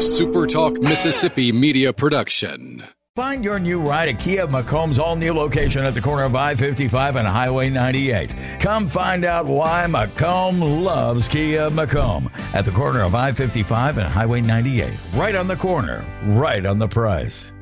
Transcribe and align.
a 0.00 0.02
SuperTalk 0.02 0.82
Mississippi 0.82 1.52
media 1.52 1.92
production. 1.92 2.82
Find 3.16 3.44
your 3.44 3.58
new 3.58 3.78
ride 3.78 4.08
at 4.08 4.18
Kia 4.18 4.46
McComb's 4.46 4.98
all 4.98 5.14
new 5.14 5.34
location 5.34 5.84
at 5.84 5.92
the 5.92 6.00
corner 6.00 6.22
of 6.22 6.34
I 6.34 6.54
55 6.54 7.16
and 7.16 7.28
Highway 7.28 7.68
98. 7.68 8.34
Come 8.60 8.88
find 8.88 9.26
out 9.26 9.44
why 9.44 9.84
McComb 9.86 10.82
loves 10.82 11.28
Kia 11.28 11.68
McComb 11.68 12.32
at 12.54 12.64
the 12.64 12.70
corner 12.70 13.02
of 13.02 13.14
I 13.14 13.32
55 13.32 13.98
and 13.98 14.08
Highway 14.08 14.40
98. 14.40 14.90
Right 15.12 15.34
on 15.34 15.48
the 15.48 15.56
corner, 15.56 16.02
right 16.24 16.64
on 16.64 16.78
the 16.78 16.88
price. 16.88 17.52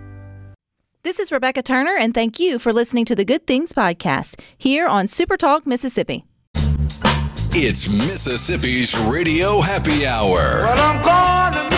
This 1.02 1.18
is 1.18 1.32
Rebecca 1.32 1.62
Turner, 1.62 1.96
and 1.96 2.14
thank 2.14 2.38
you 2.38 2.60
for 2.60 2.72
listening 2.72 3.04
to 3.06 3.16
the 3.16 3.24
Good 3.24 3.48
Things 3.48 3.72
Podcast 3.72 4.38
here 4.56 4.86
on 4.86 5.06
Supertalk 5.06 5.66
Mississippi. 5.66 6.24
It's 7.60 7.88
Mississippi's 7.88 8.96
Radio 9.10 9.60
Happy 9.60 10.06
Hour. 10.06 11.77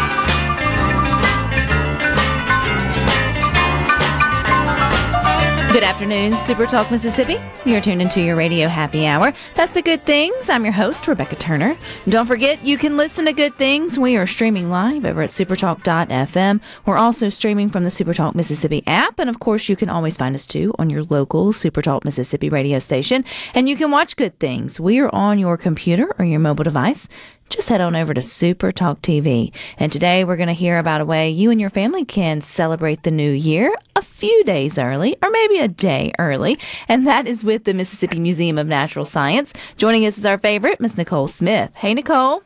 Good 5.71 5.83
afternoon, 5.83 6.33
Supertalk 6.33 6.91
Mississippi. 6.91 7.37
You're 7.63 7.79
tuned 7.79 8.01
into 8.01 8.19
your 8.19 8.35
radio 8.35 8.67
happy 8.67 9.07
hour. 9.07 9.33
That's 9.55 9.71
the 9.71 9.81
Good 9.81 10.05
Things. 10.05 10.49
I'm 10.49 10.65
your 10.65 10.73
host, 10.73 11.07
Rebecca 11.07 11.37
Turner. 11.37 11.77
Don't 12.09 12.25
forget, 12.25 12.61
you 12.65 12.77
can 12.77 12.97
listen 12.97 13.23
to 13.23 13.31
Good 13.31 13.55
Things. 13.55 13.97
We 13.97 14.17
are 14.17 14.27
streaming 14.27 14.69
live 14.69 15.05
over 15.05 15.21
at 15.21 15.29
supertalk.fm. 15.29 16.59
We're 16.85 16.97
also 16.97 17.29
streaming 17.29 17.69
from 17.69 17.85
the 17.85 17.89
Supertalk 17.89 18.35
Mississippi 18.35 18.83
app. 18.85 19.17
And 19.17 19.29
of 19.29 19.39
course, 19.39 19.69
you 19.69 19.77
can 19.77 19.87
always 19.87 20.17
find 20.17 20.35
us 20.35 20.45
too 20.45 20.75
on 20.77 20.89
your 20.89 21.03
local 21.03 21.53
Supertalk 21.53 22.03
Mississippi 22.03 22.49
radio 22.49 22.77
station. 22.79 23.23
And 23.53 23.69
you 23.69 23.77
can 23.77 23.91
watch 23.91 24.17
Good 24.17 24.37
Things. 24.39 24.77
We 24.77 24.99
are 24.99 25.13
on 25.15 25.39
your 25.39 25.55
computer 25.55 26.13
or 26.19 26.25
your 26.25 26.41
mobile 26.41 26.65
device 26.65 27.07
just 27.51 27.69
head 27.69 27.81
on 27.81 27.95
over 27.95 28.13
to 28.13 28.21
Super 28.21 28.71
Talk 28.71 29.01
TV. 29.01 29.51
And 29.77 29.91
today 29.91 30.23
we're 30.23 30.37
going 30.37 30.47
to 30.47 30.53
hear 30.53 30.77
about 30.77 31.01
a 31.01 31.05
way 31.05 31.29
you 31.29 31.51
and 31.51 31.59
your 31.59 31.69
family 31.69 32.05
can 32.05 32.39
celebrate 32.39 33.03
the 33.03 33.11
new 33.11 33.31
year 33.31 33.75
a 33.95 34.01
few 34.01 34.43
days 34.45 34.77
early, 34.77 35.17
or 35.21 35.29
maybe 35.29 35.59
a 35.59 35.67
day 35.67 36.13
early. 36.17 36.57
And 36.87 37.05
that 37.07 37.27
is 37.27 37.43
with 37.43 37.65
the 37.65 37.73
Mississippi 37.73 38.19
Museum 38.19 38.57
of 38.57 38.67
Natural 38.67 39.03
Science. 39.03 39.51
Joining 39.75 40.05
us 40.05 40.17
is 40.17 40.25
our 40.25 40.37
favorite, 40.37 40.79
Miss 40.79 40.97
Nicole 40.97 41.27
Smith. 41.27 41.71
Hey, 41.75 41.93
Nicole. 41.93 42.43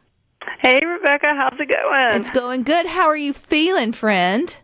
Hey, 0.59 0.83
Rebecca, 0.83 1.36
how's 1.36 1.59
it 1.59 1.72
going? 1.72 2.20
It's 2.20 2.31
going 2.31 2.64
good. 2.64 2.88
How 2.88 3.06
are 3.08 3.17
you 3.17 3.33
feeling, 3.33 3.92
friend? 3.92 4.56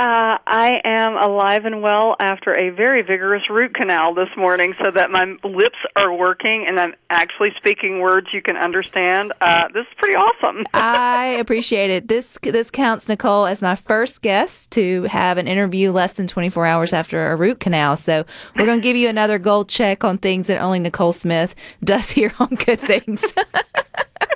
Uh, 0.00 0.38
I 0.46 0.80
am 0.82 1.14
alive 1.18 1.66
and 1.66 1.82
well 1.82 2.16
after 2.20 2.58
a 2.58 2.70
very 2.70 3.02
vigorous 3.02 3.42
root 3.50 3.74
canal 3.74 4.14
this 4.14 4.30
morning, 4.34 4.72
so 4.82 4.90
that 4.90 5.10
my 5.10 5.36
lips 5.44 5.76
are 5.94 6.16
working 6.16 6.64
and 6.66 6.80
I'm 6.80 6.94
actually 7.10 7.50
speaking 7.58 8.00
words 8.00 8.28
you 8.32 8.40
can 8.40 8.56
understand. 8.56 9.34
Uh, 9.42 9.68
this 9.74 9.82
is 9.82 9.92
pretty 9.98 10.16
awesome. 10.16 10.64
I 10.72 11.36
appreciate 11.38 11.90
it. 11.90 12.08
This 12.08 12.38
this 12.42 12.70
counts, 12.70 13.10
Nicole, 13.10 13.44
as 13.44 13.60
my 13.60 13.74
first 13.76 14.22
guest 14.22 14.70
to 14.70 15.02
have 15.02 15.36
an 15.36 15.46
interview 15.46 15.92
less 15.92 16.14
than 16.14 16.26
24 16.26 16.64
hours 16.64 16.94
after 16.94 17.30
a 17.30 17.36
root 17.36 17.60
canal. 17.60 17.94
So 17.94 18.24
we're 18.56 18.64
going 18.64 18.80
to 18.80 18.82
give 18.82 18.96
you 18.96 19.10
another 19.10 19.38
gold 19.38 19.68
check 19.68 20.02
on 20.02 20.16
things 20.16 20.46
that 20.46 20.62
only 20.62 20.78
Nicole 20.78 21.12
Smith 21.12 21.54
does 21.84 22.08
here 22.08 22.32
on 22.40 22.48
Good 22.48 22.80
Things. 22.80 23.22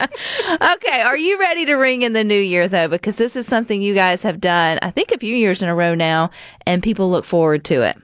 okay, 0.00 1.02
are 1.02 1.16
you 1.16 1.38
ready 1.38 1.64
to 1.66 1.74
ring 1.74 2.02
in 2.02 2.12
the 2.12 2.24
new 2.24 2.40
year 2.40 2.68
though? 2.68 2.88
Because 2.88 3.16
this 3.16 3.36
is 3.36 3.46
something 3.46 3.82
you 3.82 3.94
guys 3.94 4.22
have 4.22 4.40
done, 4.40 4.78
I 4.82 4.90
think, 4.90 5.12
a 5.12 5.18
few 5.18 5.34
years 5.34 5.62
in 5.62 5.68
a 5.68 5.74
row 5.74 5.94
now, 5.94 6.30
and 6.66 6.82
people 6.82 7.10
look 7.10 7.24
forward 7.24 7.64
to 7.66 7.82
it. 7.82 7.96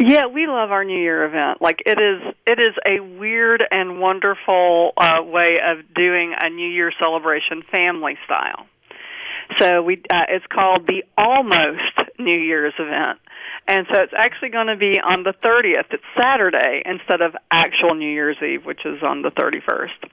Yeah, 0.00 0.26
we 0.26 0.46
love 0.46 0.70
our 0.70 0.84
New 0.84 0.98
Year 0.98 1.24
event. 1.24 1.60
Like 1.60 1.82
it 1.84 1.98
is, 1.98 2.34
it 2.46 2.60
is 2.60 2.74
a 2.88 3.00
weird 3.18 3.66
and 3.68 3.98
wonderful 3.98 4.92
uh, 4.96 5.22
way 5.24 5.56
of 5.64 5.92
doing 5.92 6.34
a 6.40 6.50
New 6.50 6.68
Year 6.68 6.92
celebration, 7.02 7.62
family 7.72 8.16
style. 8.24 8.66
So 9.56 9.82
we, 9.82 9.94
uh, 10.12 10.26
it's 10.28 10.44
called 10.46 10.86
the 10.86 11.02
Almost 11.16 12.18
New 12.18 12.38
Year's 12.38 12.74
event, 12.78 13.18
and 13.68 13.86
so 13.92 14.00
it's 14.00 14.14
actually 14.16 14.48
going 14.48 14.66
to 14.66 14.76
be 14.76 14.98
on 14.98 15.22
the 15.22 15.34
30th. 15.44 15.92
It's 15.92 16.02
Saturday 16.18 16.82
instead 16.84 17.20
of 17.20 17.36
actual 17.50 17.94
New 17.94 18.10
Year's 18.10 18.38
Eve, 18.42 18.64
which 18.64 18.84
is 18.84 19.02
on 19.06 19.22
the 19.22 19.30
31st, 19.30 20.10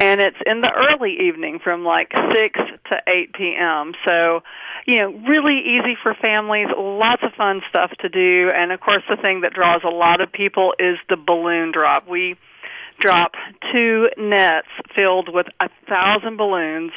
and 0.00 0.20
it's 0.20 0.36
in 0.46 0.62
the 0.62 0.72
early 0.72 1.28
evening 1.28 1.60
from 1.62 1.84
like 1.84 2.10
6 2.32 2.60
to 2.90 3.02
8 3.06 3.32
p.m. 3.34 3.92
So 4.08 4.40
you 4.86 5.00
know, 5.00 5.12
really 5.28 5.58
easy 5.58 5.96
for 6.02 6.14
families, 6.14 6.68
lots 6.76 7.22
of 7.22 7.32
fun 7.36 7.60
stuff 7.68 7.90
to 8.00 8.08
do, 8.08 8.50
and 8.56 8.72
of 8.72 8.80
course 8.80 9.02
the 9.08 9.16
thing 9.16 9.42
that 9.42 9.52
draws 9.52 9.82
a 9.84 9.94
lot 9.94 10.20
of 10.20 10.32
people 10.32 10.74
is 10.78 10.96
the 11.08 11.16
balloon 11.16 11.72
drop. 11.72 12.08
We 12.08 12.36
drop 12.98 13.32
two 13.72 14.08
nets 14.16 14.68
filled 14.96 15.32
with 15.32 15.46
a 15.60 15.68
thousand 15.88 16.36
balloons 16.36 16.92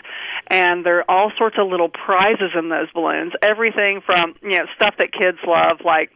and 0.48 0.86
there 0.86 1.00
are 1.00 1.12
all 1.12 1.32
sorts 1.38 1.58
of 1.60 1.68
little 1.68 1.90
prizes 1.90 2.52
in 2.58 2.70
those 2.70 2.92
balloons. 2.94 3.34
Everything 3.42 4.02
from, 4.06 4.36
you 4.42 4.58
know, 4.58 4.66
stuff 4.76 4.96
that 4.98 5.12
kids 5.12 5.38
love 5.46 5.82
like 5.84 6.12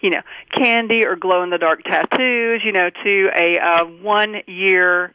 you 0.00 0.10
know, 0.10 0.20
candy 0.56 1.04
or 1.04 1.16
glow 1.16 1.42
in 1.42 1.50
the 1.50 1.58
dark 1.58 1.82
tattoos, 1.82 2.62
you 2.64 2.72
know, 2.72 2.88
to 3.02 3.30
a 3.34 3.58
uh, 3.58 3.84
one 3.84 4.36
year 4.46 5.12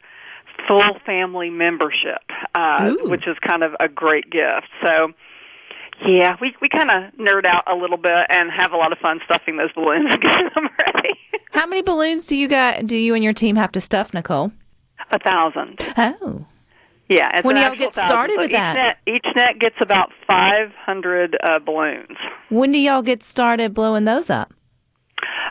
full 0.68 0.98
family 1.06 1.50
membership, 1.50 2.22
uh, 2.54 2.90
Ooh. 2.90 3.10
which 3.10 3.26
is 3.26 3.36
kind 3.46 3.62
of 3.62 3.74
a 3.80 3.88
great 3.88 4.30
gift. 4.30 4.68
So, 4.84 5.12
yeah, 6.06 6.36
we 6.40 6.54
we 6.60 6.68
kind 6.68 6.90
of 6.90 7.12
nerd 7.14 7.46
out 7.46 7.64
a 7.70 7.74
little 7.74 7.96
bit 7.96 8.26
and 8.30 8.50
have 8.50 8.72
a 8.72 8.76
lot 8.76 8.92
of 8.92 8.98
fun 8.98 9.20
stuffing 9.24 9.56
those 9.56 9.72
balloons 9.72 10.06
and 10.10 10.20
getting 10.20 10.48
them 10.54 10.68
ready. 10.94 11.18
How 11.52 11.66
many 11.66 11.82
balloons 11.82 12.26
do 12.26 12.36
you 12.36 12.48
got? 12.48 12.86
Do 12.86 12.96
you 12.96 13.14
and 13.14 13.22
your 13.22 13.32
team 13.32 13.56
have 13.56 13.72
to 13.72 13.80
stuff, 13.80 14.12
Nicole? 14.12 14.52
a 15.10 15.18
thousand. 15.18 15.80
Oh, 15.96 16.46
Yeah. 17.08 17.30
It's 17.34 17.44
When 17.44 17.56
do 17.56 17.62
y'all 17.62 17.76
get 17.76 17.92
started. 17.92 18.34
So 18.34 18.40
with 18.40 18.50
each 18.50 18.54
that? 18.56 18.74
Net, 18.74 18.96
each 19.14 19.26
net 19.36 19.58
gets 19.58 19.76
about 19.80 20.10
500 20.26 21.36
uh, 21.42 21.58
balloons. 21.60 22.16
when 22.48 22.72
do 22.72 22.78
y'all 22.78 23.02
get 23.02 23.22
started 23.22 23.74
blowing 23.74 24.04
those 24.04 24.30
up? 24.30 24.52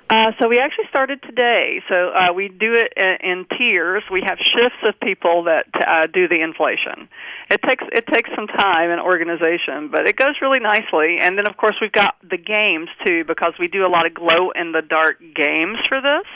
Uh, 0.09 0.31
so 0.39 0.47
we 0.47 0.59
actually 0.59 0.85
started 0.89 1.21
today. 1.23 1.81
So 1.89 2.09
uh, 2.09 2.33
we 2.33 2.49
do 2.49 2.73
it 2.73 2.93
in, 2.97 3.31
in 3.31 3.45
tiers. 3.57 4.03
We 4.11 4.21
have 4.25 4.37
shifts 4.37 4.79
of 4.87 4.99
people 4.99 5.43
that 5.45 5.65
uh, 5.75 6.07
do 6.13 6.27
the 6.27 6.41
inflation. 6.41 7.07
It 7.49 7.61
takes 7.63 7.83
it 7.91 8.05
takes 8.07 8.29
some 8.35 8.47
time 8.47 8.91
and 8.91 9.01
organization, 9.01 9.89
but 9.91 10.07
it 10.07 10.15
goes 10.15 10.35
really 10.41 10.59
nicely. 10.59 11.17
And 11.21 11.37
then 11.37 11.47
of 11.47 11.57
course 11.57 11.75
we've 11.81 11.91
got 11.91 12.15
the 12.21 12.37
games 12.37 12.89
too, 13.05 13.23
because 13.25 13.53
we 13.59 13.67
do 13.67 13.85
a 13.85 13.91
lot 13.91 14.05
of 14.05 14.13
glow 14.13 14.51
in 14.51 14.71
the 14.71 14.81
dark 14.81 15.19
games 15.35 15.79
for 15.87 16.01
this. 16.01 16.27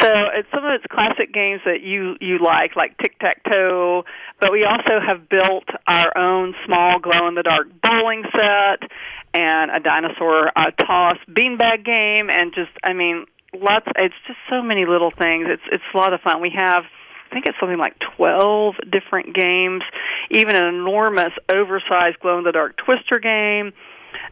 So 0.00 0.08
it's 0.34 0.48
some 0.54 0.64
of 0.64 0.72
it's 0.72 0.86
classic 0.90 1.32
games 1.32 1.60
that 1.64 1.82
you 1.82 2.16
you 2.20 2.38
like, 2.38 2.76
like 2.76 2.96
tic 2.98 3.18
tac 3.18 3.42
toe. 3.44 4.04
But 4.40 4.52
we 4.52 4.64
also 4.64 5.00
have 5.04 5.28
built 5.28 5.68
our 5.86 6.16
own 6.16 6.54
small 6.66 6.98
glow 6.98 7.28
in 7.28 7.34
the 7.34 7.42
dark 7.42 7.68
bowling 7.82 8.24
set 8.34 8.88
and 9.34 9.70
a 9.70 9.80
dinosaur 9.80 10.50
uh, 10.54 10.70
toss 10.72 11.16
beanbag 11.30 11.84
game, 11.84 12.30
and 12.30 12.52
just 12.54 12.70
I 12.84 12.92
mean 12.92 13.26
lots. 13.54 13.86
It's 13.96 14.14
just 14.26 14.38
so 14.50 14.62
many 14.62 14.86
little 14.86 15.10
things. 15.10 15.46
It's 15.48 15.62
it's 15.70 15.84
a 15.94 15.96
lot 15.96 16.12
of 16.12 16.20
fun. 16.20 16.40
We 16.40 16.52
have. 16.56 16.84
I 16.84 17.34
think 17.34 17.46
it's 17.48 17.56
something 17.58 17.78
like 17.78 17.94
12 18.18 18.74
different 18.90 19.34
games, 19.34 19.82
even 20.30 20.54
an 20.54 20.66
enormous 20.66 21.32
oversized 21.50 22.20
glow 22.20 22.36
in 22.36 22.44
the 22.44 22.52
dark 22.52 22.76
twister 22.76 23.18
game. 23.20 23.72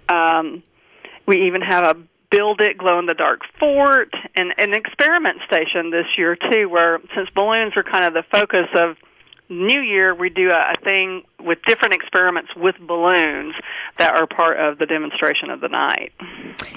Um, 0.06 0.62
we 1.26 1.46
even 1.46 1.62
have 1.62 1.84
a 1.84 1.94
build 2.30 2.60
it 2.60 2.78
glow 2.78 2.98
in 2.98 3.06
the 3.06 3.14
dark 3.14 3.40
fort 3.58 4.12
and 4.36 4.54
an 4.58 4.74
experiment 4.74 5.38
station 5.46 5.90
this 5.90 6.06
year 6.16 6.36
too 6.36 6.68
where 6.68 7.00
since 7.14 7.28
balloons 7.34 7.72
are 7.76 7.82
kind 7.82 8.04
of 8.04 8.14
the 8.14 8.22
focus 8.30 8.68
of 8.74 8.96
new 9.50 9.80
year 9.80 10.14
we 10.14 10.30
do 10.30 10.50
a, 10.50 10.72
a 10.72 10.74
thing 10.84 11.22
with 11.40 11.58
different 11.66 11.94
experiments 11.94 12.50
with 12.56 12.76
balloons 12.86 13.54
that 13.98 14.14
are 14.14 14.26
part 14.26 14.58
of 14.58 14.78
the 14.78 14.86
demonstration 14.86 15.50
of 15.50 15.60
the 15.60 15.68
night 15.68 16.12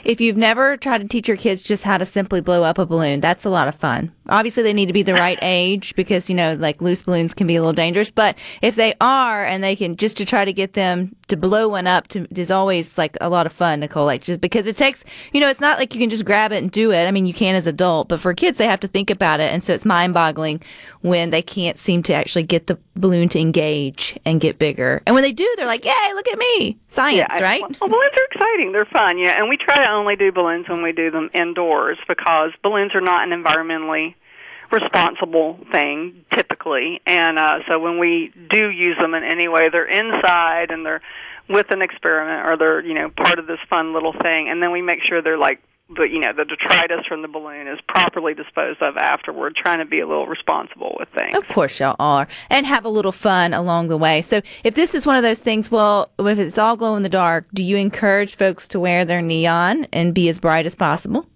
If 0.03 0.19
you've 0.19 0.37
never 0.37 0.75
tried 0.75 0.99
to 0.99 1.07
teach 1.07 1.27
your 1.27 1.37
kids 1.37 1.63
just 1.63 1.83
how 1.83 1.97
to 1.97 2.05
simply 2.05 2.41
blow 2.41 2.63
up 2.63 2.77
a 2.77 2.85
balloon, 2.85 3.21
that's 3.21 3.45
a 3.45 3.49
lot 3.49 3.67
of 3.67 3.75
fun. 3.75 4.11
Obviously, 4.27 4.63
they 4.63 4.73
need 4.73 4.87
to 4.87 4.93
be 4.93 5.03
the 5.03 5.13
right 5.13 5.39
age 5.41 5.95
because, 5.95 6.29
you 6.29 6.35
know, 6.35 6.55
like 6.55 6.81
loose 6.81 7.03
balloons 7.03 7.33
can 7.33 7.47
be 7.47 7.55
a 7.55 7.61
little 7.61 7.73
dangerous. 7.73 8.11
But 8.11 8.37
if 8.61 8.75
they 8.75 8.95
are 8.99 9.45
and 9.45 9.63
they 9.63 9.75
can 9.75 9.95
just 9.95 10.17
to 10.17 10.25
try 10.25 10.43
to 10.43 10.53
get 10.53 10.73
them 10.73 11.15
to 11.27 11.37
blow 11.37 11.69
one 11.69 11.87
up 11.87 12.07
to, 12.09 12.27
is 12.31 12.51
always 12.51 12.97
like 12.97 13.17
a 13.21 13.29
lot 13.29 13.45
of 13.45 13.53
fun, 13.53 13.79
Nicole. 13.79 14.05
Like 14.05 14.23
just 14.23 14.41
because 14.41 14.67
it 14.67 14.75
takes, 14.75 15.03
you 15.31 15.39
know, 15.39 15.49
it's 15.49 15.61
not 15.61 15.79
like 15.79 15.93
you 15.93 16.01
can 16.01 16.09
just 16.09 16.25
grab 16.25 16.51
it 16.51 16.61
and 16.61 16.71
do 16.71 16.91
it. 16.91 17.05
I 17.05 17.11
mean, 17.11 17.25
you 17.25 17.33
can 17.33 17.55
as 17.55 17.67
adult, 17.67 18.09
but 18.09 18.19
for 18.19 18.33
kids, 18.33 18.57
they 18.57 18.67
have 18.67 18.81
to 18.81 18.87
think 18.87 19.09
about 19.09 19.39
it. 19.39 19.53
And 19.53 19.63
so 19.63 19.73
it's 19.73 19.85
mind 19.85 20.13
boggling 20.13 20.61
when 21.01 21.29
they 21.29 21.41
can't 21.41 21.77
seem 21.77 22.03
to 22.03 22.13
actually 22.13 22.43
get 22.43 22.62
the 22.67 22.77
balloon 22.95 23.29
to 23.29 23.39
engage 23.39 24.17
and 24.25 24.39
get 24.41 24.59
bigger. 24.59 25.01
And 25.05 25.13
when 25.13 25.23
they 25.23 25.31
do, 25.33 25.51
they're 25.57 25.67
like, 25.67 25.85
yay, 25.85 25.91
look 26.13 26.27
at 26.27 26.37
me. 26.37 26.77
Science, 26.89 27.27
I- 27.31 27.41
right? 27.41 27.61
Well, 27.61 27.89
balloons 27.89 28.13
are 28.17 28.25
exciting. 28.31 28.71
They're 28.71 28.85
fun, 28.91 29.17
yeah. 29.17 29.37
And 29.39 29.49
we 29.49 29.57
try 29.57 29.83
to 29.83 29.89
only 29.91 30.15
do 30.15 30.31
balloons 30.31 30.67
when 30.69 30.81
we 30.83 30.91
do 30.91 31.11
them 31.11 31.29
indoors 31.33 31.97
because 32.07 32.51
balloons 32.61 32.93
are 32.95 33.01
not 33.01 33.27
an 33.29 33.43
environmentally 33.43 34.15
responsible 34.71 35.59
thing 35.71 36.25
typically, 36.33 36.99
and 37.05 37.37
uh, 37.37 37.59
so 37.69 37.77
when 37.79 37.99
we 37.99 38.33
do 38.49 38.69
use 38.69 38.97
them 38.99 39.13
in 39.13 39.23
any 39.23 39.47
way, 39.47 39.69
they're 39.69 39.85
inside 39.87 40.71
and 40.71 40.83
they're 40.85 41.01
with 41.49 41.67
an 41.71 41.81
experiment 41.81 42.51
or 42.51 42.57
they're 42.57 42.81
you 42.83 42.93
know 42.95 43.09
part 43.09 43.37
of 43.37 43.45
this 43.45 43.59
fun 43.69 43.93
little 43.93 44.13
thing, 44.13 44.49
and 44.49 44.63
then 44.63 44.71
we 44.71 44.81
make 44.81 44.99
sure 45.07 45.21
they're 45.21 45.37
like 45.37 45.61
the 45.89 46.07
you 46.09 46.19
know 46.19 46.31
the 46.33 46.45
detritus 46.45 47.05
from 47.07 47.21
the 47.21 47.27
balloon 47.27 47.67
is 47.67 47.79
properly 47.87 48.33
disposed 48.33 48.81
of 48.81 48.97
afterward. 48.97 49.55
Trying 49.55 49.79
to 49.79 49.85
be 49.85 49.99
a 49.99 50.07
little 50.07 50.27
responsible 50.27 50.95
with 50.99 51.09
things. 51.17 51.35
Of 51.35 51.47
course, 51.49 51.79
y'all 51.79 51.95
are, 51.99 52.27
and 52.49 52.65
have 52.65 52.85
a 52.85 52.89
little 52.89 53.11
fun 53.11 53.53
along 53.53 53.89
the 53.89 53.97
way. 53.97 54.21
So, 54.21 54.41
if 54.63 54.75
this 54.75 54.95
is 54.95 55.05
one 55.05 55.15
of 55.15 55.23
those 55.23 55.39
things, 55.39 55.69
well, 55.69 56.11
if 56.19 56.39
it's 56.39 56.57
all 56.57 56.77
glow 56.77 56.95
in 56.95 57.03
the 57.03 57.09
dark, 57.09 57.45
do 57.53 57.63
you 57.63 57.77
encourage 57.77 58.35
folks 58.35 58.67
to 58.69 58.79
wear 58.79 59.05
their 59.05 59.21
neon 59.21 59.87
and 59.91 60.13
be 60.13 60.29
as 60.29 60.39
bright 60.39 60.65
as 60.65 60.75
possible? 60.75 61.27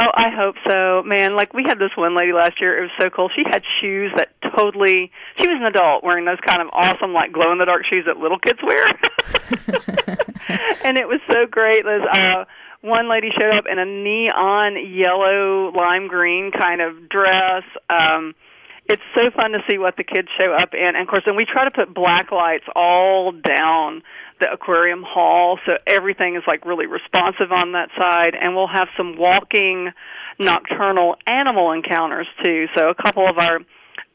Oh, 0.00 0.10
I 0.14 0.30
hope 0.30 0.54
so, 0.68 1.02
man. 1.02 1.34
Like 1.34 1.52
we 1.52 1.64
had 1.66 1.80
this 1.80 1.90
one 1.96 2.16
lady 2.16 2.32
last 2.32 2.60
year. 2.60 2.78
It 2.78 2.82
was 2.82 2.90
so 3.00 3.10
cool. 3.10 3.28
She 3.34 3.42
had 3.50 3.64
shoes 3.80 4.12
that 4.16 4.28
totally. 4.56 5.10
She 5.40 5.48
was 5.48 5.56
an 5.58 5.66
adult 5.66 6.04
wearing 6.04 6.24
those 6.24 6.38
kind 6.46 6.62
of 6.62 6.68
awesome, 6.72 7.12
like 7.12 7.32
glow 7.32 7.50
in 7.50 7.58
the 7.58 7.66
dark 7.66 7.82
shoes 7.84 8.04
that 8.06 8.16
little 8.16 8.38
kids 8.38 8.60
wear, 8.62 8.86
and 10.84 10.98
it 10.98 11.08
was 11.08 11.20
so 11.28 11.46
great. 11.50 11.84
Liz, 11.84 12.02
uh, 12.12 12.44
one 12.80 13.10
lady 13.10 13.28
showed 13.38 13.54
up 13.54 13.64
in 13.70 13.78
a 13.78 13.84
neon 13.84 14.76
yellow, 14.94 15.72
lime 15.72 16.08
green 16.08 16.50
kind 16.52 16.80
of 16.80 17.08
dress. 17.08 17.64
Um, 17.90 18.34
it's 18.88 19.02
so 19.14 19.30
fun 19.36 19.52
to 19.52 19.58
see 19.70 19.76
what 19.76 19.96
the 19.96 20.04
kids 20.04 20.28
show 20.40 20.52
up 20.52 20.72
in. 20.72 20.88
And 20.88 21.02
of 21.02 21.08
course, 21.08 21.22
then 21.26 21.36
we 21.36 21.44
try 21.44 21.64
to 21.64 21.70
put 21.70 21.92
black 21.92 22.32
lights 22.32 22.64
all 22.74 23.32
down 23.32 24.02
the 24.40 24.50
aquarium 24.50 25.02
hall, 25.06 25.58
so 25.66 25.76
everything 25.86 26.36
is 26.36 26.42
like 26.46 26.64
really 26.64 26.86
responsive 26.86 27.52
on 27.52 27.72
that 27.72 27.90
side. 28.00 28.34
And 28.40 28.54
we'll 28.54 28.68
have 28.68 28.88
some 28.96 29.16
walking 29.18 29.90
nocturnal 30.38 31.16
animal 31.26 31.72
encounters 31.72 32.28
too. 32.44 32.66
So 32.76 32.88
a 32.88 32.94
couple 32.94 33.28
of 33.28 33.36
our 33.38 33.58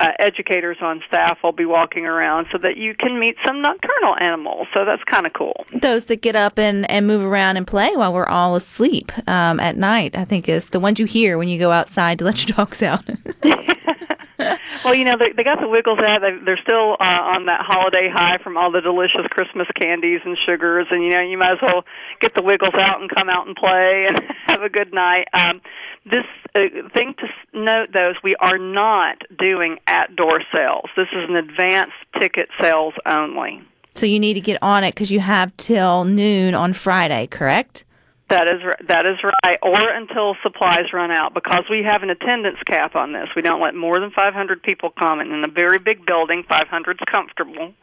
uh, 0.03 0.11
educators 0.19 0.77
on 0.81 1.01
staff 1.07 1.38
will 1.44 1.53
be 1.53 1.65
walking 1.65 2.05
around 2.05 2.47
so 2.51 2.57
that 2.57 2.75
you 2.75 2.94
can 2.94 3.19
meet 3.19 3.38
some 3.45 3.61
nocturnal 3.61 4.15
animals. 4.19 4.67
So 4.75 4.83
that's 4.85 5.03
kind 5.05 5.25
of 5.25 5.31
cool. 5.33 5.65
Those 5.73 6.05
that 6.05 6.17
get 6.17 6.35
up 6.35 6.59
and, 6.59 6.89
and 6.91 7.07
move 7.07 7.23
around 7.23 7.55
and 7.55 7.65
play 7.65 7.95
while 7.95 8.13
we're 8.13 8.27
all 8.27 8.55
asleep 8.55 9.11
um, 9.29 9.61
at 9.61 9.77
night, 9.77 10.17
I 10.17 10.25
think, 10.25 10.50
is 10.50 10.69
the 10.69 10.79
ones 10.79 11.00
you 11.00 11.05
hear 11.05 11.38
when 11.38 11.47
you 11.47 11.57
go 11.57 11.71
outside 11.71 12.19
to 12.19 12.25
let 12.25 12.45
your 12.45 12.57
dogs 12.57 12.81
out. 12.81 13.05
well, 14.83 14.94
you 14.94 15.05
know, 15.05 15.15
they, 15.17 15.31
they 15.31 15.44
got 15.44 15.59
the 15.61 15.69
Wiggles 15.69 16.00
out. 16.00 16.21
They, 16.21 16.35
they're 16.44 16.59
still 16.61 16.97
uh, 17.00 17.21
on 17.35 17.45
that 17.45 17.61
holiday 17.63 18.09
high 18.11 18.38
from 18.44 18.57
all 18.57 18.71
the 18.71 18.81
delicious 18.81 19.25
Christmas 19.29 19.67
candies 19.79 20.21
and 20.25 20.38
sugars, 20.47 20.88
and 20.91 21.03
you 21.03 21.11
know, 21.11 21.21
you 21.21 21.38
might 21.38 21.51
as 21.51 21.61
well 21.61 21.85
get 22.19 22.33
the 22.35 22.44
Wiggles 22.44 22.73
out 22.79 23.00
and 23.00 23.09
come 23.09 23.29
out 23.29 23.47
and 23.47 23.55
play 23.55 24.07
and 24.07 24.19
have 24.47 24.61
a 24.61 24.69
good 24.69 24.94
night. 24.94 25.27
Um, 25.33 25.61
this 26.05 26.25
uh, 26.55 26.61
thing 26.95 27.13
to 27.19 27.25
s- 27.25 27.31
note, 27.53 27.89
though, 27.94 28.11
is 28.11 28.17
we 28.23 28.35
are 28.39 28.57
not 28.57 29.17
doing 29.39 29.77
at-door 29.88 30.39
sales. 30.53 30.89
This 30.95 31.07
is 31.13 31.29
an 31.29 31.35
advanced 31.35 31.94
ticket 32.19 32.50
sales 32.61 32.94
only. 33.05 33.61
so 33.95 34.05
you 34.05 34.19
need 34.19 34.33
to 34.35 34.41
get 34.41 34.61
on 34.61 34.83
it 34.83 34.94
because 34.94 35.11
you 35.11 35.19
have 35.19 35.55
till 35.57 36.03
noon 36.03 36.53
on 36.53 36.73
Friday, 36.73 37.27
correct? 37.27 37.85
That 38.29 38.47
is 38.47 38.61
that 38.88 39.05
is 39.05 39.17
right, 39.44 39.57
or 39.61 39.77
until 39.89 40.35
supplies 40.41 40.91
run 40.94 41.11
out, 41.11 41.33
because 41.33 41.63
we 41.69 41.83
have 41.83 42.01
an 42.03 42.09
attendance 42.09 42.57
cap 42.65 42.95
on 42.95 43.11
this. 43.13 43.27
We 43.35 43.41
don't 43.41 43.61
let 43.61 43.75
more 43.75 44.00
than 44.00 44.11
500 44.11 44.63
people 44.63 44.89
come, 44.97 45.19
and 45.19 45.31
in 45.31 45.44
a 45.44 45.51
very 45.51 45.77
big 45.77 46.05
building, 46.05 46.44
500 46.50 46.95
is 46.95 47.05
comfortable. 47.13 47.73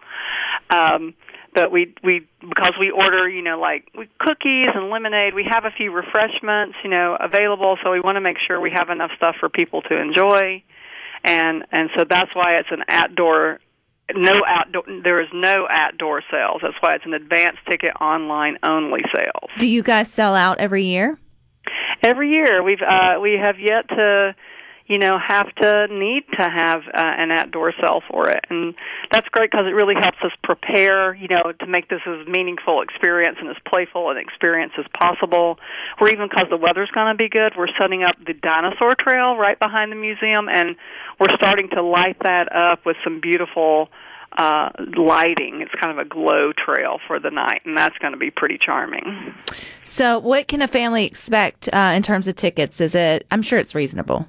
Um, 0.71 1.15
but 1.55 1.73
we 1.73 1.95
we 2.03 2.27
because 2.41 2.75
we 2.79 2.91
order, 2.91 3.29
you 3.29 3.43
know, 3.43 3.59
like 3.59 3.89
we, 3.97 4.09
cookies 4.19 4.69
and 4.75 4.91
lemonade. 4.91 5.35
We 5.35 5.47
have 5.51 5.65
a 5.65 5.71
few 5.71 5.93
refreshments, 5.93 6.77
you 6.85 6.91
know, 6.91 7.17
available, 7.19 7.77
so 7.83 7.91
we 7.91 8.01
want 8.01 8.17
to 8.17 8.21
make 8.21 8.37
sure 8.47 8.61
we 8.61 8.71
have 8.71 8.91
enough 8.91 9.11
stuff 9.17 9.37
for 9.41 9.49
people 9.49 9.83
to 9.83 10.01
enjoy, 10.01 10.63
and 11.25 11.65
and 11.73 11.91
so 11.97 12.05
that's 12.09 12.35
why 12.35 12.57
it's 12.57 12.71
an 12.71 12.85
outdoor 12.89 13.61
no 14.15 14.35
outdoor 14.47 14.83
there 15.05 15.23
is 15.23 15.29
no 15.33 15.69
outdoor 15.71 16.23
sales 16.31 16.61
that's 16.63 16.75
why 16.81 16.95
it's 16.95 17.07
an 17.07 17.15
advanced 17.15 17.61
ticket 17.69 17.93
online 18.01 18.57
only 18.65 19.03
sales 19.15 19.51
Do 19.59 19.69
you 19.69 19.85
guys 19.85 20.11
sell 20.13 20.35
out 20.35 20.59
every 20.59 20.85
year? 20.85 21.17
every 22.03 22.31
year 22.31 22.61
we've 22.63 22.83
uh 22.83 23.21
we 23.21 23.39
have 23.41 23.61
yet 23.61 23.89
to 23.89 24.35
you 24.91 24.99
know 24.99 25.19
have 25.19 25.47
to 25.55 25.87
need 25.89 26.25
to 26.37 26.43
have 26.43 26.81
uh, 26.93 27.01
an 27.01 27.31
outdoor 27.31 27.73
sale 27.81 28.03
for 28.11 28.29
it 28.29 28.45
and 28.51 28.75
that's 29.13 29.29
great 29.29 29.49
because 29.51 29.65
it 29.67 29.75
really 29.75 29.95
helps 29.99 30.19
us 30.25 30.33
prepare 30.43 31.15
you 31.15 31.29
know 31.29 31.53
to 31.61 31.67
make 31.67 31.89
this 31.89 32.01
as 32.07 32.27
meaningful 32.27 32.83
experience 32.83 33.37
and 33.41 33.49
as 33.49 33.57
playful 33.67 34.11
an 34.11 34.17
experience 34.17 34.73
as 34.77 34.85
possible 34.99 35.59
or 36.01 36.09
even 36.09 36.29
because 36.29 36.47
the 36.51 36.57
weather's 36.57 36.91
going 36.91 37.07
to 37.07 37.17
be 37.17 37.29
good 37.29 37.53
we're 37.57 37.69
setting 37.81 38.03
up 38.03 38.17
the 38.27 38.35
dinosaur 38.35 38.95
trail 39.01 39.37
right 39.37 39.59
behind 39.61 39.93
the 39.93 39.97
museum 39.97 40.49
and 40.49 40.75
we're 41.21 41.33
starting 41.35 41.71
to 41.71 41.81
light 41.83 42.17
that 42.23 42.53
up 42.55 42.85
with 42.85 42.97
some 43.05 43.21
beautiful 43.21 43.89
uh 44.39 44.71
lighting 44.97 45.61
it's 45.61 45.75
kind 45.81 45.97
of 45.97 46.05
a 46.05 46.09
glow 46.09 46.53
trail 46.53 46.99
for 47.07 47.21
the 47.21 47.31
night 47.31 47.63
and 47.65 47.77
that's 47.79 47.97
going 47.99 48.13
to 48.13 48.19
be 48.19 48.31
pretty 48.31 48.59
charming 48.61 49.35
So, 49.83 50.19
what 50.19 50.47
can 50.47 50.63
a 50.63 50.69
family 50.69 51.05
expect 51.05 51.69
uh, 51.73 51.93
in 51.97 52.03
terms 52.03 52.29
of 52.29 52.37
tickets? 52.37 52.81
Is 52.81 52.95
it? 52.95 53.27
I'm 53.31 53.43
sure 53.43 53.59
it's 53.59 53.75
reasonable. 53.75 54.29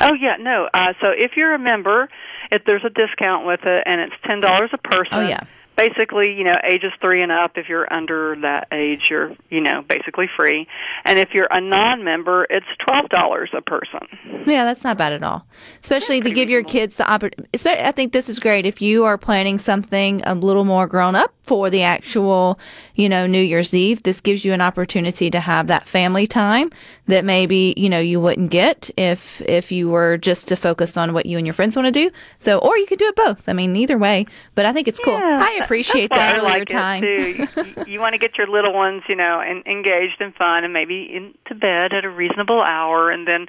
Oh 0.00 0.14
yeah, 0.14 0.36
no. 0.38 0.68
Uh, 0.72 0.94
so 1.02 1.10
if 1.16 1.32
you're 1.36 1.54
a 1.54 1.58
member, 1.58 2.08
if 2.50 2.62
there's 2.64 2.84
a 2.84 2.90
discount 2.90 3.46
with 3.46 3.60
it, 3.64 3.82
and 3.86 4.00
it's 4.00 4.14
ten 4.26 4.40
dollars 4.40 4.70
a 4.72 4.78
person. 4.78 5.12
Oh, 5.12 5.20
yeah. 5.20 5.40
Basically, 5.76 6.34
you 6.34 6.44
know, 6.44 6.56
ages 6.62 6.92
three 7.00 7.22
and 7.22 7.32
up. 7.32 7.52
If 7.56 7.70
you're 7.70 7.90
under 7.90 8.36
that 8.42 8.68
age, 8.70 9.06
you're, 9.08 9.34
you 9.48 9.62
know, 9.62 9.82
basically 9.88 10.28
free. 10.36 10.68
And 11.06 11.18
if 11.18 11.30
you're 11.32 11.48
a 11.50 11.58
non-member, 11.58 12.46
it's 12.50 12.66
twelve 12.86 13.08
dollars 13.08 13.48
a 13.56 13.62
person. 13.62 14.00
Yeah, 14.46 14.66
that's 14.66 14.84
not 14.84 14.98
bad 14.98 15.14
at 15.14 15.22
all. 15.22 15.46
Especially 15.82 16.20
to 16.20 16.30
give 16.30 16.50
your 16.50 16.62
kids 16.62 16.96
the 16.96 17.10
opportunity. 17.10 17.48
I 17.64 17.92
think 17.92 18.12
this 18.12 18.28
is 18.28 18.38
great 18.38 18.66
if 18.66 18.82
you 18.82 19.04
are 19.04 19.16
planning 19.16 19.58
something 19.58 20.22
a 20.26 20.34
little 20.34 20.64
more 20.64 20.86
grown 20.86 21.14
up 21.14 21.32
for 21.44 21.70
the 21.70 21.82
actual, 21.82 22.58
you 22.94 23.08
know, 23.08 23.26
New 23.26 23.40
Year's 23.40 23.72
Eve. 23.72 24.02
This 24.02 24.20
gives 24.20 24.44
you 24.44 24.52
an 24.52 24.60
opportunity 24.60 25.30
to 25.30 25.40
have 25.40 25.68
that 25.68 25.88
family 25.88 26.26
time 26.26 26.70
that 27.10 27.24
maybe 27.24 27.74
you 27.76 27.88
know 27.88 28.00
you 28.00 28.20
wouldn't 28.20 28.50
get 28.50 28.90
if 28.96 29.40
if 29.42 29.70
you 29.70 29.88
were 29.88 30.16
just 30.16 30.48
to 30.48 30.56
focus 30.56 30.96
on 30.96 31.12
what 31.12 31.26
you 31.26 31.38
and 31.38 31.46
your 31.46 31.54
friends 31.54 31.76
want 31.76 31.86
to 31.86 31.92
do. 31.92 32.10
So, 32.38 32.58
or 32.58 32.76
you 32.76 32.86
could 32.86 32.98
do 32.98 33.06
it 33.06 33.16
both. 33.16 33.48
I 33.48 33.52
mean, 33.52 33.76
either 33.76 33.98
way. 33.98 34.26
But 34.54 34.66
I 34.66 34.72
think 34.72 34.88
it's 34.88 34.98
cool. 34.98 35.16
I 35.16 35.60
appreciate 35.62 36.10
the 36.10 36.34
earlier 36.36 36.42
like 36.42 36.68
time. 36.68 37.04
You, 37.04 37.48
you 37.86 38.00
want 38.00 38.14
to 38.14 38.18
get 38.18 38.36
your 38.38 38.46
little 38.46 38.72
ones, 38.72 39.02
you 39.08 39.16
know, 39.16 39.40
and 39.40 39.66
engaged 39.66 40.20
and 40.20 40.34
fun, 40.34 40.64
and 40.64 40.72
maybe 40.72 41.08
into 41.12 41.58
bed 41.58 41.92
at 41.92 42.04
a 42.04 42.10
reasonable 42.10 42.62
hour, 42.62 43.10
and 43.10 43.26
then 43.26 43.46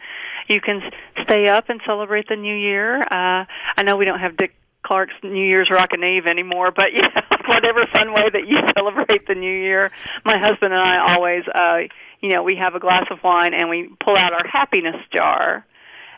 you 0.48 0.62
can 0.62 0.81
stay 1.24 1.48
up 1.48 1.69
and 1.69 1.81
celebrate 1.86 2.28
the 2.28 2.36
new 2.36 2.56
year. 2.56 3.02
Uh, 3.02 3.46
I 3.77 3.84
know 3.84 3.96
we 3.96 4.06
don't 4.06 4.20
have 4.20 4.38
Dick 4.38 4.53
Clark's 4.84 5.14
New 5.24 5.46
Year's 5.46 5.70
Rockin' 5.72 6.04
Eve 6.04 6.28
anymore, 6.28 6.72
but 6.76 6.94
know, 7.02 7.10
whatever 7.48 7.86
fun 7.94 8.14
way 8.14 8.30
that 8.30 8.48
you 8.48 8.58
celebrate 8.78 9.28
the 9.28 9.36
new 9.36 9.54
year. 9.54 9.92
My 10.26 10.38
husband 10.38 10.74
and 10.74 10.82
I 10.82 11.14
always, 11.14 11.44
uh, 11.48 11.94
you 12.22 12.30
know, 12.30 12.44
we 12.44 12.56
have 12.56 12.76
a 12.76 12.80
glass 12.80 13.06
of 13.12 13.20
wine 13.24 13.54
and 13.54 13.70
we 13.70 13.90
pull 14.04 14.18
out 14.18 14.34
our 14.34 14.48
happiness 14.48 14.98
jar. 15.14 15.66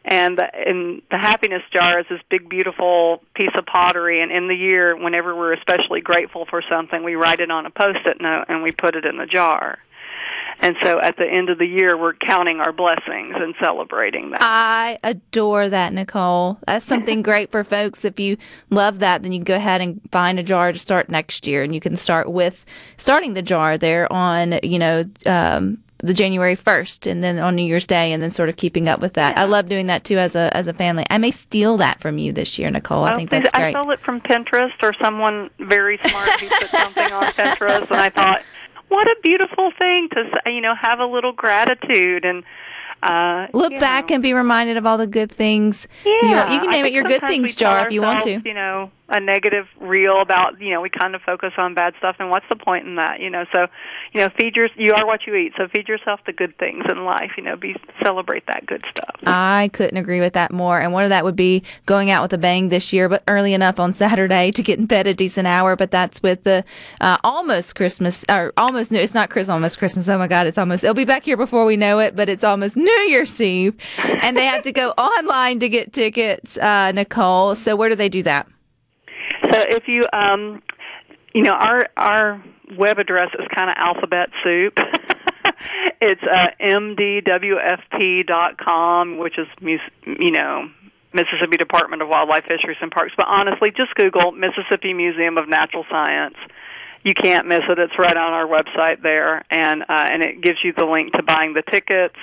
And 0.06 0.38
the, 0.38 0.48
and 0.54 1.02
the 1.12 1.18
happiness 1.18 1.62
jar 1.72 2.00
is 2.00 2.06
this 2.10 2.20
big 2.30 2.50
beautiful 2.50 3.24
piece 3.36 3.54
of 3.58 3.66
pottery. 3.66 4.22
And 4.22 4.32
in 4.32 4.50
the 4.50 4.56
year 4.56 4.96
whenever 4.98 5.34
we're 5.36 5.54
especially 5.54 6.02
grateful 6.02 6.46
for 6.50 6.62
something 6.70 7.04
we 7.04 7.16
write 7.16 7.40
it 7.40 7.50
on 7.50 7.66
a 7.66 7.70
post-it 7.70 8.20
note 8.20 8.46
and 8.50 8.64
we 8.64 8.72
put 8.72 8.96
it 8.96 9.06
in 9.06 9.18
the 9.18 9.26
jar 9.26 9.80
and 10.60 10.76
so 10.84 11.00
at 11.02 11.18
the 11.18 11.26
end 11.26 11.50
of 11.50 11.58
the 11.58 11.66
year 11.66 11.98
we're 11.98 12.14
counting 12.14 12.60
our 12.60 12.72
blessings 12.72 13.32
and 13.36 13.54
celebrating 13.64 14.32
that 14.32 14.40
I 14.42 15.00
adore 15.04 15.70
that, 15.70 15.94
Nicole. 15.94 16.58
That's 16.68 16.86
something 16.86 17.22
great 17.30 17.52
for 17.52 17.64
folks. 17.64 18.06
If 18.06 18.20
you 18.20 18.38
love 18.70 19.00
that, 19.00 19.24
then 19.24 19.32
you 19.32 19.40
can 19.40 19.46
go 19.46 19.56
ahead 19.56 19.82
and 19.82 20.02
find 20.12 20.40
a 20.40 20.44
jar 20.44 20.72
to 20.72 20.80
start 20.80 21.10
next 21.10 21.48
year, 21.48 21.64
and 21.64 21.74
you 21.74 21.80
can 21.82 21.96
start 21.96 22.30
with 22.32 22.66
starting 22.98 23.34
the 23.34 23.42
jar 23.42 23.78
there 23.78 24.12
on, 24.12 24.60
you 24.64 24.80
know, 24.80 25.04
um, 25.26 25.80
the 26.00 26.14
January 26.14 26.56
first, 26.56 27.08
and 27.08 27.24
then 27.24 27.40
on 27.40 27.56
New 27.56 27.64
Year's 27.64 27.86
Day, 27.86 28.12
and 28.12 28.22
then 28.22 28.30
sort 28.30 28.50
of 28.50 28.58
keeping 28.58 28.90
up 28.90 29.00
with 29.00 29.14
that. 29.14 29.38
I 29.38 29.46
love 29.46 29.70
doing 29.70 29.88
that 29.88 30.04
too 30.04 30.18
as 30.18 30.36
a 30.36 30.56
as 30.56 30.68
a 30.68 30.74
family. 30.74 31.06
I 31.10 31.18
may 31.18 31.32
steal 31.32 31.78
that 31.78 32.02
from 32.02 32.18
you 32.18 32.34
this 32.34 32.60
year, 32.60 32.70
Nicole. 32.70 33.06
I 33.06 33.14
Oh, 33.14 33.16
think 33.18 33.30
that's 33.30 33.50
I 33.54 33.72
stole 33.72 33.90
it 33.92 34.02
from 34.02 34.20
Pinterest 34.20 34.74
or 34.82 34.94
someone 35.02 35.50
very 35.60 35.98
smart 36.06 36.42
who 36.42 36.50
put 36.50 36.70
something 36.70 37.10
on 37.12 37.24
Pinterest, 37.32 37.90
and 37.90 38.00
I 38.02 38.10
thought, 38.10 38.42
what 38.94 39.08
a 39.08 39.16
beautiful 39.24 39.72
thing 39.82 40.08
to 40.10 40.52
you 40.52 40.62
know 40.62 40.76
have 40.80 41.00
a 41.00 41.06
little 41.06 41.34
gratitude 41.34 42.26
and 42.26 42.44
uh, 43.04 43.48
Look 43.54 43.78
back 43.80 44.10
know. 44.10 44.16
and 44.16 44.24
be 44.24 44.34
reminded 44.34 44.78
of 44.78 44.86
all 44.86 44.98
the 44.98 45.08
good 45.08 45.32
things. 45.32 45.88
You, 46.06 46.22
know, 46.22 46.30
Yeah, 46.30 46.54
you 46.54 46.60
can 46.62 46.72
name 46.72 46.86
it 46.86 46.94
your 46.94 47.04
good 47.04 47.22
things 47.22 47.54
jar 47.56 47.86
if 47.86 47.92
you 47.92 48.02
want 48.02 48.24
to. 48.24 48.42
You 48.46 48.54
know, 48.54 48.92
a 49.10 49.20
negative 49.20 49.68
reel 49.80 50.22
about 50.22 50.60
you 50.62 50.72
know 50.72 50.82
we 50.82 50.90
kind 50.90 51.14
of 51.14 51.22
focus 51.22 51.52
on 51.58 51.74
bad 51.74 51.94
stuff, 51.98 52.16
and 52.20 52.30
what's 52.30 52.46
the 52.50 52.56
point 52.56 52.88
in 52.88 52.96
that? 52.96 53.20
You 53.20 53.30
know, 53.30 53.46
so 53.54 53.68
you 54.14 54.22
know, 54.22 54.30
feed 54.38 54.56
your 54.56 54.70
you 54.78 54.94
are 54.94 55.06
what 55.06 55.28
you 55.28 55.36
eat. 55.36 55.54
So 55.58 55.68
feed 55.68 55.88
yourself 55.88 56.22
the 56.26 56.32
good 56.32 56.58
things 56.58 56.86
in 56.90 57.04
life. 57.04 57.32
You 57.36 57.44
know, 57.44 57.58
be 57.58 57.76
celebrate 58.02 58.46
that 58.48 58.66
good 58.66 58.86
stuff. 58.90 59.16
I 59.26 59.70
couldn't 59.74 59.98
agree 59.98 60.22
with 60.22 60.34
that 60.34 60.52
more. 60.52 60.80
And 60.80 60.94
one 60.94 61.04
of 61.04 61.10
that 61.10 61.26
would 61.26 61.36
be 61.36 61.64
going 61.86 62.10
out 62.10 62.22
with 62.22 62.34
a 62.34 62.38
bang 62.38 62.70
this 62.70 62.94
year, 62.94 63.10
but 63.10 63.24
early 63.28 63.54
enough 63.54 63.80
on 63.80 63.94
Saturday 64.04 64.52
to 64.52 64.64
get 64.64 64.80
in 64.80 64.86
bed 64.86 65.08
a 65.08 65.14
decent 65.14 65.48
hour. 65.48 65.76
But 65.76 65.92
that's 65.92 66.24
with 66.24 66.44
the 66.44 66.64
uh, 67.02 67.18
almost 67.24 67.76
Christmas 67.76 68.24
or 68.30 68.54
almost 68.56 68.92
new. 68.92 69.00
It's 69.00 69.14
not 69.14 69.30
Chris, 69.30 69.50
almost 69.50 69.78
Christmas. 69.78 70.08
Oh 70.08 70.18
my 70.18 70.28
God, 70.28 70.48
it's 70.48 70.58
almost. 70.58 70.84
It'll 70.84 70.94
be 70.94 71.06
back 71.06 71.24
here 71.24 71.38
before 71.38 71.66
we 71.66 71.76
know 71.76 72.00
it, 72.00 72.16
but 72.16 72.30
it's 72.30 72.44
almost 72.44 72.78
New 72.78 72.93
New 72.94 73.10
Year's 73.10 73.42
Eve, 73.42 73.76
and 73.98 74.38
they 74.38 74.46
have 74.46 74.64
to 74.64 74.72
go 74.72 74.92
online 74.92 75.60
to 75.60 75.70
get 75.70 75.94
tickets. 75.94 76.58
Uh, 76.58 76.92
Nicole, 76.92 77.56
so 77.56 77.76
where 77.76 77.90
do 77.90 77.96
they 77.96 78.10
do 78.10 78.24
that? 78.24 78.48
So 79.52 79.60
if 79.60 79.88
you, 79.88 80.06
um, 80.14 80.62
you 81.34 81.44
know, 81.44 81.54
our 81.54 81.88
our 81.98 82.44
web 82.78 83.00
address 83.00 83.30
is 83.40 83.48
kind 83.54 83.70
of 83.70 83.76
alphabet 83.78 84.30
soup. 84.44 84.78
it's 86.02 86.24
uh, 86.24 86.48
mdwfp.com, 86.62 87.58
which 89.18 89.38
is 89.38 89.48
you 90.06 90.32
know 90.32 90.70
Mississippi 91.14 91.58
Department 91.58 92.02
of 92.02 92.10
Wildlife, 92.10 92.46
Fisheries, 92.48 92.78
and 92.82 92.92
Parks. 92.92 93.14
But 93.18 93.28
honestly, 93.28 93.72
just 93.72 93.94
Google 93.96 94.32
Mississippi 94.32 94.94
Museum 94.94 95.38
of 95.38 95.48
Natural 95.48 95.86
Science. 95.90 96.36
You 97.04 97.14
can't 97.14 97.48
miss 97.48 97.62
it. 97.68 97.78
It's 97.80 98.00
right 98.00 98.16
on 98.16 98.34
our 98.34 98.48
website 98.48 99.02
there, 99.02 99.44
and 99.52 99.84
uh, 99.84 100.08
and 100.10 100.24
it 100.24 100.42
gives 100.42 100.60
you 100.64 100.74
the 100.76 100.86
link 100.86 101.12
to 101.14 101.24
buying 101.24 101.54
the 101.54 101.64
tickets. 101.70 102.16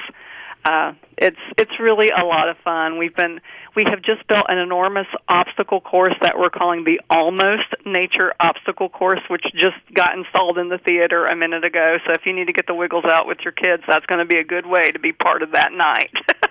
Uh, 0.65 0.93
it's 1.17 1.41
it's 1.57 1.71
really 1.81 2.11
a 2.11 2.25
lot 2.25 2.49
of 2.49 2.57
fun. 2.63 2.99
We've 2.99 3.15
been 3.15 3.41
we 3.75 3.85
have 3.89 4.03
just 4.03 4.27
built 4.29 4.45
an 4.49 4.59
enormous 4.59 5.07
obstacle 5.29 5.81
course 5.81 6.15
that 6.23 6.39
we're 6.39 6.51
calling 6.51 6.85
the 6.85 7.01
Almost 7.09 7.75
Nature 7.87 8.35
Obstacle 8.41 8.89
Course, 8.89 9.21
which 9.29 9.45
just 9.55 9.79
got 9.95 10.17
installed 10.17 10.59
in 10.59 10.69
the 10.69 10.79
theater 10.79 11.25
a 11.25 11.37
minute 11.37 11.65
ago. 11.65 11.97
So 12.07 12.13
if 12.13 12.23
you 12.27 12.35
need 12.35 12.47
to 12.47 12.53
get 12.53 12.67
the 12.67 12.75
wiggles 12.75 13.05
out 13.05 13.27
with 13.27 13.39
your 13.43 13.53
kids, 13.53 13.83
that's 13.89 14.05
going 14.07 14.19
to 14.19 14.27
be 14.27 14.39
a 14.39 14.45
good 14.45 14.67
way 14.67 14.91
to 14.91 14.99
be 14.99 15.13
part 15.13 15.43
of 15.43 15.53
that 15.53 15.73
night. 15.73 16.13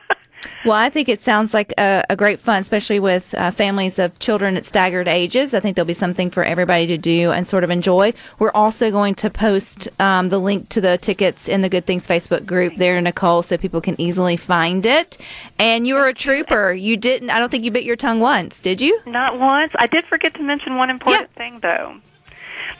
Well, 0.66 0.76
I 0.76 0.90
think 0.90 1.08
it 1.08 1.22
sounds 1.22 1.54
like 1.54 1.74
a, 1.78 2.04
a 2.10 2.16
great 2.16 2.40
fun, 2.40 2.60
especially 2.60 3.00
with 3.00 3.34
uh, 3.36 3.52
families 3.52 3.98
of 3.98 4.18
children 4.20 4.58
at 4.58 4.66
staggered 4.66 5.08
ages. 5.08 5.54
I 5.54 5.60
think 5.60 5.76
there'll 5.76 5.88
be 5.88 5.94
something 5.94 6.30
for 6.30 6.44
everybody 6.44 6.86
to 6.88 6.98
do 6.98 7.32
and 7.32 7.48
sort 7.48 7.64
of 7.64 7.70
enjoy. 7.70 8.14
We're 8.40 8.52
also 8.52 8.92
going 8.92 9.16
to 9.16 9.30
post 9.30 9.88
um, 10.00 10.30
the 10.30 10.40
link 10.40 10.70
to 10.70 10.82
the 10.82 10.98
tickets 10.98 11.48
in 11.48 11.62
the 11.62 11.70
Good 11.70 11.86
Things 11.86 12.06
Facebook 12.06 12.46
group 12.46 12.76
there, 12.76 13.00
Nicole, 13.00 13.44
so 13.44 13.58
people 13.58 13.82
can 13.82 14.00
easily 14.00 14.36
find 14.38 14.86
it. 14.86 15.18
And 15.58 15.88
you 15.88 15.96
were 15.96 16.08
a 16.08 16.14
trooper. 16.14 16.74
You 16.74 16.98
didn't, 16.98 17.30
I 17.30 17.40
don't 17.40 17.50
think 17.50 17.64
you 17.64 17.72
bit 17.72 17.86
your 17.86 17.96
tongue 17.96 18.20
once, 18.20 18.60
did 18.60 18.82
you? 18.82 19.00
Not 19.06 19.40
once. 19.40 19.72
I 19.76 19.88
did 19.88 20.06
forget 20.06 20.34
to 20.36 20.44
mention 20.44 20.76
one 20.76 20.90
important 20.90 21.34
thing, 21.36 21.60
though. 21.62 22.02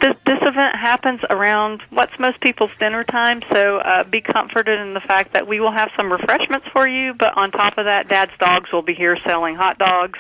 This, 0.02 0.16
this 0.26 0.40
event 0.44 0.78
happens 0.78 1.20
around 1.30 1.82
what's 1.90 2.18
most 2.20 2.40
people's 2.40 2.72
dinner 2.80 3.04
time, 3.04 3.42
so 3.54 3.80
uh, 3.80 4.06
be 4.06 4.22
comforted 4.22 4.80
in 4.80 4.94
the 4.94 5.02
fact 5.02 5.34
that 5.34 5.46
we 5.46 5.60
will 5.60 5.74
have 5.74 5.90
some 5.98 6.10
refreshments 6.10 6.68
for 6.72 6.88
you, 6.88 7.14
but 7.14 7.36
on 7.38 7.52
top 7.52 7.78
of 7.78 7.86
that, 7.86 8.08
Dad's 8.08 8.32
Dogs 8.40 8.72
will 8.72 8.82
be 8.82 8.94
here 8.94 9.18
selling 9.28 9.56
hot 9.56 9.78
dogs, 9.78 10.18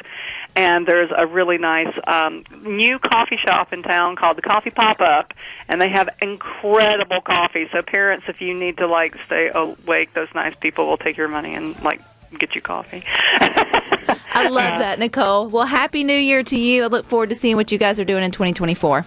and 0.58 0.86
there's 0.86 1.10
a 1.16 1.26
really 1.26 1.58
nice 1.58 1.94
um, 2.08 2.44
new 2.62 3.00
coffee 3.00 3.38
shop 3.38 3.72
in 3.72 3.82
town 3.82 4.18
called 4.18 4.38
the 4.38 4.42
Coffee 4.42 4.70
Pop 4.70 5.00
Up, 5.00 5.34
and 5.70 5.82
they 5.82 5.90
have 5.90 6.10
incredible 6.22 7.22
coffee. 7.22 7.70
So 7.72 7.82
parents, 7.82 8.26
if 8.28 8.42
you 8.42 8.54
need 8.54 8.78
to 8.78 8.88
like 8.88 9.16
stay 9.28 9.50
awake, 9.54 10.14
those 10.14 10.28
nice 10.36 10.56
people 10.56 10.88
will 10.88 10.98
take 10.98 11.16
your 11.16 11.30
money 11.30 11.56
and 11.56 11.82
like 11.82 12.02
get 12.38 12.54
you 12.54 12.60
coffee. 12.62 13.04
I 13.08 14.50
love 14.50 14.80
that, 14.80 15.00
Nicole. 15.00 15.48
Well, 15.48 15.66
Happy 15.66 16.04
New 16.04 16.18
Year 16.18 16.44
to 16.44 16.60
you. 16.60 16.84
I 16.84 16.88
look 16.88 17.06
forward 17.06 17.30
to 17.30 17.36
seeing 17.36 17.56
what 17.56 17.72
you 17.72 17.78
guys 17.78 17.98
are 17.98 18.06
doing 18.06 18.24
in 18.24 18.32
2024. 18.32 19.06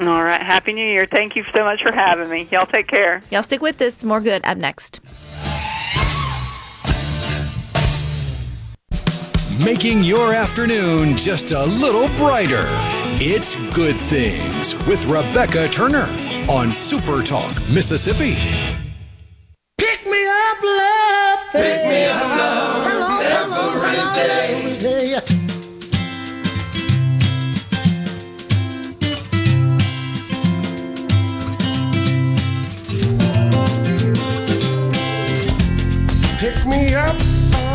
All 0.00 0.24
right. 0.24 0.40
Happy 0.42 0.72
New 0.72 0.84
Year. 0.84 1.06
Thank 1.06 1.36
you 1.36 1.44
so 1.54 1.64
much 1.64 1.82
for 1.82 1.92
having 1.92 2.28
me. 2.28 2.48
Y'all 2.50 2.66
take 2.66 2.88
care. 2.88 3.22
Y'all 3.30 3.42
stick 3.42 3.62
with 3.62 3.78
this. 3.78 4.02
More 4.04 4.20
good 4.20 4.44
up 4.44 4.58
next. 4.58 5.00
Making 9.62 10.02
your 10.02 10.34
afternoon 10.34 11.16
just 11.16 11.52
a 11.52 11.64
little 11.64 12.08
brighter. 12.16 12.66
It's 13.20 13.54
Good 13.72 13.94
Things 13.94 14.74
with 14.88 15.06
Rebecca 15.06 15.68
Turner 15.68 16.08
on 16.50 16.72
Super 16.72 17.22
Talk, 17.22 17.60
Mississippi. 17.70 18.73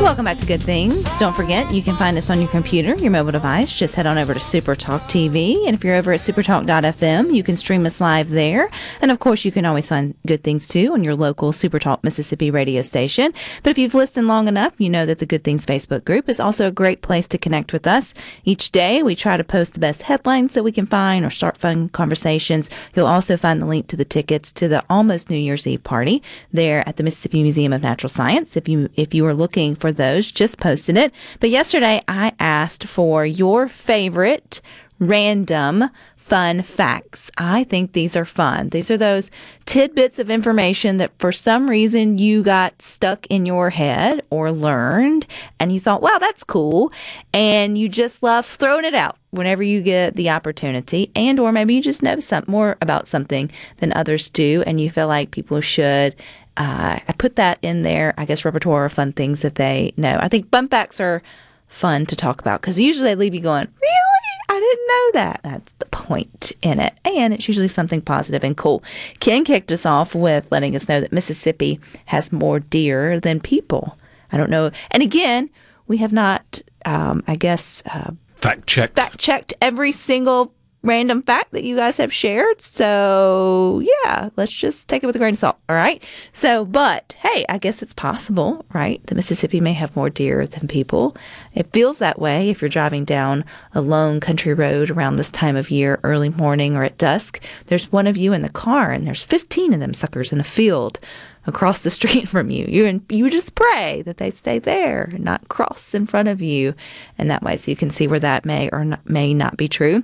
Welcome 0.02 0.24
back 0.24 0.38
to 0.38 0.46
Good 0.46 0.64
Things. 0.64 1.18
Don't 1.18 1.36
forget, 1.36 1.72
you 1.74 1.82
can 1.82 1.96
find 1.98 2.18
us 2.18 2.30
on 2.30 2.40
your 2.40 2.50
computer, 2.50 2.96
your 2.96 3.12
mobile 3.12 3.34
device. 3.34 3.78
Just 3.78 3.96
head 3.96 4.08
on 4.08 4.18
over 4.18 4.34
to 4.34 4.40
Supertalk 4.40 5.02
TV. 5.02 5.68
And 5.68 5.76
if 5.76 5.84
you're 5.84 5.98
over 5.98 6.14
at 6.14 6.22
supertalk.fm, 6.22 7.36
you 7.36 7.44
can 7.44 7.58
stream 7.58 7.86
us 7.86 8.00
live 8.00 8.30
there. 8.30 8.72
And 9.02 9.12
of 9.12 9.20
course, 9.20 9.44
you 9.44 9.52
can 9.52 9.66
always 9.66 9.90
find 9.90 10.16
Good 10.26 10.42
Things 10.42 10.70
too 10.70 10.94
on 10.94 11.04
your 11.04 11.16
local 11.16 11.52
Supertalk 11.52 12.02
Mississippi 12.02 12.50
radio 12.50 12.82
station. 12.82 13.34
But 13.62 13.72
if 13.72 13.78
you've 13.78 13.94
listened 13.94 14.30
long 14.30 14.48
enough, 14.48 14.74
you 14.78 14.90
know 14.90 15.06
that 15.06 15.20
the 15.20 15.26
Good 15.26 15.44
Things 15.44 15.66
Facebook 15.66 16.06
group 16.06 16.30
is 16.30 16.40
also 16.40 16.66
a 16.66 16.72
great 16.72 17.02
place 17.02 17.28
to 17.28 17.38
connect 17.38 17.74
with 17.74 17.86
us. 17.86 18.14
Each 18.46 18.72
day, 18.72 19.04
we 19.04 19.18
try 19.18 19.36
to 19.36 19.44
post 19.44 19.74
the 19.74 19.80
best 19.80 20.04
headlines 20.04 20.54
that 20.54 20.64
we 20.64 20.72
can 20.72 20.88
find 20.88 21.26
or 21.26 21.30
start 21.30 21.58
fun 21.58 21.90
conversations. 21.90 22.70
You'll 22.96 23.06
also 23.06 23.36
find 23.36 23.62
the 23.62 23.66
link 23.68 23.88
to 23.88 23.98
the 23.98 24.06
tickets 24.06 24.54
to 24.54 24.70
the 24.70 24.84
almost 24.90 25.30
New 25.30 25.38
Year's 25.38 25.68
Eve 25.68 25.84
party 25.84 26.24
there 26.54 26.88
at 26.88 26.96
the 26.96 27.04
Mississippi 27.04 27.44
Museum 27.44 27.74
of 27.74 27.82
Natural 27.82 28.10
Science. 28.10 28.56
If 28.56 28.70
you 28.70 28.90
if 28.96 29.14
you 29.14 29.26
are 29.26 29.34
looking 29.34 29.76
for 29.76 29.89
those, 29.92 30.32
just 30.32 30.60
posted 30.60 30.98
it. 30.98 31.14
But 31.40 31.50
yesterday 31.50 32.04
I 32.08 32.34
asked 32.40 32.86
for 32.86 33.26
your 33.26 33.68
favorite 33.68 34.62
random 35.00 35.90
fun 36.30 36.62
facts. 36.62 37.32
I 37.40 37.64
think 37.64 37.94
these 37.94 38.16
are 38.16 38.24
fun. 38.24 38.70
These 38.70 38.92
are 38.92 38.98
those 38.98 39.32
tidbits 39.66 40.20
of 40.20 40.30
information 40.30 40.98
that 40.98 41.12
for 41.18 41.32
some 41.32 41.68
reason 41.68 42.20
you 42.20 42.44
got 42.44 42.80
stuck 42.84 43.26
in 43.32 43.48
your 43.48 43.72
head 43.72 44.22
or 44.30 44.52
learned 44.52 45.26
and 45.60 45.74
you 45.74 45.80
thought, 45.80 46.04
wow, 46.04 46.20
that's 46.20 46.44
cool. 46.44 46.92
And 47.34 47.80
you 47.80 47.90
just 47.90 48.22
love 48.22 48.46
throwing 48.46 48.86
it 48.86 48.94
out 48.94 49.18
whenever 49.32 49.64
you 49.64 49.82
get 49.82 50.16
the 50.16 50.30
opportunity 50.30 51.12
and 51.16 51.40
or 51.40 51.52
maybe 51.52 51.74
you 51.74 51.82
just 51.82 52.04
know 52.04 52.20
some 52.20 52.44
more 52.46 52.78
about 52.80 53.08
something 53.08 53.52
than 53.78 53.94
others 53.94 54.30
do 54.30 54.64
and 54.68 54.80
you 54.80 54.90
feel 54.90 55.08
like 55.08 55.32
people 55.32 55.62
should 55.62 56.16
uh, 56.58 57.00
I 57.08 57.14
put 57.18 57.36
that 57.38 57.60
in 57.62 57.84
there, 57.84 58.14
I 58.18 58.26
guess, 58.26 58.44
repertoire 58.46 58.86
of 58.86 58.94
fun 58.94 59.14
things 59.14 59.42
that 59.42 59.56
they 59.56 59.94
know. 59.98 60.18
I 60.22 60.28
think 60.28 60.50
fun 60.52 60.68
facts 60.68 61.00
are 61.00 61.22
fun 61.68 62.06
to 62.08 62.16
talk 62.16 62.42
about 62.42 62.62
because 62.62 62.80
usually 62.80 63.10
they 63.10 63.16
leave 63.16 63.34
you 63.36 63.42
going, 63.42 63.68
Really? 63.68 64.06
I 64.52 64.60
didn't 64.60 64.88
know 64.88 65.22
that. 65.22 65.40
That's 65.44 65.72
the 65.80 65.86
point 65.86 66.52
in 66.64 66.80
it. 66.80 66.94
And 67.06 67.34
it's 67.34 67.48
usually 67.48 67.68
something 67.68 68.02
positive 68.02 68.44
and 68.44 68.58
cool. 68.58 68.84
Ken 69.20 69.46
kicked 69.46 69.72
us 69.72 69.86
off 69.86 70.16
with 70.16 70.48
letting 70.52 70.76
us 70.76 70.90
know 70.90 71.00
that 71.00 71.12
Mississippi 71.12 71.80
has 72.06 72.32
more 72.32 72.60
deer 72.60 73.20
than 73.20 73.40
people. 73.40 73.96
I 74.32 74.38
don't 74.38 74.50
know. 74.50 74.72
And 74.92 75.04
again, 75.04 75.50
we 75.88 75.98
have 75.98 76.12
not, 76.12 76.62
um, 76.86 77.24
I 77.28 77.36
guess, 77.36 77.84
uh, 77.94 78.12
Fact 78.38 78.66
checked. 78.68 78.96
fact 78.96 79.18
checked 79.20 79.54
every 79.62 79.92
single 79.92 80.54
random 80.82 81.22
fact 81.22 81.52
that 81.52 81.64
you 81.64 81.76
guys 81.76 81.98
have 81.98 82.14
shared. 82.14 82.62
So, 82.62 83.82
yeah, 84.04 84.30
let's 84.38 84.54
just 84.54 84.88
take 84.88 85.04
it 85.04 85.08
with 85.08 85.16
a 85.16 85.20
grain 85.20 85.34
of 85.34 85.40
salt. 85.40 85.58
All 85.68 85.76
right. 85.76 86.02
So, 86.32 86.66
but 86.66 87.16
hey, 87.20 87.46
I 87.50 87.58
guess 87.58 87.82
it's 87.82 87.94
possible, 87.94 88.66
right? 88.74 89.06
The 89.08 89.16
Mississippi 89.16 89.60
may 89.60 89.74
have 89.74 89.96
more 89.96 90.10
deer 90.10 90.48
than 90.48 90.68
people. 90.68 91.16
It 91.54 91.72
feels 91.74 91.98
that 91.98 92.20
way 92.20 92.50
if 92.50 92.62
you're 92.62 92.70
driving 92.70 93.04
down 93.04 93.44
a 93.74 93.82
lone 93.82 94.20
country 94.20 94.54
road 94.54 94.90
around 94.90 95.18
this 95.18 95.32
time 95.32 95.56
of 95.56 95.70
year, 95.70 96.00
early 96.04 96.30
morning 96.30 96.76
or 96.76 96.84
at 96.84 96.98
dusk. 96.98 97.42
There's 97.68 97.92
one 97.92 98.08
of 98.08 98.18
you 98.18 98.32
in 98.34 98.42
the 98.42 98.50
car, 98.50 98.92
and 98.92 99.06
there's 99.06 99.24
15 99.24 99.74
of 99.74 99.80
them 99.80 99.94
suckers 99.94 100.32
in 100.32 100.40
a 100.40 100.46
field 100.46 101.00
across 101.46 101.82
the 101.82 101.92
street 101.92 102.28
from 102.30 102.50
you. 102.50 102.66
You 102.70 103.02
you 103.10 103.30
just 103.30 103.56
pray 103.56 104.02
that 104.04 104.18
they 104.18 104.32
stay 104.32 104.60
there, 104.60 105.10
and 105.14 105.26
not 105.26 105.50
cross 105.50 105.94
in 105.94 106.06
front 106.06 106.30
of 106.30 106.42
you, 106.42 106.74
and 107.18 107.30
that 107.30 107.44
way, 107.44 107.58
so 107.58 107.70
you 107.70 107.76
can 107.76 107.90
see 107.90 108.08
where 108.08 108.20
that 108.20 108.46
may 108.46 108.70
or 108.72 108.86
not, 108.86 109.10
may 109.10 109.34
not 109.34 109.58
be 109.58 109.68
true. 109.68 110.04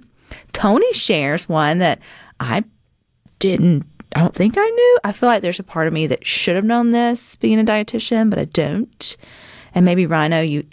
Tony 0.54 0.92
shares 0.94 1.50
one 1.50 1.80
that 1.80 2.00
I 2.40 2.64
didn't. 3.40 3.86
I 4.16 4.22
don't 4.22 4.36
think 4.36 4.56
I 4.58 4.70
knew. 4.70 5.00
I 5.04 5.12
feel 5.12 5.28
like 5.28 5.42
there's 5.42 5.60
a 5.60 5.64
part 5.64 5.88
of 5.88 5.94
me 5.94 6.08
that 6.08 6.26
should 6.26 6.56
have 6.56 6.64
known 6.64 6.92
this, 6.92 7.36
being 7.36 7.60
a 7.60 7.64
dietitian, 7.64 8.30
but 8.30 8.40
I 8.40 8.46
don't. 8.46 9.18
And 9.74 9.86
maybe 9.86 10.06
Rhino, 10.06 10.42
you 10.42 10.66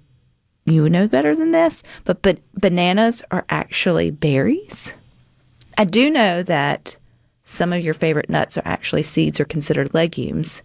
you 0.65 0.83
would 0.83 0.93
know 0.93 1.09
better 1.09 1.35
than 1.35 1.51
this. 1.51 1.83
But 2.05 2.23
but 2.23 2.39
bananas 2.55 3.23
are 3.31 3.45
actually 3.49 4.11
berries. 4.11 4.93
I 5.77 5.85
do 5.85 6.11
know 6.11 6.43
that 6.43 6.97
some 7.45 7.73
of 7.73 7.83
your 7.83 7.95
favorite 7.95 8.31
nuts 8.31 8.57
are 8.57 8.63
actually 8.65 9.03
seeds 9.03 9.41
or 9.41 9.45
considered 9.45 9.95
legumes, 9.95 10.63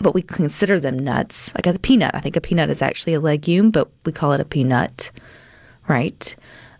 but 0.00 0.14
we 0.14 0.22
consider 0.22 0.80
them 0.80 0.98
nuts. 0.98 1.52
Like 1.54 1.66
a 1.66 1.78
peanut, 1.78 2.14
I 2.14 2.20
think 2.20 2.36
a 2.36 2.40
peanut 2.40 2.70
is 2.70 2.82
actually 2.82 3.14
a 3.14 3.20
legume, 3.20 3.70
but 3.70 3.88
we 4.04 4.12
call 4.12 4.32
it 4.32 4.40
a 4.40 4.44
peanut, 4.44 5.10
right? 5.86 6.34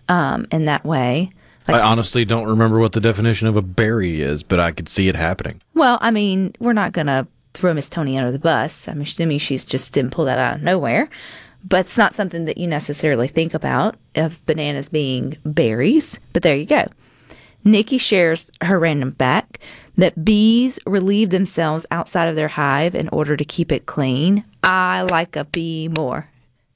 Um, 0.08 0.46
in 0.50 0.64
that 0.64 0.84
way. 0.84 1.32
I 1.66 1.80
honestly 1.80 2.24
don't 2.24 2.46
remember 2.46 2.78
what 2.78 2.92
the 2.92 3.00
definition 3.00 3.46
of 3.46 3.56
a 3.56 3.62
berry 3.62 4.22
is, 4.22 4.42
but 4.42 4.58
I 4.58 4.72
could 4.72 4.88
see 4.88 5.08
it 5.08 5.16
happening. 5.16 5.60
Well, 5.74 5.98
I 6.00 6.10
mean, 6.10 6.54
we're 6.58 6.72
not 6.72 6.92
going 6.92 7.08
to 7.08 7.26
throw 7.52 7.74
Miss 7.74 7.90
Tony 7.90 8.16
under 8.16 8.32
the 8.32 8.38
bus. 8.38 8.88
I'm 8.88 9.02
assuming 9.02 9.38
she's 9.38 9.66
just 9.66 9.92
didn't 9.92 10.12
pull 10.12 10.24
that 10.24 10.38
out 10.38 10.56
of 10.56 10.62
nowhere. 10.62 11.10
But 11.64 11.80
it's 11.80 11.98
not 11.98 12.14
something 12.14 12.44
that 12.46 12.56
you 12.56 12.66
necessarily 12.66 13.28
think 13.28 13.52
about 13.52 13.96
of 14.14 14.44
bananas 14.46 14.88
being 14.88 15.36
berries. 15.44 16.18
But 16.32 16.42
there 16.42 16.56
you 16.56 16.66
go. 16.66 16.86
Nikki 17.64 17.98
shares 17.98 18.50
her 18.62 18.78
random 18.78 19.12
fact 19.12 19.58
that 19.96 20.24
bees 20.24 20.78
relieve 20.86 21.30
themselves 21.30 21.84
outside 21.90 22.28
of 22.28 22.36
their 22.36 22.48
hive 22.48 22.94
in 22.94 23.08
order 23.08 23.36
to 23.36 23.44
keep 23.44 23.72
it 23.72 23.86
clean. 23.86 24.44
I 24.62 25.02
like 25.02 25.36
a 25.36 25.44
bee 25.44 25.88
more. 25.88 26.30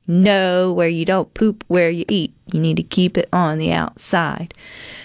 Know 0.07 0.73
where 0.73 0.89
you 0.89 1.05
don't 1.05 1.33
poop 1.35 1.65
where 1.69 1.91
you 1.91 2.05
eat. 2.09 2.35
You 2.53 2.61
need 2.61 2.77
to 2.77 2.83
keep 2.83 3.17
it 3.17 3.29
on 3.33 3.59
the 3.59 3.73
outside. 3.73 4.55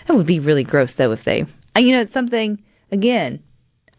That 0.06 0.16
would 0.16 0.26
be 0.26 0.40
really 0.40 0.64
gross 0.64 0.96
though 0.96 1.12
if 1.12 1.24
they. 1.24 1.46
You 1.78 1.92
know, 1.92 2.02
it's 2.02 2.12
something 2.12 2.62
again. 2.92 3.44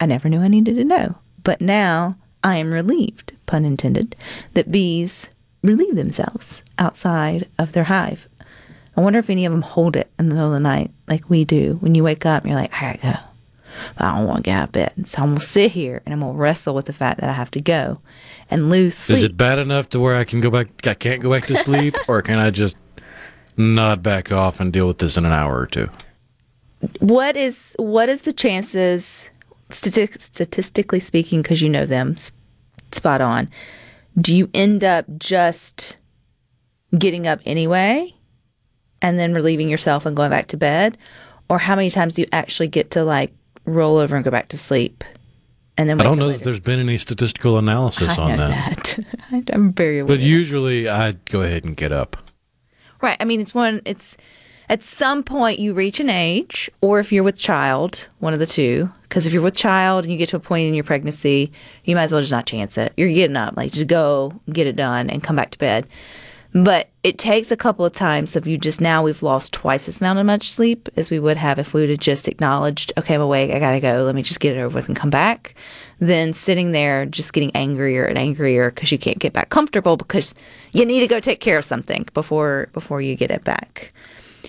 I 0.00 0.07
never 0.07 0.28
knew 0.28 0.40
I 0.40 0.49
needed 0.49 0.76
to 0.76 0.85
know, 0.85 1.17
but 1.45 1.61
now 1.61 2.17
I 2.43 2.57
am 2.57 2.73
relieved, 2.73 3.35
pun 3.47 3.64
intended, 3.64 4.17
that 4.55 4.71
bees 4.71 5.31
relieve 5.62 5.97
themselves 5.97 6.62
outside 6.78 7.49
of 7.59 7.73
their 7.73 7.85
hive. 7.85 8.28
I 8.97 9.00
wonder 9.00 9.19
if 9.19 9.31
any 9.31 9.45
of 9.45 9.52
them 9.52 9.62
hold 9.62 9.97
it 9.97 10.11
in 10.19 10.28
the 10.28 10.35
middle 10.35 10.52
of 10.52 10.57
the 10.57 10.62
night 10.62 10.90
like 11.07 11.31
we 11.31 11.45
do. 11.45 11.78
When 11.81 11.95
you 11.95 12.02
wake 12.02 12.26
up, 12.26 12.43
and 12.43 12.50
you're 12.50 12.61
like, 12.61 12.75
I 12.75 12.97
gotta 12.97 12.99
go. 12.99 13.28
But 13.97 14.04
I 14.04 14.16
don't 14.16 14.26
want 14.26 14.44
to 14.44 14.50
get 14.50 14.56
out 14.56 14.68
of 14.68 14.73
bed. 14.73 15.08
So 15.08 15.23
I'm 15.23 15.28
going 15.30 15.40
to 15.40 15.47
sit 15.47 15.73
here 15.73 16.02
and 16.04 16.12
I'm 16.12 16.20
going 16.20 16.35
to 16.35 16.38
wrestle 16.38 16.75
with 16.75 16.87
the 16.87 16.92
fact 16.92 17.20
that 17.20 17.30
I 17.30 17.32
have 17.32 17.50
to 17.52 17.61
go 17.61 18.00
and 18.50 18.70
lose 18.70 18.97
sleep. 18.97 19.18
Is 19.18 19.25
it 19.25 19.37
bad 19.37 19.58
enough 19.58 19.88
to 19.90 20.00
where 20.00 20.16
I 20.16 20.25
can 20.25 20.40
go 20.40 20.50
back? 20.50 20.87
I 20.87 20.94
can't 20.94 21.23
go 21.23 21.30
back 21.30 21.47
to 21.47 21.56
sleep, 21.56 21.97
or 22.08 22.23
can 22.23 22.38
I 22.38 22.50
just 22.50 22.76
nod 23.56 24.02
back 24.02 24.30
off 24.30 24.61
and 24.61 24.73
deal 24.73 24.87
with 24.87 24.99
this 24.99 25.16
in 25.16 25.25
an 25.25 25.32
hour 25.32 25.58
or 25.58 25.66
two? 25.66 25.88
what 27.00 27.37
is 27.37 27.75
what 27.78 28.08
is 28.08 28.23
the 28.23 28.32
chances 28.32 29.28
stati- 29.70 30.20
statistically 30.20 31.00
speaking 31.00 31.42
because 31.42 31.61
you 31.61 31.68
know 31.68 31.87
them 31.87 32.16
spot 32.92 33.20
on 33.20 33.49
do 34.20 34.35
you 34.35 34.49
end 34.54 34.85
up 34.85 35.04
just 35.18 35.97
getting 36.97 37.26
up 37.26 37.40
anyway 37.44 38.14
and 39.02 39.18
then 39.18 39.35
relieving 39.35 39.68
yourself 39.68 40.06
and 40.06 40.16
going 40.16 40.30
back 40.30 40.47
to 40.49 40.56
bed 40.56 40.97
or 41.49 41.58
how 41.58 41.75
many 41.75 41.90
times 41.90 42.14
do 42.14 42.23
you 42.23 42.28
actually 42.32 42.68
get 42.68 42.90
to 42.90 43.02
like 43.04 43.32
roll 43.75 43.98
over 43.98 44.16
and 44.16 44.25
go 44.25 44.30
back 44.30 44.48
to 44.48 44.58
sleep 44.58 45.04
and 45.78 45.88
then 45.88 46.00
I 46.00 46.04
don't 46.04 46.18
know 46.18 46.26
later? 46.26 46.38
that 46.38 46.44
there's 46.44 46.60
been 46.60 46.80
any 46.80 46.98
statistical 46.98 47.56
analysis 47.56 48.18
I 48.18 48.22
on 48.22 48.37
that. 48.37 48.98
that. 49.30 49.50
I'm 49.54 49.72
very 49.72 50.00
aware. 50.00 50.16
But 50.16 50.25
usually 50.25 50.88
I'd 50.88 51.25
go 51.26 51.42
ahead 51.42 51.64
and 51.64 51.76
get 51.76 51.92
up. 51.92 52.16
Right. 53.00 53.16
I 53.20 53.25
mean, 53.25 53.40
it's 53.40 53.54
one, 53.54 53.80
it's 53.84 54.16
at 54.68 54.82
some 54.82 55.22
point 55.22 55.60
you 55.60 55.72
reach 55.72 56.00
an 56.00 56.10
age, 56.10 56.68
or 56.80 56.98
if 56.98 57.12
you're 57.12 57.22
with 57.22 57.38
child, 57.38 58.06
one 58.18 58.32
of 58.32 58.40
the 58.40 58.46
two. 58.46 58.90
Because 59.02 59.25
if 59.25 59.32
you're 59.32 59.40
with 59.40 59.54
child 59.54 60.04
and 60.04 60.12
you 60.12 60.18
get 60.18 60.28
to 60.30 60.37
a 60.37 60.40
point 60.40 60.66
in 60.66 60.75
your 60.75 60.82
pregnancy, 60.82 61.52
you 61.84 61.94
might 61.94 62.02
as 62.02 62.12
well 62.12 62.20
just 62.20 62.32
not 62.32 62.44
chance 62.44 62.76
it. 62.76 62.92
You're 62.96 63.08
getting 63.08 63.37
up, 63.37 63.56
like 63.56 63.70
just 63.70 63.87
go 63.87 64.32
get 64.52 64.66
it 64.66 64.75
done 64.75 65.08
and 65.08 65.22
come 65.22 65.37
back 65.37 65.52
to 65.52 65.58
bed. 65.58 65.87
But 66.55 66.88
it 67.02 67.19
takes 67.19 67.50
a 67.50 67.57
couple 67.57 67.85
of 67.85 67.93
times 67.93 68.35
of 68.35 68.47
you 68.47 68.57
just 68.57 68.81
now 68.81 69.02
we've 69.02 69.23
lost 69.23 69.52
twice 69.52 69.87
as 69.87 70.00
amount 70.00 70.19
of 70.19 70.26
much 70.26 70.50
sleep 70.50 70.88
as 70.97 71.11
we 71.11 71.19
would 71.19 71.37
have 71.37 71.59
if 71.59 71.75
we 71.75 71.83
would 71.83 71.90
have 71.90 71.99
just 71.99 72.26
acknowledged, 72.26 72.93
okay, 72.97 73.14
I'm 73.14 73.21
awake, 73.21 73.50
I 73.50 73.59
gotta 73.59 73.81
go, 73.81 74.02
let 74.02 74.14
me 74.14 74.23
just 74.23 74.40
get 74.40 74.57
it 74.57 74.61
over 74.61 74.75
with 74.75 74.88
and 74.88 74.97
come 74.97 75.11
back. 75.11 75.55
Then 75.99 76.33
sitting 76.33 76.73
there 76.73 77.05
just 77.05 77.35
getting 77.35 77.55
angrier 77.55 78.07
and 78.07 78.17
angrier 78.17 78.71
because 78.71 78.90
you 78.90 78.99
can't 78.99 79.19
get 79.19 79.35
back 79.35 79.50
comfortable 79.50 79.97
because 79.97 80.35
you 80.73 80.87
need 80.87 81.00
to 81.00 81.07
go 81.07 81.21
take 81.21 81.40
care 81.40 81.59
of 81.59 81.64
something 81.64 82.09
before 82.14 82.71
before 82.73 83.02
you 83.02 83.14
get 83.14 83.31
it 83.31 83.45
back. 83.45 83.93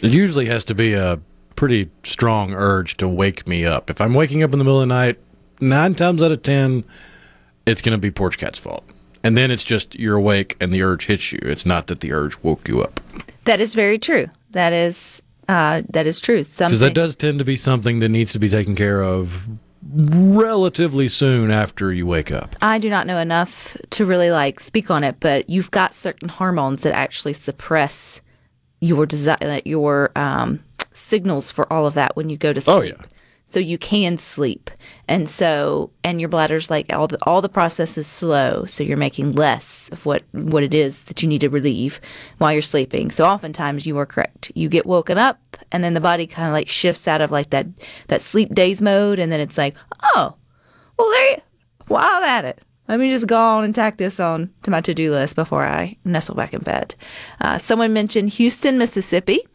It 0.02 0.12
usually 0.12 0.46
has 0.46 0.64
to 0.66 0.76
be 0.76 0.94
a 0.94 1.20
pretty 1.58 1.90
strong 2.04 2.54
urge 2.54 2.96
to 2.98 3.08
wake 3.08 3.46
me 3.46 3.66
up. 3.66 3.90
If 3.90 4.00
I'm 4.00 4.14
waking 4.14 4.42
up 4.42 4.54
in 4.54 4.60
the 4.60 4.64
middle 4.64 4.82
of 4.82 4.88
the 4.88 4.96
night, 4.96 5.20
nine 5.60 5.96
times 5.96 6.24
out 6.24 6.32
of 6.32 6.44
ten, 6.44 6.86
it's 7.66 7.82
to 7.82 7.98
be 7.98 8.10
Porch 8.10 8.38
Cat's 8.38 8.58
fault. 8.58 8.86
And 9.24 9.38
then 9.38 9.52
it's 9.52 9.64
just 9.64 9.96
you're 9.96 10.16
awake 10.16 10.56
and 10.60 10.74
the 10.74 10.82
urge 10.82 11.06
hits 11.06 11.32
you. 11.32 11.40
It's 11.42 11.66
not 11.66 11.88
that 11.88 12.00
the 12.00 12.14
urge 12.14 12.38
woke 12.42 12.68
you 12.68 12.82
up. 12.82 13.00
That 13.46 13.60
is 13.60 13.76
very 13.76 14.00
true. 14.00 14.28
That 14.52 14.74
is 14.74 15.22
uh, 15.48 15.82
that 15.90 16.06
is 16.06 16.20
true. 16.20 16.44
Because 16.44 16.80
that 16.80 16.94
does 16.94 17.16
tend 17.16 17.40
to 17.40 17.46
be 17.46 17.58
something 17.58 18.00
that 18.00 18.10
needs 18.10 18.32
to 18.34 18.40
be 18.40 18.50
taken 18.50 18.76
care 18.76 19.02
of 19.02 19.48
relatively 19.92 21.10
soon 21.10 21.52
after 21.52 21.92
you 21.92 22.06
wake 22.06 22.32
up. 22.32 22.56
I 22.62 22.78
do 22.78 22.90
not 22.90 23.08
know 23.08 23.18
enough 23.18 23.76
to 23.92 24.06
really 24.06 24.30
like 24.30 24.60
speak 24.60 24.92
on 24.92 25.04
it, 25.04 25.16
but 25.20 25.50
you've 25.50 25.72
got 25.72 25.96
certain 25.96 26.30
hormones 26.30 26.84
that 26.84 26.94
actually 26.94 27.34
suppress 27.34 28.22
your 28.82 29.06
desire, 29.06 29.62
your 29.66 30.12
um, 30.16 30.60
signals 30.92 31.50
for 31.50 31.72
all 31.72 31.86
of 31.86 31.96
that 31.96 32.16
when 32.16 32.30
you 32.30 32.38
go 32.38 32.54
to 32.54 32.62
sleep. 32.62 32.76
Oh, 32.76 32.82
yeah. 32.82 33.06
So 33.50 33.60
you 33.60 33.80
can 33.80 34.20
sleep, 34.20 34.70
and 35.08 35.28
so 35.28 35.90
and 36.04 36.20
your 36.20 36.30
bladder's 36.30 36.70
like 36.70 36.94
all 36.94 37.08
the 37.08 37.18
all 37.24 37.42
the 37.42 37.50
process 37.50 37.98
is 37.98 38.06
slow, 38.06 38.66
so 38.68 38.84
you're 38.84 38.96
making 38.96 39.32
less 39.32 39.90
of 39.92 40.06
what 40.06 40.22
what 40.34 40.62
it 40.62 40.72
is 40.72 41.04
that 41.06 41.24
you 41.24 41.28
need 41.28 41.42
to 41.42 41.50
relieve 41.50 42.00
while 42.38 42.54
you're 42.54 42.62
sleeping. 42.62 43.10
So 43.10 43.26
oftentimes 43.26 43.88
you 43.88 43.98
are 43.98 44.06
correct. 44.06 44.52
You 44.54 44.70
get 44.70 44.86
woken 44.86 45.18
up, 45.18 45.40
and 45.72 45.84
then 45.84 45.96
the 45.96 46.00
body 46.00 46.28
kind 46.28 46.48
of 46.48 46.54
like 46.54 46.70
shifts 46.70 47.08
out 47.08 47.22
of 47.22 47.32
like 47.32 47.50
that 47.50 47.66
that 48.08 48.22
sleep 48.22 48.54
daze 48.54 48.84
mode, 48.84 49.18
and 49.18 49.32
then 49.32 49.40
it's 49.40 49.58
like, 49.58 49.76
oh, 50.16 50.36
well 51.00 51.10
there, 51.10 51.32
you, 51.32 51.38
while 51.88 52.04
I'm 52.04 52.24
at 52.24 52.46
it, 52.46 52.62
let 52.88 53.00
me 53.00 53.10
just 53.10 53.26
go 53.26 53.42
on 53.42 53.64
and 53.64 53.74
tack 53.74 53.98
this 53.98 54.20
on 54.20 54.52
to 54.62 54.70
my 54.70 54.82
to 54.82 54.94
do 54.94 55.10
list 55.10 55.36
before 55.36 55.66
I 55.66 55.98
nestle 56.06 56.36
back 56.36 56.54
in 56.54 56.62
bed. 56.62 56.94
Uh, 57.42 57.58
someone 57.58 57.94
mentioned 57.94 58.30
Houston, 58.30 58.78
Mississippi 58.78 59.48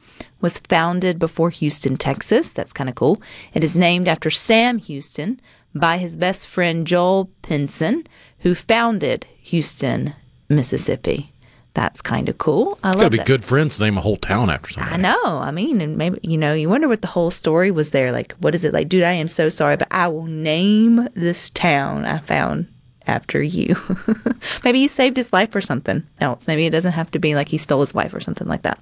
was 0.44 0.59
founded 0.59 1.18
before 1.18 1.48
Houston, 1.48 1.96
Texas. 1.96 2.52
That's 2.52 2.74
kind 2.74 2.90
of 2.90 2.94
cool. 2.94 3.20
It 3.54 3.64
is 3.64 3.78
named 3.78 4.07
after 4.07 4.30
Sam 4.30 4.76
Houston 4.76 5.40
by 5.74 5.96
his 5.96 6.18
best 6.18 6.46
friend 6.46 6.87
Joel 6.87 7.30
Pinson, 7.40 8.07
who 8.40 8.54
founded 8.54 9.26
Houston, 9.38 10.14
Mississippi. 10.50 11.33
That's 11.72 12.02
kind 12.02 12.28
of 12.28 12.37
cool. 12.37 12.78
I 12.85 12.88
love 12.88 12.98
Got 12.98 13.04
to 13.04 13.18
be 13.18 13.24
good 13.24 13.42
friends 13.42 13.78
to 13.78 13.85
name 13.85 13.96
a 13.96 14.02
whole 14.02 14.18
town 14.18 14.50
after 14.50 14.70
somebody. 14.70 14.94
I 14.94 14.98
know. 14.98 15.38
I 15.38 15.50
mean, 15.50 15.80
and 15.80 15.96
maybe 15.96 16.20
you 16.22 16.37
know, 16.37 16.52
you 16.52 16.68
wonder 16.68 16.88
what 16.88 17.00
the 17.00 17.09
whole 17.09 17.30
story 17.30 17.70
was 17.70 17.90
there. 17.90 18.12
Like, 18.12 18.33
what 18.35 18.54
is 18.54 18.64
it 18.64 18.74
like, 18.74 18.90
dude? 18.90 19.02
I 19.02 19.12
am 19.12 19.28
so 19.28 19.48
sorry, 19.48 19.78
but 19.78 19.88
I 19.90 20.09
will 20.09 20.26
name 20.26 21.09
this 21.14 21.48
town 21.48 22.04
I 22.04 22.18
found 22.18 22.68
after 23.07 23.43
you. 23.43 23.77
maybe 24.64 24.81
he 24.81 24.88
saved 24.88 25.17
his 25.17 25.33
life 25.33 25.55
or 25.55 25.61
something 25.61 26.07
else. 26.21 26.47
Maybe 26.47 26.67
it 26.67 26.71
doesn't 26.71 26.93
have 26.93 27.11
to 27.12 27.19
be 27.19 27.35
like 27.35 27.49
he 27.49 27.59
stole 27.59 27.81
his 27.81 27.95
wife 27.95 28.14
or 28.14 28.21
something 28.21 28.49
like 28.49 28.62
that. 28.62 28.79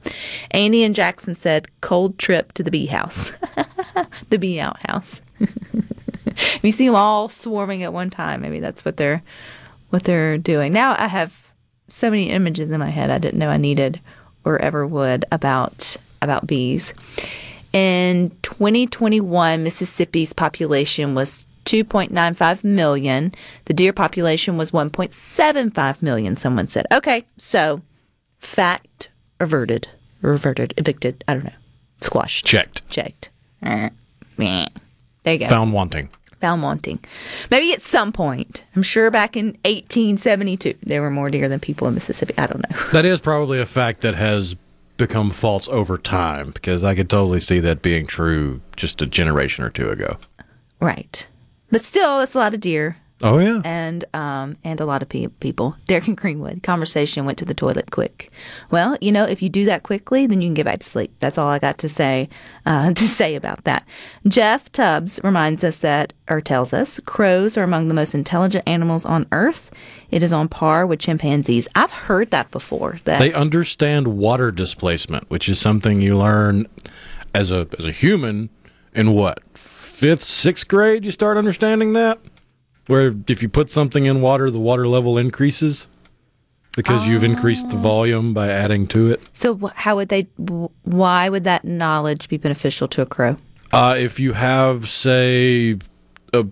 Andy 0.51 0.85
and 0.85 0.95
Jackson 0.95 1.35
said, 1.35 1.69
"Cold 1.81 2.19
trip 2.19 2.53
to 2.53 2.63
the 2.63 2.71
bee 2.71 2.87
house, 2.87 3.33
the 4.31 4.39
bee 4.39 4.61
outhouse." 4.61 5.23
you 6.63 6.73
see 6.73 6.87
them 6.87 6.95
all 6.95 7.29
swarming 7.29 7.83
at 7.83 7.93
one 7.93 8.11
time. 8.11 8.41
Maybe 8.41 8.61
that's 8.61 8.85
what 8.85 8.97
they're 8.97 9.23
what 9.91 10.05
they're 10.05 10.39
doing. 10.39 10.73
Now 10.73 10.95
I 10.99 11.07
have 11.07 11.37
so 11.89 12.11
many 12.11 12.31
images 12.31 12.71
in 12.71 12.81
my 12.81 12.91
head 12.91 13.11
I 13.11 13.19
didn't 13.19 13.39
know 13.39 13.51
I 13.51 13.59
needed 13.59 14.01
or 14.45 14.59
ever 14.61 14.87
would 14.87 15.25
about 15.31 15.97
about 16.21 16.47
bees. 16.47 16.95
In 17.73 18.31
2021, 18.43 19.63
Mississippi's 19.63 20.33
population 20.33 21.15
was 21.15 21.47
2.95 21.64 22.64
million. 22.64 23.33
The 23.66 23.75
deer 23.75 23.92
population 23.92 24.57
was 24.57 24.70
1.75 24.72 26.03
million, 26.03 26.37
someone 26.37 26.66
said. 26.68 26.87
Okay, 26.92 27.25
so 27.37 27.83
fact 28.38 29.09
averted, 29.40 29.88
reverted, 30.20 30.75
evicted, 30.77 31.25
I 31.29 31.35
don't 31.35 31.44
know, 31.44 31.53
squashed. 32.01 32.44
Checked. 32.46 32.88
Checked. 32.90 33.31
Eh. 33.62 33.88
There 34.38 35.35
you 35.35 35.38
go 35.38 35.48
Found 35.48 35.72
wanting. 35.72 36.09
found 36.40 36.62
wanting. 36.62 36.98
Maybe 37.51 37.72
at 37.72 37.83
some 37.83 38.12
point. 38.12 38.64
I'm 38.75 38.83
sure 38.83 39.11
back 39.11 39.37
in 39.37 39.46
1872 39.64 40.75
there 40.83 41.01
were 41.01 41.11
more 41.11 41.31
deer 41.31 41.48
than 41.48 41.61
people 41.61 41.87
in 41.87 41.94
Mississippi. 41.94 42.35
I 42.38 42.46
don't 42.46 42.68
know. 42.68 42.77
That 42.92 43.05
is 43.05 43.20
probably 43.20 43.61
a 43.61 43.66
fact 43.66 44.01
that 44.01 44.14
has 44.16 44.57
become 44.96 45.31
false 45.31 45.68
over 45.68 45.96
time 45.96 46.51
because 46.51 46.83
I 46.85 46.94
could 46.96 47.09
totally 47.09 47.38
see 47.40 47.61
that 47.61 47.83
being 47.83 48.07
true 48.07 48.61
just 48.77 49.01
a 49.01 49.07
generation 49.07 49.64
or 49.64 49.70
two 49.70 49.90
ago. 49.90 50.16
right. 50.81 51.27
But 51.73 51.83
still, 51.83 52.21
it's 52.21 52.35
a 52.35 52.39
lot 52.39 52.55
of 52.55 52.61
deer 52.61 52.99
Oh, 53.25 53.39
yeah. 53.39 53.63
and 53.65 54.05
um 54.15 54.57
and 54.65 54.81
a 54.81 54.85
lot 54.85 55.01
of 55.01 55.09
pe- 55.09 55.29
people. 55.29 55.77
Derek 55.87 56.09
and 56.09 56.17
Greenwood 56.17 56.65
conversation 56.65 57.25
went 57.25 57.39
to 57.39 57.45
the 57.45 57.55
toilet 57.55 57.93
quick. 57.93 58.33
Well, 58.73 58.99
you 59.01 59.13
know, 59.13 59.25
if 59.25 59.41
you 59.41 59.49
do 59.49 59.65
that 59.67 59.85
quickly, 59.85 60.27
then 60.27 60.41
you 60.43 60.49
can 60.49 60.55
get 60.55 60.65
back 60.65 60.81
to 60.81 60.87
sleep. 60.89 61.15
That's 61.21 61.39
all 61.39 61.47
I 61.49 61.61
got 61.61 61.79
to 61.79 61.89
say 61.89 62.29
uh, 62.67 62.93
to 62.93 63.07
say 63.07 63.37
about 63.37 63.63
that. 63.63 63.87
Jeff 64.27 64.73
Tubbs 64.73 65.21
reminds 65.23 65.63
us 65.63 65.77
that, 65.79 66.13
or 66.29 66.41
tells 66.41 66.73
us, 66.73 66.99
crows 67.07 67.57
are 67.57 67.63
among 67.63 67.87
the 67.87 67.95
most 67.95 68.13
intelligent 68.13 68.65
animals 68.67 69.07
on 69.07 69.27
Earth. 69.31 69.71
It 70.11 70.23
is 70.25 70.33
on 70.33 70.49
par 70.49 70.85
with 70.85 70.99
chimpanzees. 70.99 71.69
I've 71.77 71.93
heard 71.93 72.33
that 72.33 72.51
before. 72.51 72.99
That 73.05 73.21
They 73.21 73.33
understand 73.33 74.09
water 74.09 74.51
displacement, 74.51 75.31
which 75.31 75.49
is 75.49 75.61
something 75.61 76.01
you 76.03 76.19
learn 76.19 76.67
as 77.37 77.53
a 77.53 77.69
as 77.79 77.87
a 77.87 77.93
human 77.93 78.51
in 78.95 79.13
what 79.15 79.39
fifth, 80.03 80.25
sixth 80.25 80.67
grade. 80.67 81.05
You 81.05 81.12
start 81.12 81.37
understanding 81.37 81.93
that, 81.93 82.19
where 82.88 83.15
if 83.29 83.41
you 83.41 83.49
put 83.49 83.71
something 83.71 84.05
in 84.05 84.21
water, 84.21 84.51
the 84.51 84.59
water 84.59 84.88
level 84.88 85.17
increases 85.17 85.87
because 86.75 87.07
you've 87.07 87.23
increased 87.23 87.71
the 87.71 87.77
volume 87.77 88.35
by 88.35 88.49
adding 88.49 88.88
to 88.88 89.12
it. 89.12 89.21
So 89.33 89.71
how 89.77 89.95
would 89.97 90.09
they? 90.09 90.23
Why 90.83 91.29
would 91.29 91.45
that 91.45 91.65
knowledge 91.65 92.29
be 92.29 92.37
beneficial 92.37 92.88
to 92.88 93.03
a 93.03 93.07
crow? 93.07 93.37
Uh, 93.71 93.95
if 93.97 94.19
you 94.19 94.33
have, 94.33 94.88
say, 94.88 95.79
a 96.33 96.47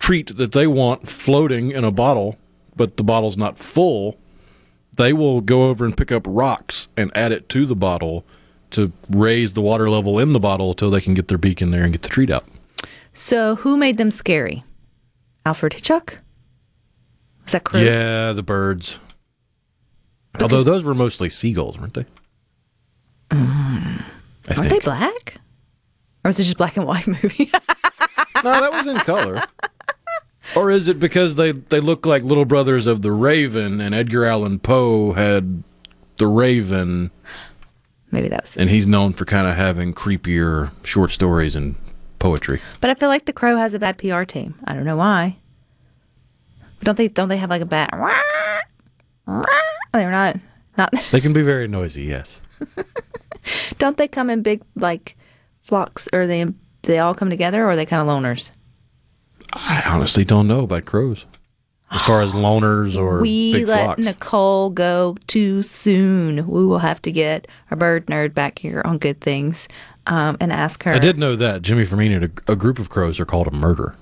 treat 0.00 0.36
that 0.36 0.50
they 0.50 0.66
want 0.66 1.08
floating 1.08 1.70
in 1.70 1.84
a 1.84 1.92
bottle, 1.92 2.36
but 2.76 2.96
the 2.96 3.04
bottle's 3.04 3.36
not 3.36 3.58
full, 3.58 4.18
they 4.96 5.12
will 5.12 5.40
go 5.40 5.68
over 5.68 5.84
and 5.84 5.96
pick 5.96 6.10
up 6.10 6.24
rocks 6.26 6.88
and 6.96 7.16
add 7.16 7.30
it 7.30 7.48
to 7.50 7.64
the 7.64 7.76
bottle 7.76 8.24
to 8.72 8.92
raise 9.08 9.52
the 9.52 9.62
water 9.62 9.88
level 9.88 10.18
in 10.18 10.32
the 10.32 10.40
bottle 10.40 10.70
until 10.70 10.90
they 10.90 11.00
can 11.00 11.14
get 11.14 11.28
their 11.28 11.38
beak 11.38 11.62
in 11.62 11.70
there 11.70 11.84
and 11.84 11.92
get 11.92 12.02
the 12.02 12.08
treat 12.08 12.30
out. 12.30 12.44
So 13.18 13.56
who 13.56 13.76
made 13.76 13.96
them 13.96 14.12
scary? 14.12 14.62
Alfred 15.44 15.72
Hitchcock? 15.72 16.18
Was 17.42 17.50
that 17.50 17.64
correct? 17.64 17.84
Yeah, 17.84 18.32
the 18.32 18.44
birds. 18.44 19.00
Although 20.40 20.62
those 20.62 20.84
were 20.84 20.94
mostly 20.94 21.28
seagulls, 21.28 21.80
weren't 21.80 21.94
they? 21.94 22.06
Uh, 23.32 23.34
I 23.36 24.54
Aren't 24.56 24.70
they 24.70 24.78
black? 24.78 25.40
Or 26.24 26.28
was 26.28 26.38
it 26.38 26.44
just 26.44 26.58
black 26.58 26.76
and 26.76 26.86
white 26.86 27.06
movie? 27.22 27.50
No, 28.44 28.60
that 28.60 28.70
was 28.70 28.86
in 28.86 28.98
color. 28.98 29.42
Or 30.56 30.70
is 30.70 30.86
it 30.86 31.00
because 31.00 31.34
they, 31.34 31.50
they 31.50 31.80
look 31.80 32.06
like 32.06 32.22
little 32.22 32.44
brothers 32.44 32.86
of 32.86 33.02
the 33.02 33.10
Raven 33.10 33.80
and 33.80 33.96
Edgar 33.96 34.26
Allan 34.26 34.60
Poe 34.60 35.12
had 35.14 35.64
the 36.18 36.28
Raven 36.28 37.10
Maybe 38.12 38.28
that 38.28 38.42
was 38.44 38.56
and 38.56 38.70
he's 38.70 38.86
known 38.86 39.12
for 39.12 39.24
kind 39.24 39.48
of 39.48 39.56
having 39.56 39.92
creepier 39.92 40.70
short 40.84 41.10
stories 41.10 41.56
and 41.56 41.74
poetry. 42.18 42.60
But 42.80 42.90
I 42.90 42.94
feel 42.94 43.08
like 43.08 43.24
the 43.24 43.32
crow 43.32 43.56
has 43.56 43.74
a 43.74 43.78
bad 43.78 43.98
PR 43.98 44.24
team. 44.24 44.54
I 44.64 44.74
don't 44.74 44.84
know 44.84 44.96
why. 44.96 45.38
Don't 46.82 46.96
they 46.96 47.08
don't 47.08 47.28
they 47.28 47.38
have 47.38 47.50
like 47.50 47.62
a 47.62 47.66
bad 47.66 47.90
they're 49.92 50.10
not 50.10 50.36
not 50.76 50.92
They 51.10 51.20
can 51.20 51.32
be 51.32 51.42
very 51.42 51.68
noisy, 51.68 52.04
yes. 52.04 52.40
don't 53.78 53.96
they 53.96 54.08
come 54.08 54.30
in 54.30 54.42
big 54.42 54.62
like 54.76 55.16
flocks 55.62 56.08
or 56.12 56.26
they 56.26 56.46
they 56.82 56.98
all 56.98 57.14
come 57.14 57.30
together 57.30 57.64
or 57.64 57.70
are 57.70 57.76
they 57.76 57.86
kind 57.86 58.08
of 58.08 58.08
loners? 58.08 58.50
I 59.52 59.82
honestly 59.86 60.24
don't 60.24 60.48
know 60.48 60.60
about 60.60 60.84
crows. 60.84 61.24
As 61.90 62.02
far 62.02 62.20
as 62.20 62.32
loners 62.32 62.96
or 62.96 63.20
we 63.22 63.64
let 63.64 63.84
flocks. 63.84 64.00
Nicole 64.02 64.70
go 64.70 65.16
too 65.26 65.62
soon. 65.62 66.46
We 66.46 66.66
will 66.66 66.80
have 66.80 67.00
to 67.02 67.10
get 67.10 67.46
our 67.70 67.78
bird 67.78 68.06
nerd 68.06 68.34
back 68.34 68.58
here 68.58 68.82
on 68.84 68.98
good 68.98 69.20
things 69.22 69.68
um, 70.08 70.36
and 70.40 70.52
ask 70.52 70.82
her. 70.82 70.92
I 70.92 70.98
did 70.98 71.18
know 71.18 71.36
that 71.36 71.62
Jimmy 71.62 71.84
Firmino 71.84 72.30
a, 72.48 72.52
a 72.52 72.56
group 72.56 72.78
of 72.78 72.88
crows 72.90 73.20
are 73.20 73.26
called 73.26 73.46
a 73.46 73.52
murder. 73.52 73.94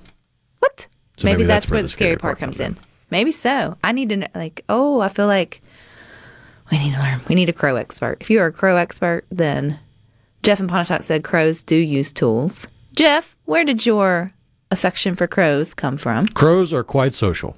What? 0.60 0.86
So 1.16 1.26
maybe, 1.26 1.38
maybe 1.38 1.46
that's, 1.46 1.70
where 1.70 1.82
the 1.82 1.88
scary 1.88 2.16
part 2.16 2.38
comes 2.38 2.60
in. 2.60 2.78
Maybe 3.10 3.32
so. 3.32 3.76
I 3.84 3.92
need 3.92 4.08
to 4.10 4.16
know, 4.16 4.26
like, 4.34 4.64
oh, 4.68 5.00
I 5.00 5.08
feel 5.08 5.26
like 5.26 5.62
we 6.70 6.78
need 6.78 6.94
to 6.94 7.00
learn. 7.00 7.20
We 7.28 7.34
need 7.34 7.48
a 7.48 7.52
crow 7.52 7.76
expert. 7.76 8.18
If 8.20 8.30
you 8.30 8.40
are 8.40 8.46
a 8.46 8.52
crow 8.52 8.76
expert, 8.76 9.24
then 9.30 9.78
Jeff 10.42 10.60
and 10.60 10.68
Pontotoc 10.68 11.02
said 11.02 11.24
crows 11.24 11.62
do 11.62 11.76
use 11.76 12.12
tools. 12.12 12.66
Jeff, 12.94 13.36
where 13.44 13.64
did 13.64 13.84
your 13.84 14.32
affection 14.70 15.14
for 15.14 15.26
crows 15.26 15.74
come 15.74 15.96
from? 15.96 16.28
Crows 16.28 16.72
are 16.72 16.84
quite 16.84 17.14
social. 17.14 17.56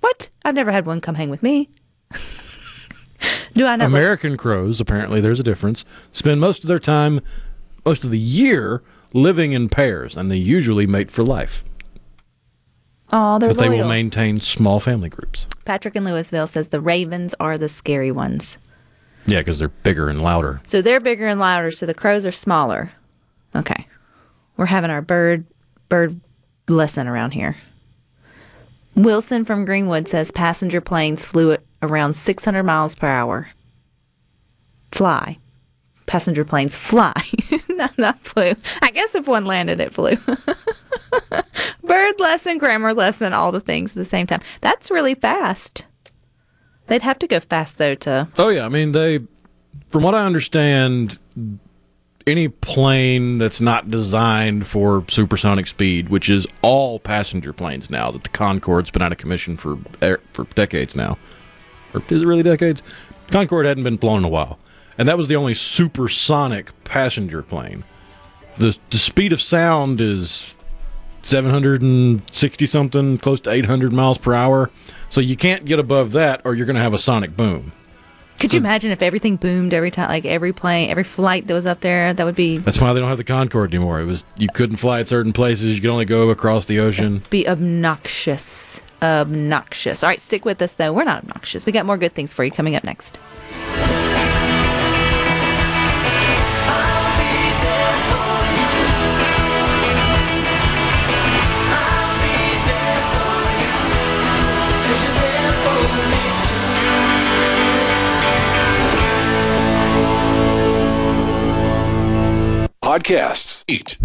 What? 0.00 0.28
I've 0.44 0.54
never 0.54 0.72
had 0.72 0.86
one 0.86 1.00
come 1.00 1.14
hang 1.14 1.30
with 1.30 1.42
me. 1.42 1.68
do 3.54 3.66
I 3.66 3.76
not? 3.76 3.90
look- 3.90 3.98
American 3.98 4.36
crows, 4.36 4.80
apparently 4.80 5.20
there's 5.20 5.40
a 5.40 5.44
difference, 5.44 5.84
spend 6.12 6.40
most 6.40 6.62
of 6.64 6.68
their 6.68 6.78
time, 6.78 7.20
most 7.84 8.04
of 8.04 8.10
the 8.10 8.18
year, 8.18 8.82
living 9.12 9.52
in 9.52 9.68
pairs, 9.68 10.16
and 10.16 10.30
they 10.30 10.36
usually 10.36 10.86
mate 10.86 11.10
for 11.10 11.24
life. 11.24 11.64
oh, 13.12 13.38
they're 13.38 13.48
But 13.50 13.58
they 13.58 13.68
will 13.68 13.88
maintain 13.88 14.40
small 14.40 14.78
family 14.80 15.08
groups. 15.08 15.46
Patrick 15.64 15.96
in 15.96 16.04
Louisville 16.04 16.46
says 16.46 16.68
the 16.68 16.80
ravens 16.80 17.34
are 17.40 17.58
the 17.58 17.68
scary 17.68 18.12
ones. 18.12 18.58
Yeah, 19.26 19.38
because 19.40 19.58
they're 19.58 19.68
bigger 19.68 20.08
and 20.08 20.22
louder. 20.22 20.60
So 20.64 20.80
they're 20.80 21.00
bigger 21.00 21.26
and 21.26 21.38
louder, 21.40 21.70
so 21.72 21.86
the 21.86 21.94
crows 21.94 22.24
are 22.24 22.32
smaller. 22.32 22.92
Okay. 23.54 23.86
We're 24.56 24.66
having 24.66 24.90
our 24.90 25.02
bird 25.02 25.44
bird 25.88 26.20
lesson 26.68 27.06
around 27.08 27.32
here. 27.32 27.56
Wilson 28.94 29.44
from 29.44 29.64
Greenwood 29.64 30.08
says 30.08 30.30
passenger 30.30 30.80
planes 30.80 31.24
flew 31.24 31.52
at 31.52 31.62
around 31.82 32.14
600 32.14 32.62
miles 32.62 32.94
per 32.94 33.06
hour. 33.06 33.48
Fly. 34.92 35.38
Passenger 36.06 36.44
planes 36.44 36.74
fly. 36.74 37.14
not, 37.68 37.96
not 37.96 38.20
flew. 38.24 38.54
I 38.82 38.90
guess 38.90 39.14
if 39.14 39.28
one 39.28 39.44
landed, 39.44 39.80
it 39.80 39.94
flew. 39.94 40.16
Bird 41.84 42.20
lesson, 42.20 42.58
grammar 42.58 42.94
lesson, 42.94 43.32
all 43.32 43.52
the 43.52 43.60
things 43.60 43.92
at 43.92 43.96
the 43.96 44.04
same 44.04 44.26
time. 44.26 44.40
That's 44.60 44.90
really 44.90 45.14
fast. 45.14 45.84
They'd 46.88 47.02
have 47.02 47.20
to 47.20 47.28
go 47.28 47.38
fast, 47.38 47.78
though, 47.78 47.94
to. 47.96 48.28
Oh 48.36 48.48
yeah, 48.48 48.66
I 48.66 48.68
mean 48.68 48.90
they 48.92 49.20
from 49.88 50.02
what 50.02 50.14
I 50.14 50.26
understand 50.26 51.18
any 52.26 52.48
plane 52.48 53.38
that's 53.38 53.60
not 53.60 53.90
designed 53.90 54.66
for 54.66 55.04
supersonic 55.08 55.66
speed, 55.66 56.08
which 56.08 56.28
is 56.28 56.46
all 56.62 56.98
passenger 56.98 57.52
planes 57.52 57.90
now 57.90 58.10
that 58.10 58.24
the 58.24 58.28
Concorde's 58.28 58.90
been 58.90 59.02
out 59.02 59.12
of 59.12 59.18
commission 59.18 59.56
for 59.56 59.78
er, 60.02 60.20
for 60.32 60.44
decades 60.54 60.94
now. 60.94 61.18
Or 61.94 62.02
is 62.08 62.22
it 62.22 62.26
really 62.26 62.42
decades? 62.42 62.82
Concorde 63.30 63.66
hadn't 63.66 63.84
been 63.84 63.98
flown 63.98 64.18
in 64.18 64.24
a 64.24 64.28
while. 64.28 64.58
And 64.98 65.08
that 65.08 65.16
was 65.16 65.28
the 65.28 65.36
only 65.36 65.54
supersonic 65.54 66.72
passenger 66.84 67.42
plane. 67.42 67.84
The 68.58 68.76
the 68.90 68.98
speed 68.98 69.32
of 69.32 69.40
sound 69.40 70.00
is 70.00 70.54
760 71.22 72.66
something, 72.66 73.18
close 73.18 73.40
to 73.40 73.50
800 73.50 73.92
miles 73.92 74.18
per 74.18 74.34
hour. 74.34 74.70
So 75.08 75.20
you 75.20 75.36
can't 75.36 75.64
get 75.64 75.78
above 75.78 76.12
that 76.12 76.42
or 76.44 76.54
you're 76.54 76.66
going 76.66 76.76
to 76.76 76.82
have 76.82 76.94
a 76.94 76.98
sonic 76.98 77.36
boom. 77.36 77.72
Could 78.38 78.54
you 78.54 78.60
imagine 78.60 78.90
if 78.90 79.02
everything 79.02 79.36
boomed 79.36 79.74
every 79.74 79.90
time, 79.90 80.08
like 80.08 80.24
every 80.24 80.54
plane, 80.54 80.88
every 80.88 81.04
flight 81.04 81.46
that 81.46 81.52
was 81.52 81.66
up 81.66 81.80
there? 81.80 82.14
That 82.14 82.24
would 82.24 82.34
be 82.34 82.56
That's 82.56 82.80
why 82.80 82.94
they 82.94 83.00
don't 83.00 83.10
have 83.10 83.18
the 83.18 83.24
Concorde 83.24 83.74
anymore. 83.74 84.00
It 84.00 84.06
was 84.06 84.24
you 84.38 84.48
couldn't 84.54 84.78
fly 84.78 85.00
at 85.00 85.08
certain 85.08 85.34
places. 85.34 85.74
You 85.74 85.82
could 85.82 85.90
only 85.90 86.06
go 86.06 86.30
across 86.30 86.64
the 86.64 86.80
ocean. 86.80 87.22
be 87.28 87.46
obnoxious, 87.46 88.80
obnoxious. 89.02 90.02
All 90.02 90.10
right, 90.10 90.20
stick 90.20 90.44
with 90.44 90.60
us 90.62 90.74
though. 90.74 90.92
We're 90.92 91.04
not 91.04 91.22
obnoxious. 91.22 91.66
We 91.66 91.72
got 91.72 91.86
more 91.86 91.98
good 91.98 92.14
things 92.14 92.32
for 92.32 92.44
you 92.44 92.50
coming 92.50 92.76
up 92.76 92.84
next. 92.84 93.18
Podcasts, 112.82 113.64
eat, 113.68 113.96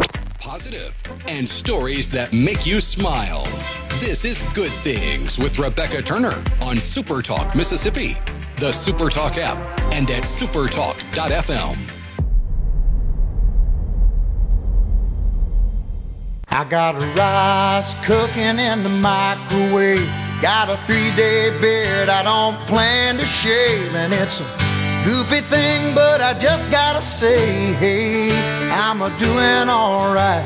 positive, 0.45 0.95
and 1.27 1.49
stories 1.49 2.11
that 2.11 2.31
make 2.31 2.67
you 2.67 2.79
smile. 2.79 3.43
This 3.97 4.23
is 4.23 4.43
Good 4.53 4.71
Things 4.71 5.39
with 5.39 5.57
Rebecca 5.57 6.03
Turner 6.03 6.37
on 6.63 6.77
Super 6.77 7.23
Talk 7.23 7.55
Mississippi, 7.55 8.13
the 8.57 8.71
Super 8.71 9.09
Talk 9.09 9.37
app, 9.37 9.57
and 9.91 10.07
at 10.11 10.23
supertalk.fm. 10.23 11.93
I 16.49 16.63
got 16.65 16.93
rice 17.17 17.95
cooking 18.05 18.59
in 18.59 18.83
the 18.83 18.89
microwave. 18.89 20.07
Got 20.43 20.69
a 20.69 20.77
three 20.77 21.11
day 21.15 21.59
beard 21.59 22.07
I 22.07 22.21
don't 22.21 22.57
plan 22.67 23.17
to 23.17 23.25
shave. 23.25 23.95
And 23.95 24.13
it's 24.13 24.41
a 24.41 24.64
goofy 25.05 25.41
thing, 25.41 25.93
but 25.93 26.19
I 26.19 26.33
just 26.37 26.71
gotta 26.71 27.01
say, 27.01 27.73
hey, 27.73 28.31
I'm 28.71 29.03
a 29.03 29.09
doing 29.19 29.69
alright. 29.69 30.43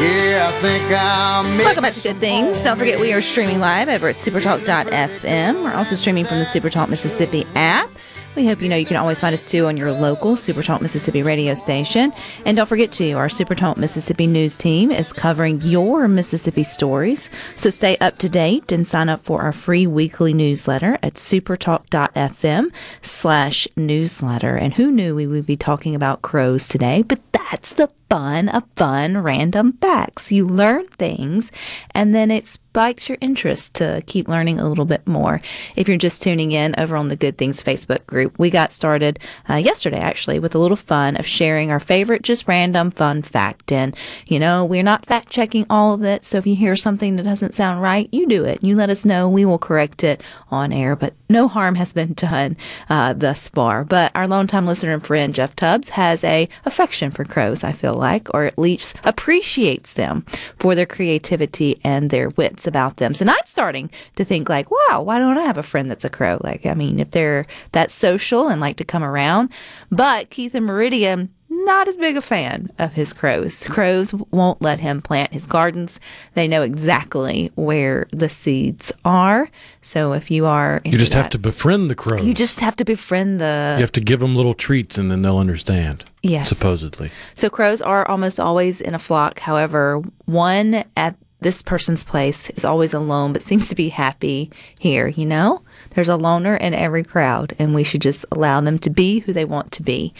Yeah, 0.00 0.48
I 0.48 0.52
think 0.62 0.84
I'm 0.90 1.58
Welcome 1.58 1.82
back 1.82 1.92
to 1.94 2.00
Good 2.00 2.16
Things. 2.16 2.62
Don't 2.62 2.78
forget 2.78 2.98
we 2.98 3.12
are 3.12 3.20
streaming 3.20 3.60
live 3.60 3.88
over 3.88 4.08
at 4.08 4.16
supertalk.fm. 4.16 5.62
We're 5.62 5.74
also 5.74 5.96
streaming 5.96 6.24
from 6.24 6.38
the 6.38 6.44
Supertalk 6.44 6.88
Mississippi 6.88 7.46
app. 7.54 7.90
We 8.38 8.46
hope 8.46 8.62
you 8.62 8.68
know 8.68 8.76
you 8.76 8.86
can 8.86 8.96
always 8.96 9.18
find 9.18 9.34
us 9.34 9.44
too 9.44 9.66
on 9.66 9.76
your 9.76 9.90
local 9.90 10.36
Supertalk 10.36 10.80
Mississippi 10.80 11.24
radio 11.24 11.54
station. 11.54 12.12
And 12.46 12.56
don't 12.56 12.68
forget 12.68 12.92
to, 12.92 13.10
our 13.14 13.26
Supertalk 13.26 13.78
Mississippi 13.78 14.28
news 14.28 14.56
team 14.56 14.92
is 14.92 15.12
covering 15.12 15.60
your 15.62 16.06
Mississippi 16.06 16.62
stories. 16.62 17.30
So 17.56 17.68
stay 17.68 17.96
up 17.96 18.18
to 18.18 18.28
date 18.28 18.70
and 18.70 18.86
sign 18.86 19.08
up 19.08 19.24
for 19.24 19.42
our 19.42 19.50
free 19.50 19.88
weekly 19.88 20.34
newsletter 20.34 21.00
at 21.02 21.14
supertalk.fm 21.14 22.70
slash 23.02 23.66
newsletter. 23.74 24.54
And 24.54 24.72
who 24.72 24.92
knew 24.92 25.16
we 25.16 25.26
would 25.26 25.44
be 25.44 25.56
talking 25.56 25.96
about 25.96 26.22
crows 26.22 26.68
today? 26.68 27.02
But 27.02 27.20
that's 27.32 27.72
the 27.72 27.90
fun 28.08 28.48
of 28.48 28.64
fun 28.74 29.18
random 29.18 29.74
facts. 29.80 30.32
You 30.32 30.46
learn 30.46 30.86
things 30.88 31.50
and 31.90 32.14
then 32.14 32.30
it 32.30 32.46
spikes 32.46 33.08
your 33.08 33.18
interest 33.20 33.74
to 33.74 34.02
keep 34.06 34.28
learning 34.28 34.58
a 34.58 34.68
little 34.68 34.84
bit 34.84 35.06
more. 35.06 35.42
If 35.76 35.88
you're 35.88 35.96
just 35.96 36.22
tuning 36.22 36.52
in 36.52 36.74
over 36.78 36.96
on 36.96 37.08
the 37.08 37.16
Good 37.16 37.36
Things 37.36 37.62
Facebook 37.62 38.06
group, 38.06 38.38
we 38.38 38.50
got 38.50 38.72
started 38.72 39.18
uh, 39.48 39.56
yesterday 39.56 39.98
actually 39.98 40.38
with 40.38 40.54
a 40.54 40.58
little 40.58 40.76
fun 40.76 41.16
of 41.16 41.26
sharing 41.26 41.70
our 41.70 41.80
favorite 41.80 42.22
just 42.22 42.48
random 42.48 42.90
fun 42.90 43.22
fact. 43.22 43.72
And, 43.72 43.96
you 44.26 44.38
know, 44.38 44.64
we're 44.64 44.82
not 44.82 45.06
fact 45.06 45.28
checking 45.28 45.66
all 45.68 45.92
of 45.92 46.04
it. 46.04 46.24
So 46.24 46.38
if 46.38 46.46
you 46.46 46.56
hear 46.56 46.76
something 46.76 47.16
that 47.16 47.24
doesn't 47.24 47.54
sound 47.54 47.82
right, 47.82 48.08
you 48.12 48.26
do 48.26 48.44
it. 48.44 48.62
You 48.62 48.76
let 48.76 48.90
us 48.90 49.04
know. 49.04 49.28
We 49.28 49.44
will 49.44 49.58
correct 49.58 50.04
it 50.04 50.22
on 50.50 50.72
air, 50.72 50.96
but 50.96 51.14
no 51.28 51.48
harm 51.48 51.74
has 51.74 51.92
been 51.92 52.14
done 52.14 52.56
uh, 52.88 53.12
thus 53.12 53.48
far. 53.48 53.84
But 53.84 54.12
our 54.14 54.28
longtime 54.28 54.66
listener 54.66 54.94
and 54.94 55.04
friend, 55.04 55.34
Jeff 55.34 55.54
Tubbs, 55.56 55.90
has 55.90 56.24
a 56.24 56.48
affection 56.64 57.10
for 57.10 57.24
crows, 57.24 57.64
I 57.64 57.72
feel 57.72 57.97
like, 57.98 58.32
or 58.32 58.44
at 58.44 58.58
least 58.58 58.96
appreciates 59.04 59.92
them 59.92 60.24
for 60.58 60.74
their 60.74 60.86
creativity 60.86 61.80
and 61.84 62.08
their 62.08 62.30
wits 62.30 62.66
about 62.66 62.96
them. 62.96 63.12
So 63.12 63.26
I'm 63.26 63.36
starting 63.46 63.90
to 64.16 64.24
think 64.24 64.48
like, 64.48 64.70
wow, 64.70 65.02
why 65.02 65.18
don't 65.18 65.36
I 65.36 65.42
have 65.42 65.58
a 65.58 65.62
friend 65.62 65.90
that's 65.90 66.04
a 66.04 66.10
crow? 66.10 66.38
Like, 66.42 66.64
I 66.64 66.74
mean, 66.74 67.00
if 67.00 67.10
they're 67.10 67.46
that 67.72 67.90
social 67.90 68.48
and 68.48 68.60
like 68.60 68.76
to 68.78 68.84
come 68.84 69.02
around. 69.04 69.50
But 69.90 70.30
Keith 70.30 70.54
and 70.54 70.64
Meridian, 70.64 71.34
not 71.68 71.86
as 71.86 71.96
big 71.96 72.16
a 72.16 72.22
fan 72.22 72.72
of 72.78 72.94
his 72.94 73.12
crows. 73.12 73.62
Crows 73.64 74.12
won't 74.32 74.60
let 74.60 74.80
him 74.80 75.00
plant 75.00 75.32
his 75.32 75.46
gardens. 75.46 76.00
They 76.34 76.48
know 76.48 76.62
exactly 76.62 77.52
where 77.54 78.08
the 78.10 78.28
seeds 78.28 78.90
are. 79.04 79.48
So 79.82 80.14
if 80.14 80.30
you 80.30 80.46
are, 80.46 80.80
You 80.84 80.98
just 80.98 81.12
have 81.12 81.28
to 81.28 81.38
befriend 81.38 81.90
the 81.90 81.94
crows. 81.94 82.26
You 82.26 82.34
just 82.34 82.58
have 82.60 82.74
to 82.76 82.84
befriend 82.84 83.40
the. 83.40 83.74
You 83.76 83.82
have 83.82 83.92
to 83.92 84.00
give 84.00 84.18
them 84.20 84.34
little 84.34 84.54
treats 84.54 84.98
and 84.98 85.10
then 85.10 85.22
they'll 85.22 85.38
understand. 85.38 86.04
Yes. 86.22 86.48
Supposedly. 86.48 87.10
So 87.34 87.48
crows 87.50 87.80
are 87.82 88.08
almost 88.08 88.40
always 88.40 88.80
in 88.80 88.94
a 88.94 88.98
flock. 88.98 89.40
However, 89.40 90.02
one 90.24 90.84
at 90.96 91.14
this 91.40 91.62
person's 91.62 92.02
place 92.02 92.50
is 92.50 92.64
always 92.64 92.92
alone, 92.94 93.32
but 93.32 93.42
seems 93.42 93.68
to 93.68 93.76
be 93.76 93.90
happy 93.90 94.50
here. 94.78 95.06
You 95.06 95.26
know, 95.26 95.62
there's 95.90 96.08
a 96.08 96.16
loner 96.16 96.56
in 96.56 96.74
every 96.74 97.04
crowd, 97.04 97.54
and 97.58 97.74
we 97.74 97.84
should 97.84 98.02
just 98.02 98.24
allow 98.30 98.60
them 98.60 98.78
to 98.80 98.90
be 98.90 99.20
who 99.20 99.32
they 99.32 99.44
want 99.44 99.72
to 99.72 99.82
be. 99.82 100.14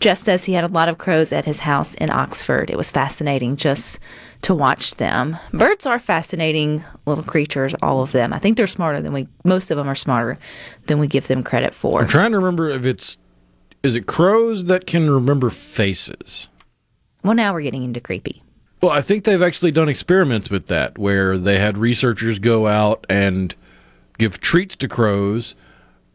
Jeff 0.00 0.18
says 0.18 0.44
he 0.44 0.52
had 0.52 0.64
a 0.64 0.68
lot 0.68 0.88
of 0.88 0.98
crows 0.98 1.32
at 1.32 1.44
his 1.44 1.60
house 1.60 1.94
in 1.94 2.10
Oxford. 2.10 2.70
It 2.70 2.76
was 2.76 2.90
fascinating 2.90 3.56
just 3.56 3.98
to 4.42 4.54
watch 4.54 4.96
them. 4.96 5.36
Birds 5.52 5.86
are 5.86 5.98
fascinating 5.98 6.84
little 7.06 7.24
creatures, 7.24 7.74
all 7.82 8.02
of 8.02 8.12
them. 8.12 8.32
I 8.32 8.38
think 8.38 8.56
they're 8.56 8.66
smarter 8.66 9.00
than 9.00 9.12
we. 9.12 9.28
Most 9.44 9.70
of 9.70 9.76
them 9.76 9.88
are 9.88 9.94
smarter 9.94 10.38
than 10.86 10.98
we 10.98 11.06
give 11.06 11.28
them 11.28 11.42
credit 11.42 11.74
for. 11.74 12.00
I'm 12.00 12.08
trying 12.08 12.32
to 12.32 12.38
remember 12.38 12.68
if 12.70 12.84
it's 12.84 13.16
is 13.82 13.94
it 13.94 14.06
crows 14.06 14.64
that 14.64 14.86
can 14.86 15.10
remember 15.10 15.50
faces? 15.50 16.48
Well, 17.22 17.34
now 17.34 17.52
we're 17.52 17.62
getting 17.62 17.84
into 17.84 18.00
creepy. 18.00 18.42
Well, 18.80 18.92
I 18.92 19.02
think 19.02 19.24
they've 19.24 19.42
actually 19.42 19.72
done 19.72 19.88
experiments 19.88 20.50
with 20.50 20.66
that 20.66 20.98
where 20.98 21.38
they 21.38 21.58
had 21.58 21.78
researchers 21.78 22.38
go 22.38 22.66
out 22.66 23.06
and 23.08 23.54
give 24.18 24.40
treats 24.40 24.76
to 24.76 24.88
crows 24.88 25.54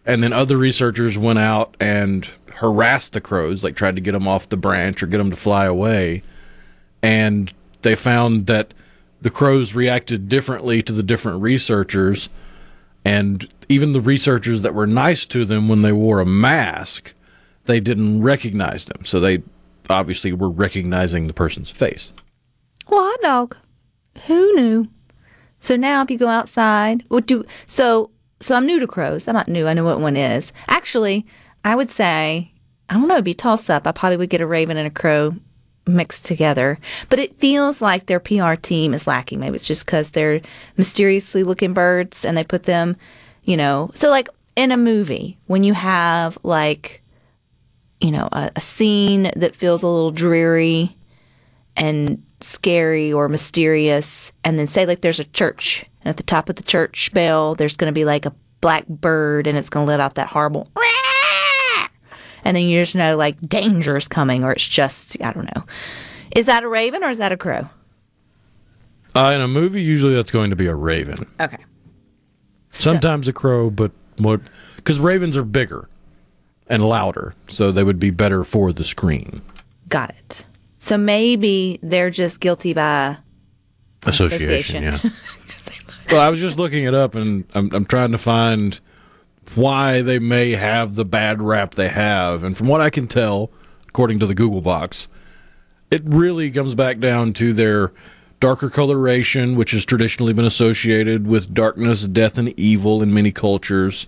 and 0.10 0.24
then 0.24 0.34
other 0.34 0.58
researchers 0.58 1.20
went 1.20 1.38
out 1.38 1.78
and 1.80 2.28
harassed 2.56 3.14
the 3.14 3.22
crows, 3.22 3.64
like 3.64 3.76
tried 3.76 3.96
to 3.96 4.02
get 4.02 4.14
them 4.14 4.28
off 4.28 4.50
the 4.50 4.58
branch 4.58 5.04
or 5.04 5.06
get 5.08 5.20
them 5.20 5.30
to 5.30 5.36
fly 5.36 5.66
away. 5.66 6.24
And 7.04 7.54
they 7.84 7.94
found 7.94 8.48
that 8.48 8.74
the 9.22 9.30
crows 9.30 9.76
reacted 9.76 10.28
differently 10.28 10.82
to 10.82 10.94
the 10.94 11.04
different 11.04 11.44
researchers. 11.44 12.28
And 13.06 13.48
even 13.70 13.94
the 13.94 14.02
researchers 14.02 14.64
that 14.64 14.74
were 14.74 14.88
nice 14.88 15.28
to 15.28 15.46
them 15.46 15.70
when 15.70 15.84
they 15.84 15.92
wore 15.92 16.20
a 16.20 16.26
mask, 16.26 17.14
they 17.66 17.80
didn't 17.80 18.24
recognize 18.24 18.86
them. 18.86 19.06
So 19.06 19.20
they 19.20 19.44
obviously 19.90 20.34
were 20.34 20.50
recognizing 20.50 21.28
the 21.28 21.34
person's 21.34 21.70
face. 21.70 22.12
Well, 22.88 23.04
hot 23.04 23.22
dog. 23.22 23.58
Who 24.26 24.56
knew? 24.56 24.88
So 25.60 25.76
now, 25.76 26.02
if 26.04 26.12
you 26.12 26.18
go 26.18 26.28
outside, 26.28 27.04
what 27.10 27.26
do 27.26 27.46
so? 27.68 28.12
So 28.42 28.56
I'm 28.56 28.66
new 28.66 28.80
to 28.80 28.88
crows. 28.88 29.28
I'm 29.28 29.36
not 29.36 29.50
new. 29.50 29.68
I 29.68 29.74
know 29.74 29.84
what 29.84 30.00
one 30.00 30.16
is. 30.16 30.54
Actually, 30.68 31.26
I 31.66 31.76
would 31.76 31.92
say 31.92 32.54
I 32.90 32.96
don't 32.96 33.08
know. 33.08 33.16
It'd 33.16 33.26
be 33.26 33.34
toss 33.34 33.70
up. 33.70 33.86
I 33.86 33.92
probably 33.92 34.18
would 34.18 34.30
get 34.30 34.42
a 34.42 34.48
raven 34.48 34.78
and 34.78 34.88
a 34.88 34.92
crow 34.92 35.36
mixed 35.86 36.26
together. 36.26 36.80
But 37.10 37.20
it 37.20 37.40
feels 37.40 37.82
like 37.82 38.08
their 38.08 38.20
PR 38.20 38.56
team 38.56 38.94
is 38.94 39.08
lacking. 39.08 39.40
Maybe 39.40 39.56
it's 39.56 39.68
just 39.68 39.86
because 39.86 40.12
they're 40.12 40.42
mysteriously 40.76 41.44
looking 41.44 41.74
birds 41.74 42.26
and 42.26 42.36
they 42.36 42.44
put 42.44 42.64
them, 42.64 42.98
you 43.44 43.58
know. 43.58 43.92
So 43.94 44.10
like 44.10 44.28
in 44.56 44.72
a 44.72 44.78
movie, 44.78 45.38
when 45.46 45.64
you 45.64 45.74
have 45.74 46.38
like, 46.42 47.04
you 48.02 48.12
know, 48.12 48.28
a, 48.32 48.52
a 48.56 48.62
scene 48.62 49.32
that 49.36 49.56
feels 49.56 49.84
a 49.84 49.88
little 49.88 50.12
dreary 50.12 50.96
and 51.76 52.24
scary 52.42 53.12
or 53.12 53.28
mysterious 53.30 54.32
and 54.44 54.58
then 54.58 54.68
say 54.68 54.86
like 54.86 55.02
there's 55.02 55.20
a 55.20 55.26
church 55.26 55.86
and 56.02 56.10
at 56.10 56.18
the 56.18 56.24
top 56.24 56.50
of 56.50 56.56
the 56.56 56.64
church 56.64 57.12
bell 57.14 57.56
there's 57.56 57.76
going 57.76 57.92
to 57.92 57.96
be 57.96 58.06
like 58.06 58.26
a 58.26 58.34
black 58.62 58.88
bird 58.88 59.46
and 59.48 59.58
it's 59.58 59.70
going 59.70 59.86
to 59.86 59.90
let 59.90 60.00
out 60.00 60.16
that 60.16 60.28
horrible 60.28 60.70
and 62.44 62.56
then 62.56 62.64
you 62.68 62.82
just 62.82 62.96
know 62.96 63.16
like 63.18 63.40
danger 63.42 63.98
is 63.98 64.08
coming 64.08 64.44
or 64.44 64.52
it's 64.52 64.68
just 64.68 65.22
i 65.22 65.32
don't 65.34 65.54
know 65.56 65.64
is 66.36 66.46
that 66.46 66.64
a 66.64 66.68
raven 66.68 67.04
or 67.04 67.10
is 67.10 67.18
that 67.18 67.32
a 67.32 67.38
crow 67.38 67.68
Uh, 69.16 69.32
in 69.36 69.42
a 69.42 69.48
movie, 69.48 69.82
usually 69.82 70.14
that's 70.14 70.32
going 70.32 70.50
to 70.52 70.56
be 70.56 70.68
a 70.68 70.76
raven. 70.76 71.26
okay 71.40 71.64
Sometimes 72.72 73.28
a 73.28 73.34
crow, 73.34 73.72
but 73.72 73.92
what? 74.18 74.42
Because 74.76 75.00
ravens 75.00 75.36
are 75.36 75.44
bigger 75.44 75.90
and 76.68 76.86
louder, 76.86 77.34
so 77.50 77.72
they 77.72 77.84
would 77.84 77.98
be 78.00 78.12
better 78.12 78.44
for 78.44 78.72
the 78.72 78.84
screen. 78.84 79.42
got 79.90 80.12
it 80.12 80.46
so 80.80 80.98
maybe 80.98 81.80
they're 81.84 82.10
just 82.10 82.40
guilty 82.40 82.74
by 82.74 83.18
Association, 84.06 84.84
Association. 84.84 84.84
yeah. 84.84 85.10
well, 86.12 86.22
I 86.22 86.30
was 86.30 86.40
just 86.40 86.58
looking 86.58 86.86
it 86.86 86.96
up, 86.96 87.16
and 87.16 87.46
I'm 87.54 87.70
I'm 87.74 87.86
trying 87.86 88.14
to 88.14 88.18
find 88.18 88.80
why 89.56 90.02
they 90.02 90.20
may 90.20 90.52
have 90.52 90.96
the 90.96 91.06
bad 91.06 91.42
rap 91.42 91.76
they 91.76 91.90
have, 91.90 92.44
and 92.44 92.58
from 92.58 92.68
what 92.68 92.82
I 92.82 92.90
can 92.90 93.08
tell, 93.08 93.52
according 93.88 94.20
to 94.20 94.26
the 94.26 94.36
Google 94.36 94.62
box, 94.62 95.08
it 95.92 96.02
really 96.06 96.50
comes 96.50 96.76
back 96.76 97.00
down 97.00 97.34
to 97.34 97.52
their 97.52 97.92
darker 98.40 98.70
coloration, 98.70 99.56
which 99.56 99.72
has 99.72 99.86
traditionally 99.86 100.32
been 100.32 100.46
associated 100.46 101.28
with 101.28 101.54
darkness, 101.54 102.08
death, 102.08 102.38
and 102.38 102.58
evil 102.58 103.04
in 103.04 103.14
many 103.14 103.32
cultures. 103.32 104.08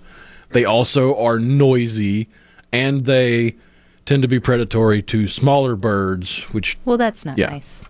They 0.51 0.63
also 0.63 1.17
are 1.17 1.37
noisy, 1.37 2.29
and 2.71 3.05
they 3.05 3.55
tend 4.11 4.21
to 4.23 4.27
be 4.27 4.39
predatory 4.39 5.01
to 5.01 5.27
smaller 5.27 5.75
birds, 5.75 6.39
which 6.53 6.77
well 6.85 6.97
that's 6.97 7.25
not 7.25 7.37
Yeah. 7.37 7.49
nice 7.51 7.81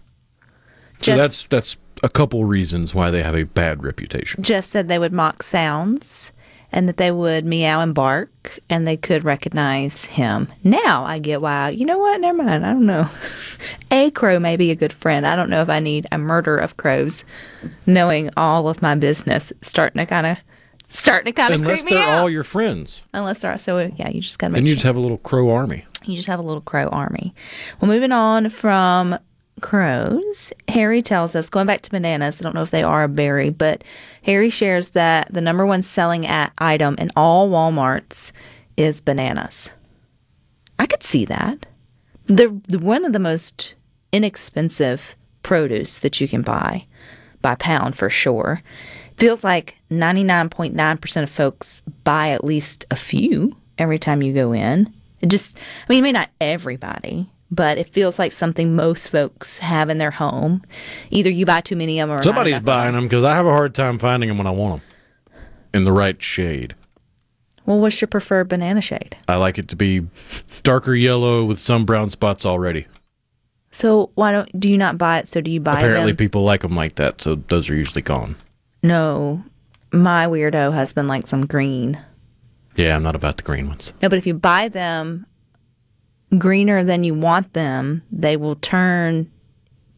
so 0.99 1.15
Just- 1.15 1.17
that's 1.17 1.47
that's 1.47 1.77
a 2.03 2.09
couple 2.09 2.45
reasons 2.45 2.93
why 2.93 3.09
they 3.11 3.21
have 3.23 3.35
a 3.35 3.43
bad 3.43 3.83
reputation. 3.83 4.43
Jeff 4.43 4.65
said 4.65 4.87
they 4.87 4.97
would 4.99 5.13
mock 5.13 5.43
sounds 5.43 6.31
and 6.71 6.87
that 6.87 6.97
they 6.97 7.11
would 7.11 7.43
meow 7.45 7.81
and 7.81 7.93
bark 7.93 8.57
and 8.69 8.87
they 8.87 8.97
could 8.97 9.23
recognize 9.23 10.05
him. 10.05 10.47
Now 10.63 11.03
I 11.05 11.19
get 11.19 11.41
why. 11.41 11.69
You 11.71 11.85
know 11.85 11.97
what? 11.99 12.21
Never 12.21 12.41
mind. 12.43 12.65
I 12.65 12.73
don't 12.73 12.85
know. 12.85 13.07
a 13.91 14.09
crow 14.11 14.39
may 14.39 14.57
be 14.57 14.71
a 14.71 14.75
good 14.75 14.93
friend. 14.93 15.27
I 15.27 15.35
don't 15.35 15.49
know 15.49 15.61
if 15.61 15.69
I 15.69 15.79
need 15.79 16.05
a 16.11 16.17
murder 16.17 16.55
of 16.55 16.77
crows, 16.77 17.23
knowing 17.85 18.29
all 18.37 18.67
of 18.69 18.81
my 18.81 18.95
business. 18.95 19.51
It's 19.51 19.67
starting 19.69 19.99
to 19.99 20.05
kind 20.05 20.25
of 20.27 20.37
starting 20.87 21.33
to 21.33 21.39
kind 21.41 21.53
of 21.53 21.61
Unless 21.61 21.81
creep 21.81 21.85
me 21.91 21.97
they're 21.97 22.07
out. 22.09 22.19
all 22.19 22.29
your 22.29 22.43
friends, 22.43 23.01
Unless 23.13 23.39
they're 23.39 23.57
so 23.57 23.79
yeah, 23.95 24.09
you 24.09 24.21
just 24.21 24.39
gotta 24.39 24.51
make 24.53 24.57
then 24.57 24.65
you 24.65 24.71
sure. 24.73 24.75
just 24.77 24.85
have 24.85 24.95
a 24.95 24.99
little 24.99 25.17
crow 25.19 25.49
army. 25.51 25.85
You 26.03 26.15
just 26.15 26.27
have 26.27 26.39
a 26.39 26.43
little 26.43 26.61
crow 26.61 26.87
army. 26.87 27.33
Well, 27.79 27.89
moving 27.89 28.11
on 28.11 28.49
from 28.49 29.17
crows, 29.61 30.51
Harry 30.67 31.01
tells 31.01 31.35
us, 31.35 31.49
going 31.49 31.67
back 31.67 31.81
to 31.83 31.91
bananas, 31.91 32.39
I 32.39 32.43
don't 32.43 32.55
know 32.55 32.63
if 32.63 32.71
they 32.71 32.83
are 32.83 33.03
a 33.03 33.09
berry, 33.09 33.49
but 33.49 33.83
Harry 34.23 34.49
shares 34.49 34.89
that 34.89 35.31
the 35.33 35.41
number 35.41 35.65
one 35.65 35.83
selling 35.83 36.25
at 36.25 36.51
item 36.57 36.95
in 36.97 37.11
all 37.15 37.49
Walmarts 37.49 38.31
is 38.77 39.01
bananas. 39.01 39.71
I 40.79 40.87
could 40.87 41.03
see 41.03 41.25
that. 41.25 41.67
They're 42.25 42.49
one 42.49 43.05
of 43.05 43.13
the 43.13 43.19
most 43.19 43.75
inexpensive 44.11 45.15
produce 45.43 45.99
that 45.99 46.19
you 46.19 46.27
can 46.27 46.41
buy 46.41 46.85
by 47.41 47.55
pound 47.55 47.95
for 47.95 48.09
sure. 48.09 48.61
Feels 49.17 49.43
like 49.43 49.77
99.9% 49.91 51.23
of 51.23 51.29
folks 51.29 51.81
buy 52.03 52.29
at 52.29 52.43
least 52.43 52.85
a 52.89 52.95
few 52.95 53.55
every 53.77 53.99
time 53.99 54.21
you 54.21 54.33
go 54.33 54.53
in. 54.53 54.91
It 55.21 55.27
just, 55.29 55.57
I 55.57 55.93
mean, 55.93 56.03
maybe 56.03 56.13
not 56.13 56.29
everybody, 56.39 57.29
but 57.51 57.77
it 57.77 57.89
feels 57.89 58.17
like 58.17 58.31
something 58.31 58.75
most 58.75 59.09
folks 59.09 59.59
have 59.59 59.89
in 59.89 59.97
their 59.97 60.11
home. 60.11 60.63
Either 61.09 61.29
you 61.29 61.45
buy 61.45 61.61
too 61.61 61.75
many 61.75 61.99
of 61.99 62.09
them 62.09 62.17
or 62.19 62.23
Somebody's 62.23 62.59
buying 62.59 62.95
them 62.95 63.03
because 63.05 63.23
I 63.23 63.35
have 63.35 63.45
a 63.45 63.51
hard 63.51 63.75
time 63.75 63.99
finding 63.99 64.29
them 64.29 64.37
when 64.37 64.47
I 64.47 64.51
want 64.51 64.81
them 64.81 65.41
in 65.73 65.83
the 65.83 65.91
right 65.91 66.21
shade. 66.21 66.75
Well, 67.65 67.79
what's 67.79 68.01
your 68.01 68.07
preferred 68.07 68.49
banana 68.49 68.81
shade? 68.81 69.15
I 69.27 69.35
like 69.35 69.59
it 69.59 69.67
to 69.69 69.75
be 69.75 70.07
darker 70.63 70.95
yellow 70.95 71.45
with 71.45 71.59
some 71.59 71.85
brown 71.85 72.09
spots 72.09 72.45
already. 72.45 72.87
So 73.71 74.09
why 74.15 74.31
don't 74.31 74.59
do 74.59 74.67
you 74.69 74.77
not 74.77 74.97
buy 74.97 75.19
it? 75.19 75.29
So 75.29 75.39
do 75.41 75.51
you 75.51 75.59
buy 75.59 75.77
Apparently, 75.77 76.11
them? 76.11 76.17
people 76.17 76.43
like 76.43 76.61
them 76.61 76.75
like 76.75 76.95
that, 76.95 77.21
so 77.21 77.35
those 77.35 77.69
are 77.69 77.75
usually 77.75 78.01
gone. 78.01 78.35
no, 78.83 79.43
my 79.93 80.25
weirdo 80.25 80.73
husband 80.73 81.07
likes 81.07 81.31
them 81.31 81.45
green. 81.45 81.99
Yeah, 82.75 82.95
I'm 82.95 83.03
not 83.03 83.15
about 83.15 83.37
the 83.37 83.43
green 83.43 83.67
ones. 83.67 83.93
No, 84.01 84.09
but 84.09 84.17
if 84.17 84.25
you 84.25 84.33
buy 84.33 84.67
them 84.69 85.25
greener 86.37 86.83
than 86.83 87.03
you 87.03 87.13
want 87.13 87.53
them, 87.53 88.01
they 88.11 88.37
will 88.37 88.55
turn 88.55 89.29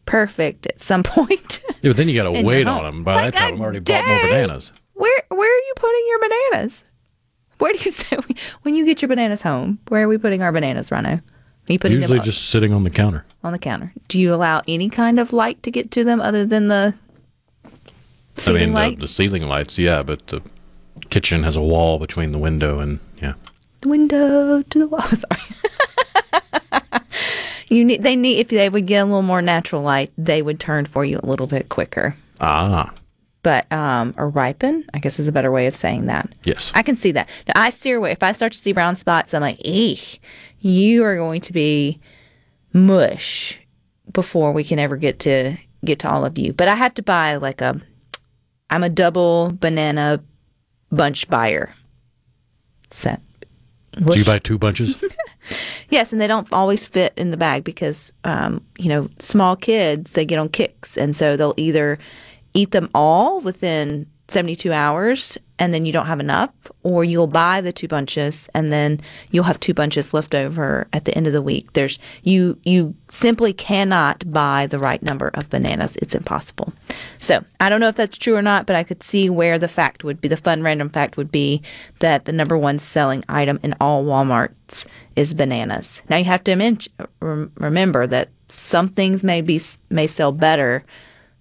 perfect 0.06 0.66
at 0.66 0.80
some 0.80 1.02
point. 1.04 1.62
Yeah, 1.82 1.90
but 1.90 1.96
then 1.96 2.08
you 2.08 2.14
got 2.14 2.32
to 2.32 2.42
wait 2.42 2.66
on 2.66 2.82
them. 2.84 3.04
By 3.04 3.14
Like 3.14 3.34
that 3.34 3.40
time, 3.40 3.54
I've 3.54 3.60
already 3.60 3.78
bought 3.80 4.06
more 4.06 4.20
bananas. 4.22 4.72
where 4.94 5.22
where 5.28 5.50
are 5.50 5.60
you 5.60 5.72
putting 5.76 6.04
your 6.08 6.18
bananas? 6.20 6.82
Where 7.58 7.72
do 7.72 7.78
you 7.84 7.90
say 7.92 8.18
when 8.62 8.74
you 8.74 8.84
get 8.84 9.00
your 9.02 9.08
bananas 9.08 9.42
home? 9.42 9.78
Where 9.88 10.02
are 10.04 10.08
we 10.08 10.18
putting 10.18 10.42
our 10.42 10.52
bananas, 10.52 10.90
Rhino? 10.90 11.10
Are 11.68 11.72
you 11.72 11.78
putting 11.78 11.98
Usually 12.00 12.20
just 12.20 12.50
sitting 12.50 12.72
on 12.74 12.84
the 12.84 12.90
counter. 12.90 13.24
on 13.42 13.52
the 13.52 13.58
counter? 13.58 13.92
Do 14.08 14.18
you 14.18 14.34
allow 14.34 14.60
any 14.68 14.90
kind 14.90 15.18
of 15.18 15.32
light 15.32 15.62
to 15.62 15.70
get 15.70 15.90
to 15.92 16.04
them 16.04 16.20
other 16.20 16.44
than 16.44 16.68
the 16.68 16.92
ceiling 18.36 18.62
I 18.62 18.64
mean, 18.66 18.74
light? 18.74 18.96
the, 18.98 19.02
the 19.06 19.08
ceiling 19.08 19.44
lights, 19.44 19.78
yeah, 19.78 20.02
but 20.02 20.26
the 20.26 20.42
kitchen 21.14 21.44
has 21.44 21.54
a 21.54 21.62
wall 21.62 22.00
between 22.00 22.32
the 22.32 22.38
window 22.38 22.80
and 22.80 22.98
yeah. 23.22 23.34
the 23.82 23.88
window 23.88 24.62
to 24.62 24.78
the 24.80 24.88
wall. 24.88 25.00
Sorry. 25.24 25.40
you 27.70 27.84
need 27.84 28.02
they 28.02 28.16
need 28.16 28.38
if 28.40 28.48
they 28.48 28.68
would 28.68 28.86
get 28.86 29.02
a 29.02 29.04
little 29.04 29.22
more 29.22 29.40
natural 29.40 29.80
light, 29.82 30.10
they 30.18 30.42
would 30.42 30.58
turn 30.58 30.86
for 30.86 31.04
you 31.04 31.20
a 31.22 31.26
little 31.26 31.46
bit 31.46 31.68
quicker. 31.68 32.16
Ah, 32.40 32.92
But 33.44 33.70
um 33.70 34.12
or 34.16 34.28
ripen, 34.28 34.84
I 34.92 34.98
guess 34.98 35.20
is 35.20 35.28
a 35.28 35.32
better 35.32 35.52
way 35.52 35.68
of 35.68 35.76
saying 35.76 36.06
that. 36.06 36.34
yes. 36.42 36.72
I 36.74 36.82
can 36.82 36.96
see 36.96 37.12
that. 37.12 37.28
Now, 37.46 37.62
I 37.62 37.70
steer 37.70 37.98
away. 37.98 38.10
If 38.10 38.24
I 38.24 38.32
start 38.32 38.52
to 38.52 38.58
see 38.58 38.72
brown 38.72 38.96
spots, 38.96 39.32
I'm 39.34 39.40
like, 39.42 39.60
eek, 39.64 40.20
you 40.58 41.04
are 41.04 41.16
going 41.16 41.40
to 41.42 41.52
be 41.52 42.00
mush 42.72 43.56
before 44.12 44.50
we 44.52 44.64
can 44.64 44.80
ever 44.80 44.96
get 44.96 45.20
to 45.20 45.56
get 45.84 46.00
to 46.00 46.10
all 46.10 46.24
of 46.24 46.38
you. 46.38 46.52
But 46.52 46.66
I 46.66 46.74
have 46.74 46.94
to 46.94 47.02
buy 47.02 47.36
like 47.36 47.60
a 47.60 47.80
I'm 48.68 48.82
a 48.82 48.88
double 48.88 49.52
banana 49.60 50.20
bunch 50.94 51.28
buyer. 51.28 51.74
Set. 52.90 53.20
Do 53.92 54.18
you 54.18 54.24
buy 54.24 54.38
two 54.38 54.58
bunches? 54.58 54.96
Yes, 55.90 56.12
and 56.12 56.20
they 56.20 56.26
don't 56.26 56.50
always 56.52 56.86
fit 56.86 57.12
in 57.16 57.30
the 57.30 57.36
bag 57.36 57.64
because, 57.64 58.12
um, 58.24 58.64
you 58.78 58.88
know, 58.88 59.08
small 59.18 59.56
kids 59.56 60.12
they 60.12 60.24
get 60.24 60.38
on 60.38 60.48
kicks, 60.48 60.96
and 60.96 61.14
so 61.14 61.36
they'll 61.36 61.54
either 61.56 61.98
eat 62.54 62.70
them 62.70 62.88
all 62.94 63.40
within 63.40 64.06
72 64.28 64.72
hours, 64.72 65.36
and 65.58 65.72
then 65.72 65.86
you 65.86 65.92
don't 65.92 66.06
have 66.06 66.20
enough, 66.20 66.50
or 66.82 67.04
you'll 67.04 67.28
buy 67.28 67.60
the 67.60 67.72
two 67.72 67.86
bunches, 67.86 68.48
and 68.54 68.72
then 68.72 69.00
you'll 69.30 69.44
have 69.44 69.60
two 69.60 69.74
bunches 69.74 70.12
left 70.12 70.34
over 70.34 70.88
at 70.92 71.04
the 71.04 71.14
end 71.16 71.26
of 71.26 71.32
the 71.32 71.42
week. 71.42 71.72
There's 71.74 71.98
you 72.22 72.58
you 72.64 72.94
simply 73.10 73.52
cannot 73.52 74.30
buy 74.32 74.66
the 74.66 74.78
right 74.78 75.02
number 75.02 75.30
of 75.34 75.50
bananas; 75.50 75.96
it's 75.96 76.14
impossible. 76.14 76.72
So 77.18 77.44
I 77.60 77.68
don't 77.68 77.80
know 77.80 77.88
if 77.88 77.96
that's 77.96 78.18
true 78.18 78.36
or 78.36 78.42
not, 78.42 78.66
but 78.66 78.76
I 78.76 78.82
could 78.82 79.02
see 79.02 79.30
where 79.30 79.58
the 79.58 79.68
fact 79.68 80.02
would 80.02 80.20
be. 80.20 80.28
The 80.28 80.36
fun 80.36 80.62
random 80.62 80.88
fact 80.88 81.16
would 81.16 81.30
be 81.30 81.62
that 82.00 82.24
the 82.24 82.32
number 82.32 82.58
one 82.58 82.78
selling 82.78 83.24
item 83.28 83.60
in 83.62 83.74
all 83.80 84.04
WalMarts 84.04 84.86
is 85.14 85.34
bananas. 85.34 86.02
Now 86.08 86.16
you 86.16 86.24
have 86.24 86.44
to 86.44 86.56
men- 86.56 86.78
remember 87.20 88.06
that 88.08 88.30
some 88.48 88.88
things 88.88 89.22
may 89.22 89.40
be 89.40 89.60
may 89.88 90.08
sell 90.08 90.32
better 90.32 90.84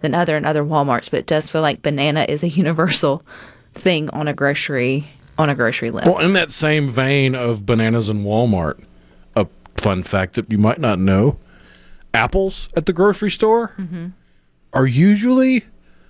than 0.02 0.13
other 0.13 0.38
and 0.38 0.45
other 0.45 0.63
WalMarts, 0.63 1.10
but 1.10 1.21
it 1.21 1.26
does 1.26 1.49
feel 1.49 1.62
like 1.62 1.82
banana 1.82 2.26
is 2.30 2.43
a 2.43 2.49
universal 2.63 3.23
thing 3.73 4.09
on 4.12 4.27
a 4.27 4.33
grocery 4.33 5.07
on 5.38 5.49
a 5.49 5.55
grocery 5.55 5.89
list. 5.91 6.07
Well, 6.07 6.19
in 6.19 6.33
that 6.33 6.51
same 6.51 6.89
vein 6.89 7.33
of 7.36 7.65
bananas 7.65 8.07
and 8.09 8.25
Walmart, 8.25 8.83
a 9.36 9.47
fun 9.77 10.03
fact 10.03 10.36
that 10.36 10.51
you 10.51 10.57
might 10.57 10.79
not 10.79 10.99
know: 10.99 11.39
apples 12.13 12.69
at 12.75 12.86
the 12.86 12.93
grocery 12.93 13.31
store 13.31 13.73
Mm-hmm. 13.77 14.07
are 14.73 14.86
usually 14.88 15.63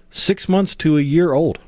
six 0.10 0.48
months 0.50 0.76
to 0.76 0.98
a 0.98 1.02
year 1.02 1.34
old. 1.34 1.60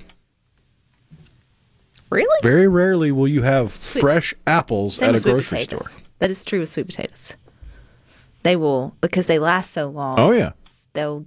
really? 2.11 2.39
Very 2.43 2.67
rarely 2.67 3.11
will 3.11 3.27
you 3.27 3.41
have 3.41 3.71
fresh 3.71 4.33
apples 4.45 4.97
Same 4.97 5.09
at 5.09 5.15
a 5.15 5.19
grocery 5.19 5.59
potatoes. 5.59 5.91
store. 5.91 6.01
That 6.19 6.29
is 6.29 6.45
true 6.45 6.59
with 6.59 6.69
sweet 6.69 6.85
potatoes. 6.87 7.33
They 8.43 8.55
will 8.55 8.95
because 9.01 9.25
they 9.27 9.39
last 9.39 9.71
so 9.71 9.89
long. 9.89 10.19
Oh 10.19 10.31
yeah, 10.31 10.51
they'll 10.93 11.25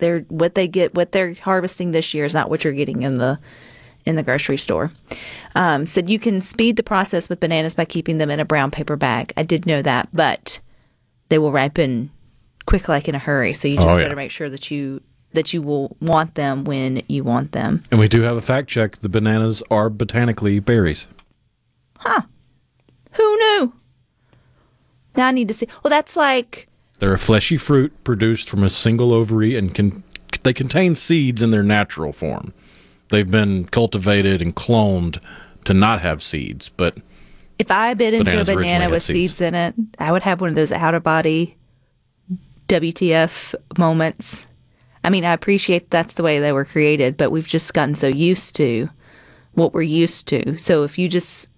they're 0.00 0.20
what 0.28 0.54
they 0.54 0.66
get 0.68 0.94
what 0.94 1.12
they're 1.12 1.34
harvesting 1.34 1.92
this 1.92 2.12
year 2.14 2.24
is 2.24 2.34
not 2.34 2.50
what 2.50 2.64
you're 2.64 2.72
getting 2.72 3.02
in 3.02 3.18
the 3.18 3.38
in 4.06 4.16
the 4.16 4.22
grocery 4.22 4.56
store. 4.56 4.90
Um, 5.54 5.84
said 5.86 6.08
you 6.10 6.18
can 6.18 6.40
speed 6.40 6.76
the 6.76 6.82
process 6.82 7.28
with 7.28 7.38
bananas 7.40 7.74
by 7.74 7.84
keeping 7.84 8.18
them 8.18 8.30
in 8.30 8.40
a 8.40 8.44
brown 8.44 8.70
paper 8.70 8.96
bag. 8.96 9.32
I 9.36 9.42
did 9.42 9.66
know 9.66 9.82
that, 9.82 10.08
but 10.12 10.58
they 11.28 11.38
will 11.38 11.52
ripen 11.52 12.10
quick 12.66 12.88
like 12.88 13.08
in 13.08 13.14
a 13.14 13.18
hurry. 13.18 13.52
So 13.52 13.68
you 13.68 13.76
just 13.76 13.86
Oh, 13.88 13.98
got 14.00 14.08
to 14.08 14.16
make 14.16 14.30
sure 14.30 14.48
that 14.50 14.70
you 14.70 15.02
that 15.32 15.52
you 15.52 15.62
will 15.62 15.96
want 16.00 16.34
them 16.34 16.64
when 16.64 17.02
you 17.08 17.22
want 17.22 17.52
them. 17.52 17.84
and 17.90 18.00
we 18.00 18.08
do 18.08 18.22
have 18.22 18.36
a 18.36 18.40
fact 18.40 18.68
check: 18.68 18.98
the 19.00 19.08
bananas 19.08 19.62
are 19.70 19.88
botanically 19.90 20.58
berries. 20.60 21.06
Huh? 21.98 22.22
Who 23.12 23.36
knew? 23.36 23.72
Now 25.16 25.26
I 25.26 25.32
need 25.32 25.48
to 25.48 25.54
see. 25.54 25.68
Well, 25.82 25.90
that's 25.90 26.16
like 26.16 26.68
They're 27.00 27.14
a 27.14 27.18
fleshy 27.18 27.56
fruit 27.56 27.92
produced 28.04 28.48
from 28.48 28.62
a 28.62 28.70
single 28.70 29.12
ovary 29.12 29.56
and 29.56 29.74
can 29.74 30.04
they 30.42 30.52
contain 30.52 30.94
seeds 30.94 31.42
in 31.42 31.50
their 31.50 31.62
natural 31.62 32.12
form. 32.12 32.54
They've 33.08 33.30
been 33.30 33.64
cultivated 33.66 34.40
and 34.40 34.54
cloned 34.54 35.20
to 35.64 35.74
not 35.74 36.00
have 36.00 36.22
seeds, 36.22 36.68
but 36.68 36.96
if 37.58 37.70
I 37.70 37.92
bit 37.94 38.14
into 38.14 38.40
a 38.40 38.44
banana 38.44 38.88
with 38.88 39.02
seeds. 39.02 39.32
seeds 39.32 39.40
in 39.40 39.54
it, 39.54 39.74
I 39.98 40.12
would 40.12 40.22
have 40.22 40.40
one 40.40 40.50
of 40.50 40.56
those 40.56 40.72
out 40.72 40.94
of 40.94 41.02
body 41.02 41.56
WTF 42.68 43.54
moments. 43.76 44.46
I 45.04 45.10
mean, 45.10 45.24
I 45.24 45.32
appreciate 45.32 45.90
that's 45.90 46.14
the 46.14 46.22
way 46.22 46.38
they 46.38 46.52
were 46.52 46.64
created, 46.64 47.16
but 47.16 47.30
we've 47.30 47.46
just 47.46 47.74
gotten 47.74 47.94
so 47.94 48.06
used 48.06 48.56
to 48.56 48.88
what 49.54 49.74
we're 49.74 49.82
used 49.82 50.28
to. 50.28 50.56
So 50.58 50.84
if 50.84 50.98
you 50.98 51.08
just 51.08 51.48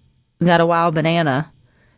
got 0.43 0.61
a 0.61 0.65
wild 0.65 0.95
banana 0.95 1.51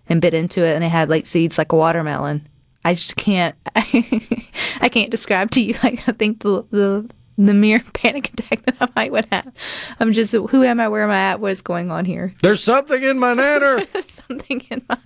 and 0.07 0.21
bit 0.21 0.33
into 0.33 0.63
it 0.63 0.75
and 0.75 0.83
it 0.83 0.89
had 0.89 1.09
like 1.09 1.25
seeds 1.25 1.57
like 1.57 1.71
a 1.71 1.75
watermelon, 1.75 2.47
I 2.85 2.93
just 2.93 3.15
can't 3.17 3.55
I 3.75 4.89
can't 4.89 5.11
describe 5.11 5.51
to 5.51 5.61
you 5.61 5.73
like 5.83 6.07
I 6.07 6.13
think 6.13 6.39
the 6.43 6.63
the 6.71 7.09
the 7.37 7.53
mere 7.53 7.79
panic 7.93 8.31
attack 8.33 8.65
that 8.65 8.77
I 8.79 8.87
might 8.95 9.11
would 9.11 9.27
have. 9.31 9.51
I'm 9.99 10.13
just 10.13 10.31
who 10.31 10.63
am 10.63 10.79
I? 10.79 10.87
Where 10.87 11.03
am 11.03 11.11
I 11.11 11.19
at? 11.19 11.39
What 11.41 11.51
is 11.51 11.61
going 11.61 11.91
on 11.91 12.05
here? 12.05 12.33
there's 12.41 12.63
something 12.63 13.03
in 13.03 13.19
my 13.19 13.33
nanner. 13.33 13.85
something 14.09 14.61
in 14.69 14.81
my 14.87 14.97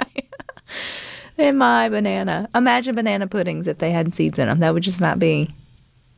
in 1.38 1.58
my 1.58 1.90
banana. 1.90 2.50
Imagine 2.54 2.96
banana 2.96 3.26
puddings 3.28 3.66
if 3.68 3.78
they 3.80 3.92
had 3.92 4.14
seeds 4.14 4.38
in 4.38 4.48
them. 4.50 4.60
That 4.60 4.74
would 4.74 4.84
just 4.84 5.02
not 5.02 5.18
be. 5.18 5.50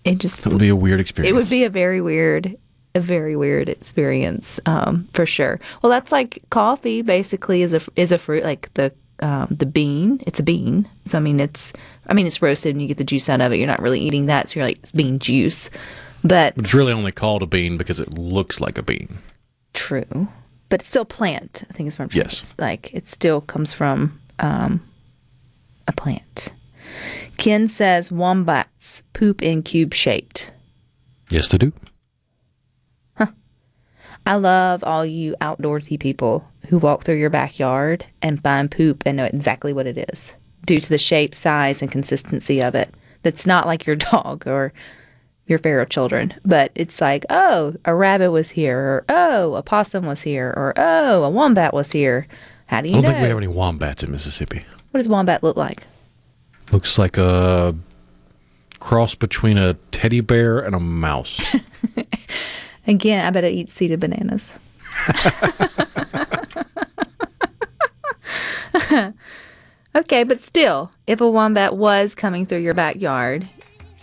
It 0.03 0.17
just 0.17 0.45
It 0.45 0.49
would 0.49 0.57
be 0.59 0.69
a 0.69 0.75
weird 0.75 0.99
experience. 0.99 1.29
it 1.31 1.35
would 1.35 1.49
be 1.49 1.63
a 1.63 1.69
very 1.69 2.01
weird, 2.01 2.57
a 2.95 2.99
very 2.99 3.35
weird 3.35 3.69
experience 3.69 4.59
um, 4.65 5.07
for 5.13 5.27
sure. 5.27 5.59
Well, 5.81 5.91
that's 5.91 6.11
like 6.11 6.41
coffee. 6.49 7.03
Basically, 7.03 7.61
is 7.61 7.73
a 7.73 7.81
is 7.95 8.11
a 8.11 8.17
fruit 8.17 8.43
like 8.43 8.73
the 8.73 8.91
um, 9.21 9.55
the 9.57 9.65
bean. 9.65 10.21
It's 10.25 10.39
a 10.39 10.43
bean. 10.43 10.89
So 11.05 11.17
I 11.17 11.21
mean, 11.21 11.39
it's 11.39 11.73
I 12.07 12.13
mean 12.13 12.27
it's 12.27 12.41
roasted 12.41 12.73
and 12.75 12.81
you 12.81 12.87
get 12.87 12.97
the 12.97 13.03
juice 13.03 13.29
out 13.29 13.41
of 13.41 13.51
it. 13.51 13.57
You're 13.57 13.67
not 13.67 13.81
really 13.81 13.99
eating 13.99 14.25
that, 14.27 14.49
so 14.49 14.59
you're 14.59 14.67
like 14.67 14.79
it's 14.79 14.91
bean 14.91 15.19
juice. 15.19 15.69
But 16.23 16.53
it's 16.57 16.73
really 16.73 16.93
only 16.93 17.11
called 17.11 17.41
a 17.41 17.47
bean 17.47 17.77
because 17.77 17.99
it 17.99 18.17
looks 18.17 18.59
like 18.59 18.77
a 18.77 18.83
bean. 18.83 19.19
True, 19.73 20.27
but 20.69 20.81
it's 20.81 20.89
still 20.89 21.05
plant. 21.05 21.63
I 21.69 21.73
think 21.73 21.87
it's 21.87 21.95
from 21.95 22.09
Yes. 22.13 22.53
Like 22.57 22.93
it 22.93 23.07
still 23.07 23.41
comes 23.41 23.73
from 23.73 24.19
um, 24.39 24.83
a 25.87 25.91
plant. 25.91 26.49
Ken 27.37 27.67
says 27.67 28.11
wombats 28.11 29.01
poop 29.13 29.41
in 29.41 29.63
cube 29.63 29.93
shaped. 29.93 30.51
Yes, 31.29 31.47
they 31.47 31.57
do. 31.57 31.73
I 34.25 34.35
love 34.35 34.83
all 34.83 35.05
you 35.05 35.35
outdoorsy 35.41 35.99
people 35.99 36.47
who 36.67 36.77
walk 36.77 37.03
through 37.03 37.17
your 37.17 37.29
backyard 37.29 38.05
and 38.21 38.41
find 38.41 38.69
poop 38.69 39.03
and 39.05 39.17
know 39.17 39.25
exactly 39.25 39.73
what 39.73 39.87
it 39.87 39.97
is 40.11 40.35
due 40.65 40.79
to 40.79 40.89
the 40.89 40.97
shape, 40.97 41.33
size, 41.33 41.81
and 41.81 41.91
consistency 41.91 42.61
of 42.61 42.75
it. 42.75 42.93
That's 43.23 43.45
not 43.45 43.65
like 43.65 43.85
your 43.85 43.95
dog 44.11 44.47
or 44.47 44.73
your 45.47 45.59
feral 45.59 45.85
children, 45.85 46.33
but 46.45 46.71
it's 46.75 47.01
like, 47.01 47.25
oh, 47.29 47.75
a 47.83 47.93
rabbit 47.95 48.31
was 48.31 48.51
here, 48.51 48.77
or 48.77 49.05
oh, 49.09 49.55
a 49.55 49.63
possum 49.63 50.05
was 50.05 50.21
here, 50.21 50.53
or 50.55 50.73
oh, 50.77 51.23
a 51.23 51.29
wombat 51.29 51.73
was 51.73 51.91
here. 51.91 52.27
How 52.67 52.81
do 52.81 52.87
you 52.87 52.93
I 52.93 52.95
don't 52.97 53.03
know? 53.03 53.09
think 53.09 53.21
we 53.23 53.27
have 53.27 53.37
any 53.37 53.47
wombats 53.47 54.03
in 54.03 54.11
Mississippi. 54.11 54.63
what 54.91 54.99
does 54.99 55.09
wombat 55.09 55.43
look 55.43 55.57
like? 55.57 55.83
Looks 56.71 56.97
like 56.97 57.17
a 57.17 57.75
cross 58.79 59.13
between 59.13 59.57
a 59.57 59.73
teddy 59.91 60.21
bear 60.21 60.59
and 60.59 60.73
a 60.73 60.79
mouse. 60.79 61.55
Again, 62.91 63.25
I 63.25 63.29
better 63.29 63.47
eat 63.47 63.69
seeded 63.69 64.01
bananas. 64.01 64.51
okay, 69.95 70.25
but 70.25 70.41
still, 70.41 70.91
if 71.07 71.21
a 71.21 71.29
wombat 71.29 71.77
was 71.77 72.13
coming 72.13 72.45
through 72.45 72.59
your 72.59 72.73
backyard, 72.73 73.47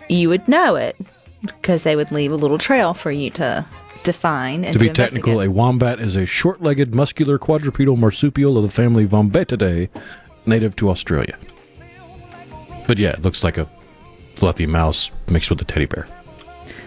you 0.08 0.30
would 0.30 0.48
know 0.48 0.74
it 0.76 0.96
because 1.42 1.82
they 1.82 1.96
would 1.96 2.10
leave 2.10 2.32
a 2.32 2.36
little 2.36 2.56
trail 2.56 2.94
for 2.94 3.10
you 3.10 3.28
to 3.32 3.66
define 4.04 4.64
and 4.64 4.72
to 4.72 4.78
to, 4.78 4.84
be 4.86 4.88
technical, 4.90 5.42
a 5.42 5.48
wombat 5.48 6.00
is 6.00 6.16
a 6.16 6.24
short-legged, 6.24 6.94
muscular 6.94 7.36
quadrupedal 7.36 7.98
marsupial 7.98 8.56
of 8.56 8.62
the 8.62 8.70
family 8.70 9.06
Vombatidae, 9.06 9.90
native 10.46 10.74
to 10.76 10.88
Australia. 10.88 11.36
But 12.86 12.96
yeah, 12.96 13.10
it 13.10 13.20
looks 13.20 13.44
like 13.44 13.58
a 13.58 13.68
fluffy 14.36 14.66
mouse 14.66 15.10
mixed 15.28 15.50
with 15.50 15.60
a 15.60 15.64
teddy 15.66 15.84
bear. 15.84 16.08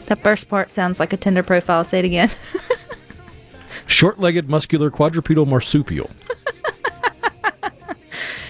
That 0.07 0.19
first 0.19 0.49
part 0.49 0.69
sounds 0.69 0.99
like 0.99 1.13
a 1.13 1.17
Tinder 1.17 1.43
profile. 1.43 1.83
Say 1.83 1.99
it 1.99 2.05
again. 2.05 2.29
Short-legged, 3.87 4.49
muscular 4.49 4.89
quadrupedal 4.89 5.45
marsupial. 5.45 6.09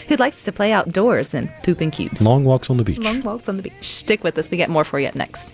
Who 0.08 0.16
likes 0.18 0.44
to 0.44 0.52
play 0.52 0.72
outdoors 0.72 1.34
and 1.34 1.50
poop 1.64 1.82
in 1.82 1.90
cubes? 1.90 2.22
Long 2.22 2.44
walks 2.44 2.70
on 2.70 2.78
the 2.78 2.84
beach. 2.84 3.00
Long 3.00 3.22
walks 3.22 3.48
on 3.48 3.58
the 3.58 3.64
beach. 3.64 3.74
Stick 3.82 4.24
with 4.24 4.38
us. 4.38 4.52
We 4.52 4.58
get 4.58 4.70
more 4.70 4.84
for 4.84 5.00
you 5.00 5.08
up 5.08 5.16
next. 5.16 5.54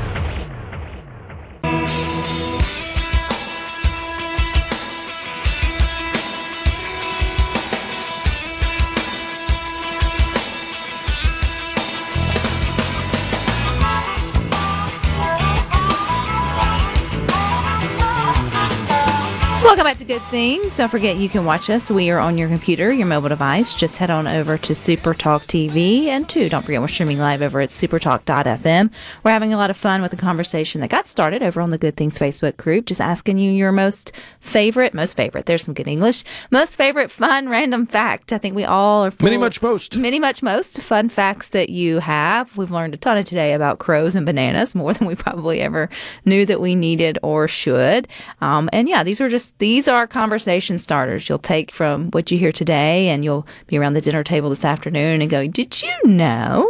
Welcome 19.81 19.97
back 19.97 20.07
to 20.07 20.13
Good 20.13 20.29
Things. 20.29 20.77
Don't 20.77 20.89
forget 20.89 21.17
you 21.17 21.27
can 21.27 21.43
watch 21.43 21.67
us. 21.67 21.89
We 21.89 22.11
are 22.11 22.19
on 22.19 22.37
your 22.37 22.47
computer, 22.47 22.93
your 22.93 23.07
mobile 23.07 23.29
device. 23.29 23.73
Just 23.73 23.97
head 23.97 24.11
on 24.11 24.27
over 24.27 24.55
to 24.59 24.75
Super 24.75 25.15
Talk 25.15 25.45
TV. 25.45 26.05
And 26.05 26.29
two, 26.29 26.49
don't 26.49 26.63
forget 26.63 26.81
we're 26.81 26.87
streaming 26.87 27.17
live 27.17 27.41
over 27.41 27.59
at 27.59 27.69
supertalk.fm. 27.69 28.91
We're 29.23 29.31
having 29.31 29.53
a 29.53 29.57
lot 29.57 29.71
of 29.71 29.77
fun 29.77 30.03
with 30.03 30.11
the 30.11 30.17
conversation 30.17 30.81
that 30.81 30.91
got 30.91 31.07
started 31.07 31.41
over 31.41 31.59
on 31.59 31.71
the 31.71 31.79
Good 31.79 31.97
Things 31.97 32.19
Facebook 32.19 32.57
group. 32.57 32.85
Just 32.85 33.01
asking 33.01 33.39
you 33.39 33.51
your 33.51 33.71
most 33.71 34.11
favorite, 34.39 34.93
most 34.93 35.17
favorite, 35.17 35.47
there's 35.47 35.63
some 35.63 35.73
good 35.73 35.87
English, 35.87 36.25
most 36.51 36.75
favorite 36.75 37.09
fun 37.09 37.49
random 37.49 37.87
fact. 37.87 38.31
I 38.31 38.37
think 38.37 38.55
we 38.55 38.65
all 38.65 39.05
are 39.05 39.09
full 39.09 39.25
Many 39.25 39.37
much 39.37 39.63
most. 39.63 39.97
Many 39.97 40.19
much 40.19 40.43
most 40.43 40.79
fun 40.79 41.09
facts 41.09 41.49
that 41.49 41.71
you 41.71 41.97
have. 41.97 42.55
We've 42.55 42.69
learned 42.69 42.93
a 42.93 42.97
ton 42.97 43.17
of 43.17 43.25
today 43.25 43.53
about 43.53 43.79
crows 43.79 44.13
and 44.13 44.27
bananas, 44.27 44.75
more 44.81 44.93
than 44.93 45.07
we 45.07 45.15
probably 45.15 45.59
ever 45.59 45.89
knew 46.23 46.45
that 46.45 46.61
we 46.61 46.75
needed 46.75 47.17
or 47.23 47.47
should. 47.47 48.07
Um, 48.41 48.69
and 48.71 48.87
yeah, 48.87 49.03
these 49.03 49.19
are 49.19 49.27
just 49.27 49.57
these 49.71 49.87
are 49.87 50.05
conversation 50.05 50.77
starters 50.77 51.29
you'll 51.29 51.39
take 51.39 51.71
from 51.71 52.11
what 52.11 52.29
you 52.29 52.37
hear 52.37 52.51
today, 52.51 53.07
and 53.07 53.23
you'll 53.23 53.47
be 53.67 53.77
around 53.77 53.93
the 53.93 54.01
dinner 54.01 54.21
table 54.21 54.49
this 54.49 54.65
afternoon 54.65 55.21
and 55.21 55.31
go, 55.31 55.47
"Did 55.47 55.81
you 55.81 55.93
know?" 56.03 56.69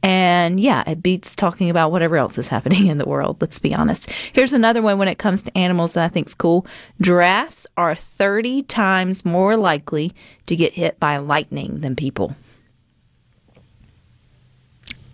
And 0.00 0.60
yeah, 0.60 0.84
it 0.86 1.02
beats 1.02 1.34
talking 1.34 1.70
about 1.70 1.90
whatever 1.90 2.16
else 2.16 2.38
is 2.38 2.46
happening 2.46 2.86
in 2.86 2.98
the 2.98 3.04
world. 3.04 3.38
Let's 3.40 3.58
be 3.58 3.74
honest. 3.74 4.08
Here's 4.32 4.52
another 4.52 4.80
one 4.80 4.96
when 4.96 5.08
it 5.08 5.18
comes 5.18 5.42
to 5.42 5.58
animals 5.58 5.94
that 5.94 6.04
I 6.04 6.08
think 6.08 6.28
is 6.28 6.34
cool. 6.34 6.64
Giraffes 7.00 7.66
are 7.76 7.96
30 7.96 8.62
times 8.62 9.24
more 9.24 9.56
likely 9.56 10.14
to 10.46 10.54
get 10.54 10.74
hit 10.74 11.00
by 11.00 11.16
lightning 11.16 11.80
than 11.80 11.96
people 11.96 12.36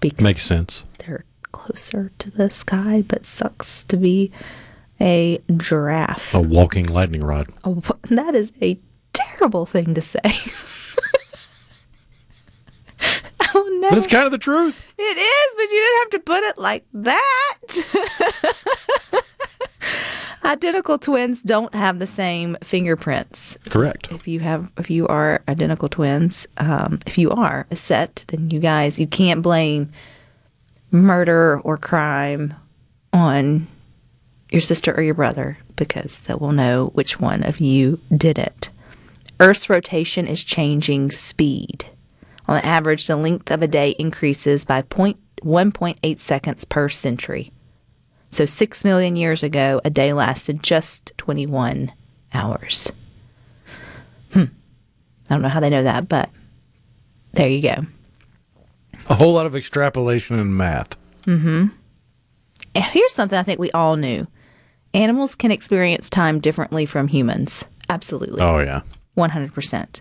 because 0.00 0.22
Makes 0.22 0.44
sense. 0.44 0.82
they're 0.98 1.24
closer 1.50 2.12
to 2.18 2.30
the 2.30 2.50
sky, 2.50 3.02
but 3.08 3.24
sucks 3.24 3.84
to 3.84 3.96
be 3.96 4.30
a 5.02 5.38
giraffe. 5.56 6.32
A 6.32 6.40
walking 6.40 6.86
lightning 6.86 7.22
rod. 7.22 7.48
Wh- 7.66 7.90
that 8.08 8.34
is 8.34 8.52
a 8.62 8.78
terrible 9.12 9.66
thing 9.66 9.92
to 9.94 10.00
say. 10.00 10.20
oh 13.54 13.78
no, 13.80 13.90
But 13.90 13.98
it's 13.98 14.06
kind 14.06 14.24
of 14.24 14.30
the 14.30 14.38
truth. 14.38 14.84
it 14.98 15.02
is, 15.02 15.54
but 15.56 15.62
you 15.64 15.68
didn't 15.80 15.98
have 15.98 16.10
to 16.10 16.18
put 16.20 16.42
it 16.44 16.56
like 16.58 16.84
that. 16.94 17.58
Identical 20.44 20.98
twins 20.98 21.40
don't 21.42 21.72
have 21.74 21.98
the 22.00 22.06
same 22.06 22.56
fingerprints. 22.64 23.56
Correct. 23.70 24.10
If 24.10 24.26
you 24.26 24.40
have, 24.40 24.72
if 24.76 24.90
you 24.90 25.06
are 25.06 25.40
identical 25.46 25.88
twins, 25.88 26.48
um, 26.58 26.98
if 27.06 27.16
you 27.16 27.30
are 27.30 27.64
a 27.70 27.76
set, 27.76 28.24
then 28.28 28.50
you 28.50 28.58
guys, 28.58 28.98
you 28.98 29.06
can't 29.06 29.40
blame 29.40 29.92
murder 30.90 31.60
or 31.60 31.76
crime 31.78 32.54
on 33.12 33.68
your 34.52 34.60
sister 34.60 34.94
or 34.94 35.02
your 35.02 35.14
brother 35.14 35.58
because 35.76 36.18
that 36.20 36.40
will 36.40 36.52
know 36.52 36.90
which 36.92 37.18
one 37.18 37.42
of 37.42 37.58
you 37.58 37.98
did 38.14 38.38
it. 38.38 38.68
Earth's 39.40 39.70
rotation 39.70 40.28
is 40.28 40.44
changing 40.44 41.10
speed. 41.10 41.86
On 42.46 42.58
average, 42.58 43.06
the 43.06 43.16
length 43.16 43.50
of 43.50 43.62
a 43.62 43.66
day 43.66 43.90
increases 43.98 44.64
by 44.64 44.82
point, 44.82 45.16
1.8 45.40 46.18
seconds 46.20 46.64
per 46.64 46.88
century. 46.88 47.50
So, 48.30 48.46
six 48.46 48.84
million 48.84 49.16
years 49.16 49.42
ago, 49.42 49.80
a 49.84 49.90
day 49.90 50.12
lasted 50.12 50.62
just 50.62 51.12
21 51.18 51.92
hours. 52.32 52.92
Hmm. 54.32 54.44
I 55.28 55.34
don't 55.34 55.42
know 55.42 55.48
how 55.48 55.60
they 55.60 55.70
know 55.70 55.82
that, 55.82 56.08
but 56.08 56.30
there 57.32 57.48
you 57.48 57.62
go. 57.62 57.86
A 59.08 59.14
whole 59.14 59.32
lot 59.32 59.46
of 59.46 59.56
extrapolation 59.56 60.38
and 60.38 60.56
math. 60.56 60.96
And 62.74 62.84
here's 62.84 63.12
something 63.12 63.38
I 63.38 63.42
think 63.42 63.58
we 63.58 63.70
all 63.72 63.96
knew 63.96 64.26
animals 64.94 65.34
can 65.34 65.50
experience 65.50 66.10
time 66.10 66.40
differently 66.40 66.86
from 66.86 67.08
humans. 67.08 67.64
Absolutely. 67.88 68.40
Oh 68.40 68.58
yeah. 68.58 68.82
100%. 69.16 70.00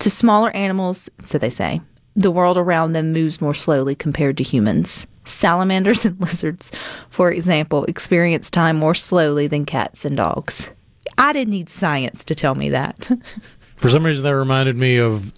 To 0.00 0.10
smaller 0.10 0.50
animals, 0.50 1.08
so 1.24 1.38
they 1.38 1.50
say, 1.50 1.80
the 2.16 2.30
world 2.30 2.56
around 2.56 2.92
them 2.92 3.12
moves 3.12 3.40
more 3.40 3.54
slowly 3.54 3.94
compared 3.94 4.36
to 4.38 4.44
humans. 4.44 5.06
Salamanders 5.24 6.04
and 6.04 6.20
lizards, 6.20 6.70
for 7.08 7.30
example, 7.32 7.84
experience 7.84 8.50
time 8.50 8.76
more 8.76 8.94
slowly 8.94 9.46
than 9.46 9.64
cats 9.64 10.04
and 10.04 10.16
dogs. 10.16 10.70
I 11.18 11.32
didn't 11.32 11.52
need 11.52 11.68
science 11.68 12.24
to 12.26 12.34
tell 12.34 12.54
me 12.54 12.68
that. 12.70 13.10
For 13.76 13.90
some 13.90 14.06
reason, 14.06 14.24
that 14.24 14.34
reminded 14.34 14.76
me 14.76 14.96
of 14.98 15.32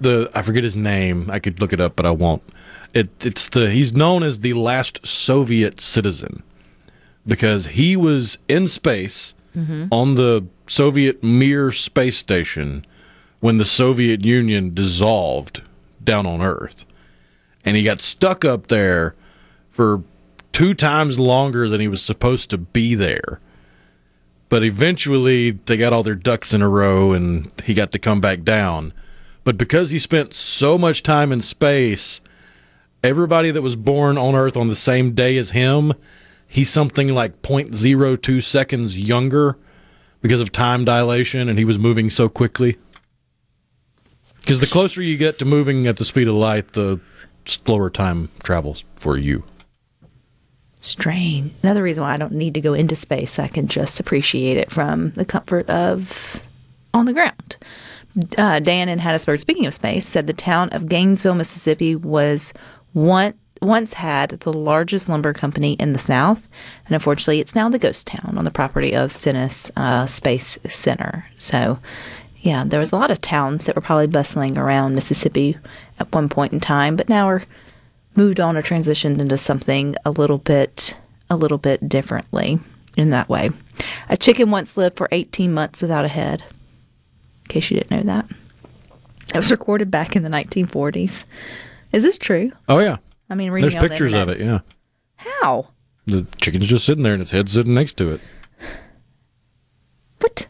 the 0.00 0.30
I 0.34 0.42
forget 0.42 0.64
his 0.64 0.76
name. 0.76 1.30
I 1.30 1.38
could 1.38 1.60
look 1.60 1.72
it 1.72 1.80
up, 1.80 1.96
but 1.96 2.04
I 2.04 2.10
won't. 2.10 2.42
It, 2.92 3.08
it's 3.24 3.48
the 3.48 3.70
he's 3.70 3.94
known 3.94 4.22
as 4.22 4.40
the 4.40 4.52
last 4.54 5.06
Soviet 5.06 5.80
citizen 5.80 6.42
because 7.26 7.68
he 7.68 7.96
was 7.96 8.38
in 8.48 8.68
space 8.68 9.34
mm-hmm. 9.56 9.86
on 9.90 10.14
the 10.14 10.46
Soviet 10.66 11.22
Mir 11.22 11.72
space 11.72 12.16
station 12.16 12.84
when 13.40 13.58
the 13.58 13.64
Soviet 13.64 14.24
Union 14.24 14.74
dissolved 14.74 15.62
down 16.02 16.26
on 16.26 16.40
Earth, 16.40 16.84
and 17.64 17.76
he 17.76 17.82
got 17.82 18.00
stuck 18.00 18.44
up 18.44 18.68
there 18.68 19.14
for 19.70 20.02
two 20.52 20.72
times 20.72 21.18
longer 21.18 21.68
than 21.68 21.80
he 21.80 21.88
was 21.88 22.00
supposed 22.00 22.48
to 22.50 22.56
be 22.56 22.94
there. 22.94 23.40
But 24.48 24.62
eventually 24.62 25.50
they 25.50 25.76
got 25.76 25.92
all 25.92 26.02
their 26.02 26.14
ducks 26.14 26.54
in 26.54 26.62
a 26.62 26.68
row 26.68 27.12
and 27.12 27.50
he 27.64 27.74
got 27.74 27.90
to 27.92 27.98
come 27.98 28.20
back 28.20 28.42
down. 28.42 28.94
But 29.44 29.58
because 29.58 29.90
he 29.90 29.98
spent 29.98 30.32
so 30.32 30.78
much 30.78 31.02
time 31.02 31.30
in 31.30 31.40
space, 31.40 32.20
everybody 33.04 33.50
that 33.50 33.60
was 33.60 33.76
born 33.76 34.16
on 34.16 34.34
Earth 34.34 34.56
on 34.56 34.68
the 34.68 34.76
same 34.76 35.12
day 35.12 35.36
as 35.36 35.50
him, 35.50 35.92
he's 36.46 36.70
something 36.70 37.08
like 37.08 37.42
0.02 37.42 38.42
seconds 38.42 38.98
younger 38.98 39.56
because 40.20 40.40
of 40.40 40.52
time 40.52 40.84
dilation 40.84 41.48
and 41.48 41.58
he 41.58 41.64
was 41.64 41.78
moving 41.78 42.10
so 42.10 42.28
quickly. 42.28 42.78
Because 44.40 44.60
the 44.60 44.66
closer 44.66 45.02
you 45.02 45.16
get 45.16 45.38
to 45.40 45.44
moving 45.44 45.86
at 45.86 45.96
the 45.96 46.04
speed 46.04 46.28
of 46.28 46.34
light, 46.34 46.72
the 46.74 47.00
slower 47.44 47.90
time 47.90 48.30
travels 48.42 48.84
for 48.96 49.16
you. 49.16 49.44
Strange. 50.80 51.52
Another 51.62 51.82
reason 51.82 52.04
why 52.04 52.14
I 52.14 52.16
don't 52.16 52.32
need 52.32 52.54
to 52.54 52.60
go 52.60 52.72
into 52.72 52.94
space, 52.94 53.38
I 53.38 53.48
can 53.48 53.66
just 53.66 53.98
appreciate 53.98 54.56
it 54.56 54.70
from 54.70 55.10
the 55.12 55.24
comfort 55.24 55.68
of 55.68 56.40
on 56.94 57.06
the 57.06 57.12
ground. 57.12 57.56
Uh, 58.38 58.60
Dan 58.60 58.88
in 58.88 59.00
Hattiesburg, 59.00 59.40
speaking 59.40 59.66
of 59.66 59.74
space, 59.74 60.06
said 60.06 60.26
the 60.26 60.32
town 60.32 60.68
of 60.70 60.88
Gainesville, 60.88 61.34
Mississippi 61.34 61.96
was 61.96 62.54
one, 62.92 63.34
once 63.62 63.94
had 63.94 64.30
the 64.30 64.52
largest 64.52 65.08
lumber 65.08 65.32
company 65.32 65.74
in 65.74 65.92
the 65.92 65.98
South, 65.98 66.46
and 66.86 66.94
unfortunately, 66.94 67.40
it's 67.40 67.54
now 67.54 67.68
the 67.68 67.78
ghost 67.78 68.06
town 68.06 68.36
on 68.36 68.44
the 68.44 68.50
property 68.50 68.94
of 68.94 69.12
Stennis 69.12 69.70
uh, 69.76 70.06
Space 70.06 70.58
Center. 70.68 71.26
So, 71.36 71.78
yeah, 72.40 72.64
there 72.64 72.80
was 72.80 72.92
a 72.92 72.96
lot 72.96 73.10
of 73.10 73.20
towns 73.20 73.64
that 73.64 73.76
were 73.76 73.82
probably 73.82 74.06
bustling 74.06 74.56
around 74.58 74.94
Mississippi 74.94 75.56
at 75.98 76.12
one 76.12 76.28
point 76.28 76.52
in 76.52 76.60
time, 76.60 76.96
but 76.96 77.08
now 77.08 77.26
we're 77.26 77.42
moved 78.14 78.40
on 78.40 78.56
or 78.56 78.62
transitioned 78.62 79.20
into 79.20 79.36
something 79.36 79.94
a 80.04 80.10
little 80.10 80.38
bit 80.38 80.96
a 81.28 81.36
little 81.36 81.58
bit 81.58 81.88
differently 81.88 82.58
in 82.96 83.10
that 83.10 83.28
way. 83.28 83.50
A 84.08 84.16
chicken 84.16 84.50
once 84.50 84.76
lived 84.76 84.96
for 84.96 85.08
18 85.10 85.52
months 85.52 85.82
without 85.82 86.04
a 86.04 86.08
head. 86.08 86.42
In 86.42 87.48
case 87.48 87.70
you 87.70 87.78
didn't 87.78 87.90
know 87.90 88.02
that. 88.14 88.26
That 89.32 89.38
was 89.38 89.50
recorded 89.50 89.90
back 89.90 90.14
in 90.14 90.22
the 90.22 90.28
1940s. 90.28 91.24
Is 91.92 92.02
this 92.02 92.16
true? 92.16 92.52
Oh, 92.68 92.78
yeah. 92.78 92.98
I 93.28 93.34
mean, 93.34 93.50
reading 93.50 93.70
There's 93.70 93.82
on 93.82 93.82
the 93.82 93.88
pictures 93.88 94.12
of 94.12 94.28
it, 94.28 94.40
yeah. 94.40 94.60
How? 95.16 95.68
The 96.06 96.26
chicken's 96.40 96.66
just 96.66 96.84
sitting 96.84 97.02
there 97.02 97.14
and 97.14 97.22
its 97.22 97.32
head's 97.32 97.52
sitting 97.52 97.74
next 97.74 97.96
to 97.96 98.12
it. 98.12 98.20
What? 100.20 100.46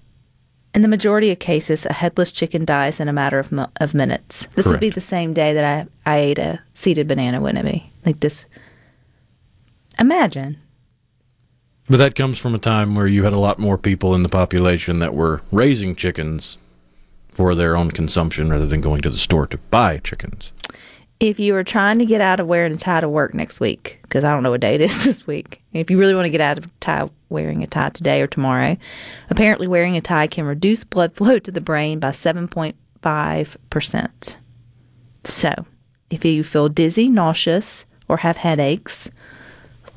In 0.74 0.82
the 0.82 0.88
majority 0.88 1.30
of 1.30 1.38
cases, 1.38 1.86
a 1.86 1.92
headless 1.94 2.30
chicken 2.30 2.66
dies 2.66 3.00
in 3.00 3.08
a 3.08 3.12
matter 3.12 3.38
of, 3.38 3.50
mo- 3.50 3.70
of 3.76 3.94
minutes. 3.94 4.46
This 4.54 4.66
would 4.66 4.80
be 4.80 4.90
the 4.90 5.00
same 5.00 5.32
day 5.32 5.54
that 5.54 5.88
I, 6.04 6.12
I 6.14 6.18
ate 6.18 6.38
a 6.38 6.60
seeded 6.74 7.08
banana, 7.08 7.40
wouldn't 7.40 7.66
it 7.66 7.72
be? 7.72 7.90
Like 8.04 8.20
this. 8.20 8.44
Imagine. 9.98 10.58
But 11.88 11.96
that 11.98 12.14
comes 12.14 12.38
from 12.38 12.54
a 12.54 12.58
time 12.58 12.94
where 12.94 13.06
you 13.06 13.24
had 13.24 13.32
a 13.32 13.38
lot 13.38 13.58
more 13.58 13.78
people 13.78 14.14
in 14.14 14.22
the 14.22 14.28
population 14.28 14.98
that 14.98 15.14
were 15.14 15.40
raising 15.50 15.96
chickens 15.96 16.58
for 17.30 17.54
their 17.54 17.76
own 17.76 17.90
consumption 17.90 18.50
rather 18.50 18.66
than 18.66 18.80
going 18.80 19.00
to 19.02 19.10
the 19.10 19.18
store 19.18 19.46
to 19.46 19.58
buy 19.70 19.98
chickens. 19.98 20.52
If 21.20 21.40
you 21.40 21.54
are 21.56 21.64
trying 21.64 21.98
to 21.98 22.06
get 22.06 22.20
out 22.20 22.40
of 22.40 22.46
wearing 22.46 22.74
a 22.74 22.76
tie 22.76 23.00
to 23.00 23.08
work 23.08 23.32
next 23.32 23.60
week, 23.60 24.00
because 24.02 24.24
I 24.24 24.32
don't 24.32 24.42
know 24.42 24.50
what 24.50 24.60
day 24.60 24.74
it 24.74 24.82
is 24.82 25.04
this 25.04 25.26
week, 25.26 25.62
if 25.72 25.90
you 25.90 25.98
really 25.98 26.14
want 26.14 26.26
to 26.26 26.30
get 26.30 26.40
out 26.40 26.58
of 26.58 26.80
tie 26.80 27.08
wearing 27.28 27.62
a 27.62 27.66
tie 27.66 27.90
today 27.90 28.20
or 28.20 28.26
tomorrow, 28.26 28.76
apparently 29.30 29.66
wearing 29.66 29.96
a 29.96 30.00
tie 30.00 30.26
can 30.26 30.44
reduce 30.44 30.84
blood 30.84 31.14
flow 31.14 31.38
to 31.38 31.50
the 31.50 31.60
brain 31.60 31.98
by 31.98 32.10
7.5%. 32.10 34.36
So, 35.24 35.66
if 36.10 36.24
you 36.24 36.44
feel 36.44 36.68
dizzy, 36.68 37.08
nauseous, 37.08 37.86
or 38.08 38.18
have 38.18 38.36
headaches, 38.36 39.10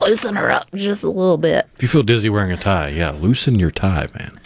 loosen 0.02 0.36
her 0.36 0.50
up 0.50 0.68
just 0.74 1.04
a 1.04 1.10
little 1.10 1.38
bit. 1.38 1.68
If 1.76 1.84
you 1.84 1.88
feel 1.88 2.04
dizzy 2.04 2.30
wearing 2.30 2.52
a 2.52 2.58
tie, 2.58 2.90
yeah, 2.90 3.12
loosen 3.12 3.60
your 3.60 3.72
tie, 3.72 4.08
man. 4.18 4.40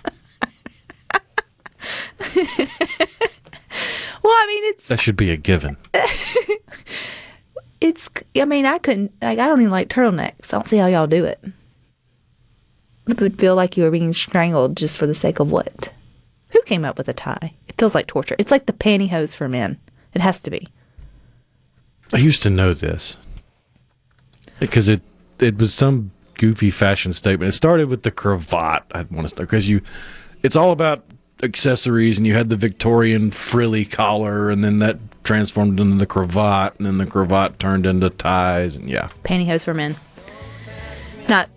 Well, 4.24 4.34
I 4.34 4.48
mean, 4.48 4.64
it's 4.66 4.88
That 4.88 5.02
should 5.02 5.18
be 5.18 5.32
a 5.32 5.38
given. 5.38 5.78
it's. 7.82 8.10
I 8.36 8.46
mean, 8.46 8.66
I 8.66 8.78
couldn't. 8.78 9.12
Like, 9.22 9.40
I 9.40 9.48
don't 9.48 9.62
even 9.62 9.72
like 9.72 9.90
turtlenecks. 9.90 10.54
I 10.54 10.58
don't 10.58 10.68
see 10.68 10.78
how 10.78 10.88
y'all 10.88 11.08
do 11.08 11.26
it. 11.26 11.44
It 13.08 13.20
would 13.20 13.38
feel 13.38 13.56
like 13.56 13.76
you 13.76 13.84
were 13.84 13.92
being 13.92 14.14
strangled 14.14 14.78
just 14.78 14.98
for 14.98 15.06
the 15.06 15.14
sake 15.14 15.40
of 15.40 15.52
what? 15.52 15.92
Who 16.50 16.62
came 16.62 16.86
up 16.86 16.98
with 16.98 17.10
a 17.10 17.14
tie? 17.14 17.54
It 17.68 17.76
feels 17.78 17.94
like 17.94 18.08
torture. 18.08 18.36
It's 18.40 18.52
like 18.52 18.66
the 18.66 18.74
pantyhose 18.74 19.36
for 19.36 19.50
men. 19.50 19.78
It 20.14 20.22
has 20.22 20.40
to 20.42 20.50
be. 20.50 20.70
I 22.14 22.18
used 22.18 22.44
to 22.44 22.50
know 22.50 22.74
this 22.74 23.18
because 24.60 24.88
it 24.88 25.02
it 25.40 25.58
was 25.58 25.74
some 25.74 26.12
goofy 26.36 26.72
fashion 26.72 27.12
statement. 27.12 27.50
It 27.50 27.54
started 27.54 27.90
with 27.90 28.04
the 28.04 28.12
cravat. 28.12 28.84
I 28.92 29.02
want 29.12 29.24
to 29.24 29.30
start 29.30 29.50
because 29.50 29.68
you. 29.68 29.82
It's 30.44 30.56
all 30.56 30.72
about 30.72 31.04
accessories, 31.44 32.18
and 32.18 32.26
you 32.26 32.34
had 32.34 32.50
the 32.50 32.56
Victorian 32.56 33.32
frilly 33.32 33.86
collar, 33.86 34.50
and 34.50 34.64
then 34.64 34.80
that 34.80 34.98
transformed 35.24 35.80
into 35.80 35.98
the 35.98 36.06
cravat, 36.06 36.76
and 36.78 36.86
then 36.86 36.98
the 36.98 37.06
cravat 37.06 37.60
turned 37.60 37.86
into 37.86 38.10
ties, 38.10 38.76
and 38.76 38.90
yeah. 38.90 39.10
Pantyhose 39.24 39.64
for 39.64 39.74
men. 39.74 39.96
Not 41.30 41.50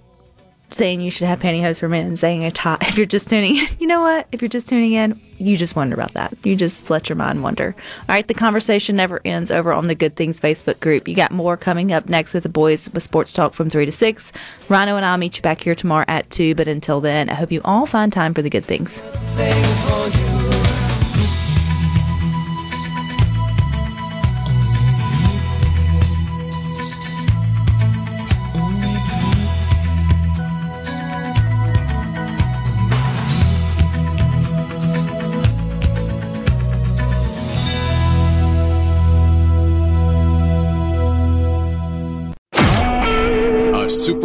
saying 0.71 1.01
you 1.01 1.11
should 1.11 1.27
have 1.27 1.41
pantyhose 1.41 1.79
for 1.79 1.89
men, 1.89 2.17
saying 2.17 2.45
a 2.45 2.51
tie. 2.51 2.79
If 2.83 2.97
you're 2.97 3.07
just 3.07 3.29
tuning 3.29 3.57
in, 3.57 3.67
you 3.79 3.87
know 3.87 4.01
what? 4.01 4.27
If 4.33 4.43
you're 4.43 4.49
just 4.49 4.69
tuning 4.69 4.93
in, 4.93 5.21
you 5.39 5.57
just 5.57 5.77
wonder 5.77 5.95
about 5.95 6.15
that. 6.15 6.35
You 6.45 6.57
just 6.57 6.91
let 6.91 7.09
your 7.09 7.17
mind 7.17 7.43
wander. 7.43 7.75
All 7.77 8.15
right, 8.15 8.27
the 8.27 8.35
conversation 8.35 8.97
never 8.97 9.21
ends 9.25 9.51
over 9.51 9.73
on 9.73 9.87
the 9.87 9.95
Good 9.95 10.17
Things 10.17 10.41
Facebook 10.41 10.81
group. 10.81 11.09
You 11.09 11.15
got 11.15 11.31
more 11.31 11.57
coming 11.57 11.93
up 11.93 12.09
next 12.09 12.35
with 12.35 12.43
the 12.43 12.49
boys 12.49 12.89
with 12.91 13.03
Sports 13.03 13.33
Talk 13.33 13.55
from 13.55 13.71
3 13.71 13.87
to 13.87 13.93
6. 13.93 14.33
Rhino 14.69 14.97
and 14.97 15.05
I'll 15.05 15.19
meet 15.19 15.37
you 15.37 15.43
back 15.43 15.61
here 15.63 15.75
tomorrow 15.75 16.05
at 16.09 16.31
2, 16.31 16.55
but 16.55 16.69
until 16.69 17.01
then, 17.01 17.29
I 17.29 17.35
hope 17.35 17.53
you 17.53 17.61
all 17.65 17.87
find 17.87 18.13
time 18.13 18.35
for 18.35 18.43
the 18.43 18.51
good 18.51 18.65
things. 18.65 19.01
things 19.01 20.46